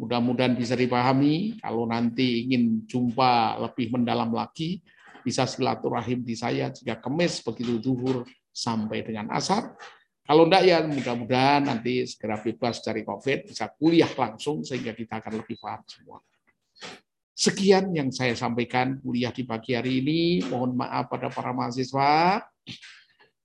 mudah-mudahan 0.00 0.56
bisa 0.56 0.72
dipahami. 0.72 1.60
Kalau 1.60 1.84
nanti 1.84 2.48
ingin 2.48 2.88
jumpa 2.88 3.60
lebih 3.60 3.92
mendalam 3.92 4.32
lagi, 4.32 4.80
bisa 5.20 5.44
silaturahim 5.44 6.24
di 6.24 6.32
saya 6.32 6.72
jika 6.72 6.96
kemis 6.96 7.44
begitu 7.44 7.76
duhur 7.76 8.24
sampai 8.48 9.04
dengan 9.04 9.28
asar. 9.36 9.76
Kalau 10.24 10.44
enggak 10.44 10.64
ya 10.64 10.84
mudah-mudahan 10.84 11.68
nanti 11.68 12.04
segera 12.04 12.40
bebas 12.40 12.80
dari 12.84 13.04
COVID, 13.04 13.52
bisa 13.52 13.68
kuliah 13.76 14.08
langsung 14.12 14.60
sehingga 14.64 14.92
kita 14.92 15.20
akan 15.24 15.40
lebih 15.44 15.56
paham 15.60 15.84
semua. 15.88 16.20
Sekian 17.38 17.94
yang 17.94 18.10
saya 18.10 18.34
sampaikan 18.34 18.98
kuliah 18.98 19.30
di 19.30 19.46
pagi 19.46 19.78
hari 19.78 20.02
ini. 20.02 20.42
Mohon 20.50 20.82
maaf 20.82 21.06
pada 21.06 21.30
para 21.30 21.54
mahasiswa 21.54 22.42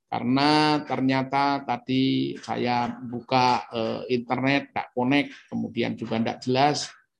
karena 0.10 0.82
ternyata 0.86 1.62
tadi 1.62 2.34
saya 2.42 2.90
buka 2.90 3.70
eh, 3.70 4.18
internet 4.18 4.74
tak 4.74 4.98
connect 4.98 5.34
kemudian 5.46 5.94
juga 5.94 6.18
tidak 6.18 6.38
jelas 6.42 6.78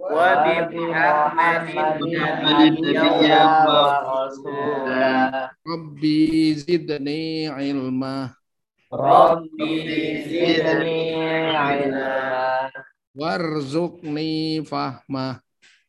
Wabi 0.00 0.80
Muhammadin 0.80 2.16
Nabi 2.40 3.36
wa 3.36 3.84
Rasulah. 4.00 5.52
Rabbi 5.60 6.56
zidni 6.56 7.52
ilma. 7.52 8.32
Rabbi 8.88 9.72
zidni 10.24 11.20
ilma. 11.52 12.16
Warzuqni 13.12 14.64
fahmah. 14.64 15.44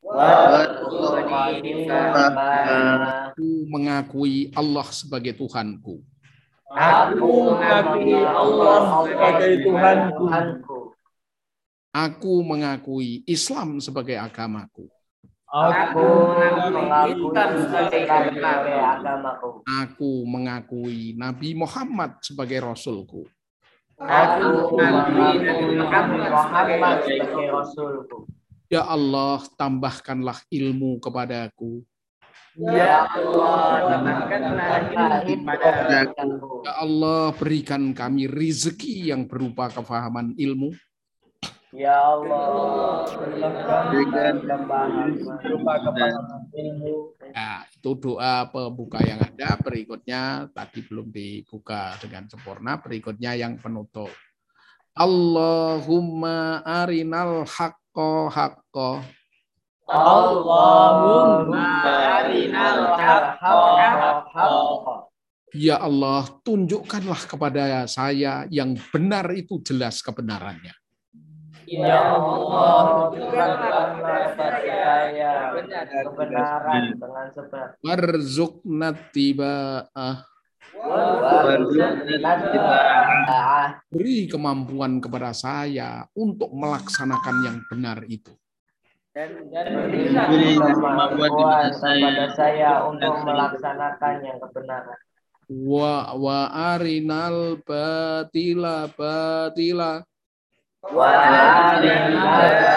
Aku 0.10 0.90
mengakui 3.70 4.50
Allah 4.58 4.88
sebagai 4.90 5.38
Tuhanku. 5.38 6.02
Aku 6.70 7.30
mengakui 7.54 8.18
Allah 8.18 9.06
sebagai 9.06 9.54
Tuhanku. 9.62 10.98
Aku 11.94 12.34
mengakui 12.42 13.22
Islam 13.30 13.78
sebagai 13.78 14.18
agamaku. 14.18 14.90
Aku 15.50 16.06
mengakui 16.38 17.14
Islam 17.14 17.50
sebagai 17.66 18.02
agamaku. 18.82 19.50
Aku 19.66 20.26
mengakui 20.26 21.14
Nabi 21.18 21.54
Muhammad 21.54 22.18
sebagai 22.26 22.62
Rasulku. 22.66 23.30
Aku 24.02 24.74
mengakui 24.74 25.38
Nabi 25.78 26.18
Muhammad 26.30 26.98
sebagai 27.06 27.46
Rasulku. 27.54 28.39
Ya 28.70 28.86
Allah, 28.86 29.42
tambahkanlah 29.58 30.46
ilmu 30.54 31.02
kepadaku 31.02 31.82
Ya 32.54 33.10
Allah, 33.10 33.98
tambahkanlah 33.98 35.26
ilmu 35.26 35.46
pada 35.50 36.06
Ya 36.62 36.74
Allah, 36.78 37.34
berikan 37.34 37.98
kami 37.98 38.30
rizki 38.30 39.10
yang 39.10 39.26
berupa 39.26 39.74
kefahaman 39.74 40.38
ilmu. 40.38 40.70
Ya 41.74 41.98
Allah, 41.98 43.10
berikan 43.10 44.46
berupa 44.46 45.74
kepahaman 45.90 46.42
ilmu. 46.54 47.18
Nah, 47.34 47.66
itu 47.74 47.92
doa 47.98 48.54
pembuka 48.54 49.02
yang 49.02 49.18
ada. 49.18 49.58
Berikutnya 49.66 50.46
tadi 50.54 50.86
belum 50.86 51.10
dibuka 51.10 51.98
dengan 51.98 52.30
sempurna. 52.30 52.78
Berikutnya 52.78 53.34
yang 53.34 53.58
penutup. 53.58 54.14
Allahumma 54.94 56.62
arinal 56.66 57.50
haqqo 58.00 58.32
haqqo. 58.32 58.90
Allahumma 59.90 61.66
arinal 62.24 62.96
haqqa. 62.96 64.96
Ya 65.52 65.82
Allah, 65.82 66.30
tunjukkanlah 66.46 67.26
kepada 67.26 67.90
saya 67.90 68.46
yang 68.54 68.78
benar 68.94 69.34
itu 69.34 69.58
jelas 69.66 70.06
kebenarannya. 70.06 70.72
Ya 71.66 72.16
Allah, 72.16 73.12
tunjukkanlah 73.12 73.86
kepada 73.98 74.26
saya 74.38 75.50
kebenaran 76.06 76.84
dengan 76.96 77.28
sebab 77.34 77.68
Warzuqna 77.82 78.94
tiba'ah. 79.12 80.22
Beri 83.92 84.32
kemampuan 84.32 85.04
kepada 85.04 85.36
saya 85.36 86.08
untuk 86.16 86.50
melaksanakan 86.56 87.36
yang 87.44 87.58
benar 87.68 88.00
itu. 88.08 88.32
dan 89.10 89.36
kemampuan 90.72 91.68
kepada 91.76 92.26
saya 92.32 92.88
untuk 92.88 93.14
melaksanakan 93.28 94.14
yang 94.24 94.38
kebenaran. 94.40 95.00
Wa 95.50 96.14
wa 96.14 96.54
arinal 96.78 97.58
batila 97.66 98.88
batila. 98.94 100.06
Wa 100.86 101.10
arinal 101.74 102.70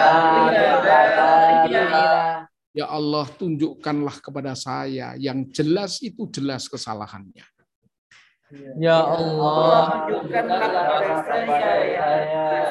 Ya 2.72 2.88
Allah, 2.88 3.28
tunjukkanlah 3.36 4.16
kepada 4.24 4.56
saya 4.56 5.12
yang 5.20 5.44
jelas 5.52 6.00
itu 6.00 6.24
jelas 6.32 6.72
kesalahannya. 6.72 7.51
Ya 8.76 9.00
Allah, 9.00 10.04
tunjukkanlah 10.12 10.84
kepada 11.24 11.24
saya 11.24 12.68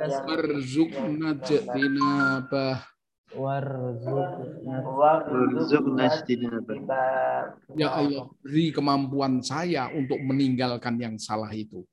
Warzuqna 0.00 1.36
jinabah. 1.44 2.80
Ya 7.76 7.88
Allah, 7.92 8.32
beri 8.40 8.72
kemampuan 8.72 9.44
saya 9.44 9.92
untuk 9.92 10.16
meninggalkan 10.24 10.96
yang 10.96 11.20
salah 11.20 11.52
itu. 11.52 11.84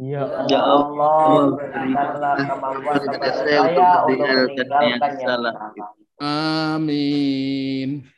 Ya 0.00 0.24
Ya 0.48 0.60
Allah, 0.64 1.56
berikanlah 1.60 2.40
kemampuan 2.40 2.96
kepada 3.04 3.30
saya 3.36 3.68
untuk 3.68 4.16
meninggalkan 4.16 4.80
yang 4.80 5.00
salah. 5.20 5.52
salah. 5.52 5.92
Amin. 6.72 8.08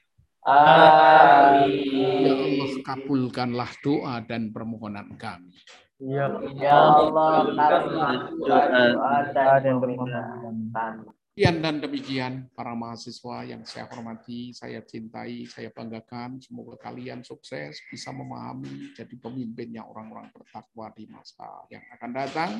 Amin. 0.46 2.22
Ya 2.22 2.32
Allah, 2.32 2.47
kabulkanlah 2.88 3.68
doa 3.84 4.24
dan 4.24 4.48
permohonan 4.48 5.12
kami. 5.20 5.52
Ya 6.00 6.32
Ya 6.56 6.72
Allah, 6.72 7.52
kabulkanlah 7.52 8.14
doa 8.40 9.56
dan 9.60 9.74
permohonan. 9.76 11.12
Sekian 11.38 11.62
dan 11.62 11.78
demikian 11.78 12.32
para 12.50 12.74
mahasiswa 12.74 13.46
yang 13.46 13.62
saya 13.62 13.86
hormati, 13.86 14.50
saya 14.50 14.82
cintai, 14.82 15.46
saya 15.46 15.70
banggakan. 15.70 16.42
Semoga 16.42 16.74
kalian 16.82 17.22
sukses, 17.22 17.78
bisa 17.94 18.10
memahami, 18.10 18.90
jadi 18.98 19.14
pemimpinnya 19.14 19.86
orang-orang 19.86 20.34
bertakwa 20.34 20.90
di 20.98 21.06
masa 21.06 21.62
yang 21.70 21.86
akan 21.94 22.10
datang. 22.10 22.50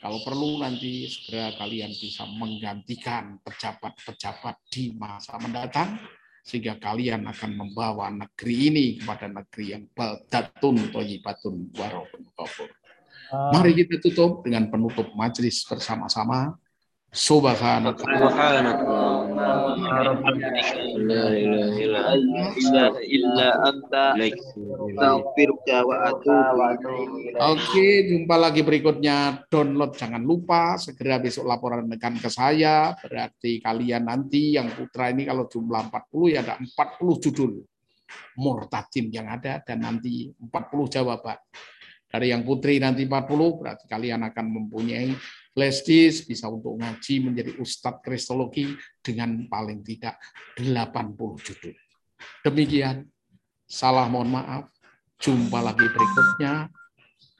Kalau 0.00 0.24
perlu 0.24 0.56
nanti 0.56 1.04
segera 1.04 1.52
kalian 1.60 1.92
bisa 1.92 2.24
menggantikan 2.24 3.44
pejabat-pejabat 3.44 4.56
di 4.72 4.96
masa 4.96 5.36
mendatang, 5.36 6.00
sehingga 6.48 6.80
kalian 6.80 7.28
akan 7.28 7.60
membawa 7.60 8.08
negeri 8.08 8.72
ini 8.72 8.86
kepada 8.96 9.28
negeri 9.28 9.76
yang 9.76 9.84
baldatun 9.92 10.88
toyibatun 10.88 11.68
warahun 11.76 12.22
kafur. 12.32 12.72
Mari 13.28 13.76
kita 13.76 14.00
tutup 14.00 14.40
dengan 14.48 14.72
penutup 14.72 15.12
majelis 15.12 15.60
bersama-sama. 15.68 16.56
Subhanaka. 17.12 18.08
Oke, 27.38 27.86
jumpa 28.08 28.36
lagi 28.36 28.60
berikutnya. 28.62 29.46
Download 29.48 29.92
jangan 29.96 30.22
lupa 30.22 30.76
segera 30.76 31.16
besok 31.22 31.48
laporan 31.48 31.88
rekan 31.88 32.16
ke 32.20 32.28
saya. 32.28 32.92
Berarti 32.98 33.62
kalian 33.62 34.04
nanti 34.08 34.56
yang 34.56 34.68
putra 34.72 35.10
ini 35.10 35.24
kalau 35.24 35.48
jumlah 35.48 35.88
40 35.90 36.34
ya 36.34 36.40
ada 36.44 36.54
40 36.60 37.24
judul 37.24 37.52
murtadin 38.40 39.12
yang 39.12 39.28
ada 39.28 39.60
dan 39.60 39.84
nanti 39.84 40.32
40 40.32 40.94
jawaban. 40.94 41.38
Dari 42.08 42.32
yang 42.32 42.40
putri 42.40 42.80
nanti 42.80 43.04
40 43.04 43.60
berarti 43.60 43.84
kalian 43.84 44.24
akan 44.32 44.46
mempunyai 44.48 45.12
flash 45.58 45.82
disk 45.82 46.30
bisa 46.30 46.46
untuk 46.46 46.78
ngaji 46.78 47.14
menjadi 47.18 47.58
ustadz 47.58 47.98
kristologi 47.98 48.78
dengan 49.02 49.50
paling 49.50 49.82
tidak 49.82 50.14
80 50.54 51.18
judul. 51.42 51.74
Demikian. 52.46 53.10
Salah 53.66 54.06
mohon 54.06 54.38
maaf. 54.38 54.70
Jumpa 55.18 55.58
lagi 55.58 55.82
berikutnya. 55.82 56.70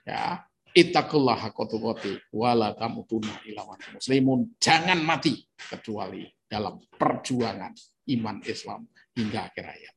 Ya, 0.02 0.42
ittaqullah 0.74 1.38
haqqatuqati 1.46 2.34
wala 2.34 2.74
tamutuna 2.74 3.38
illa 3.46 3.62
wa 3.62 3.78
antum 3.78 4.02
muslimun. 4.02 4.50
Jangan 4.58 4.98
mati 4.98 5.38
kecuali 5.54 6.26
dalam 6.50 6.82
perjuangan 6.98 7.70
iman 8.18 8.42
Islam 8.50 8.82
hingga 9.14 9.46
akhir 9.46 9.62
hayat. 9.62 9.94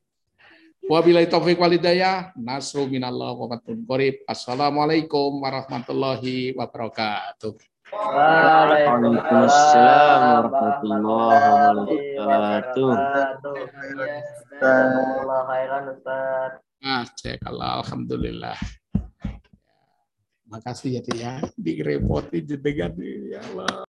Wabillahi 0.86 1.26
taufiq 1.26 1.58
wal 1.58 1.74
hidayah. 1.74 2.30
Nasru 2.38 2.86
minallah 2.86 3.34
wa 3.34 3.50
fatun 3.50 3.82
qarib. 3.82 4.22
Assalamualaikum 4.30 5.42
warahmatullahi 5.42 6.54
wabarakatuh. 6.54 7.71
Waalaikumsalam 7.92 10.48
warahmatullahi 10.48 12.16
wabarakatuh. 12.16 12.88
Jazakallah 14.56 15.40
khairan 15.44 15.92
Ustaz. 15.92 16.64
Ah, 16.80 17.04
cek 17.04 17.44
Allah, 17.44 17.84
alhamdulillah. 17.84 18.56
Makasih 20.48 20.96
ya, 20.96 21.04
Tia. 21.04 21.44
Direpoti 21.60 22.40
jenengan 22.40 22.96
ya 22.96 23.44
Allah. 23.52 23.84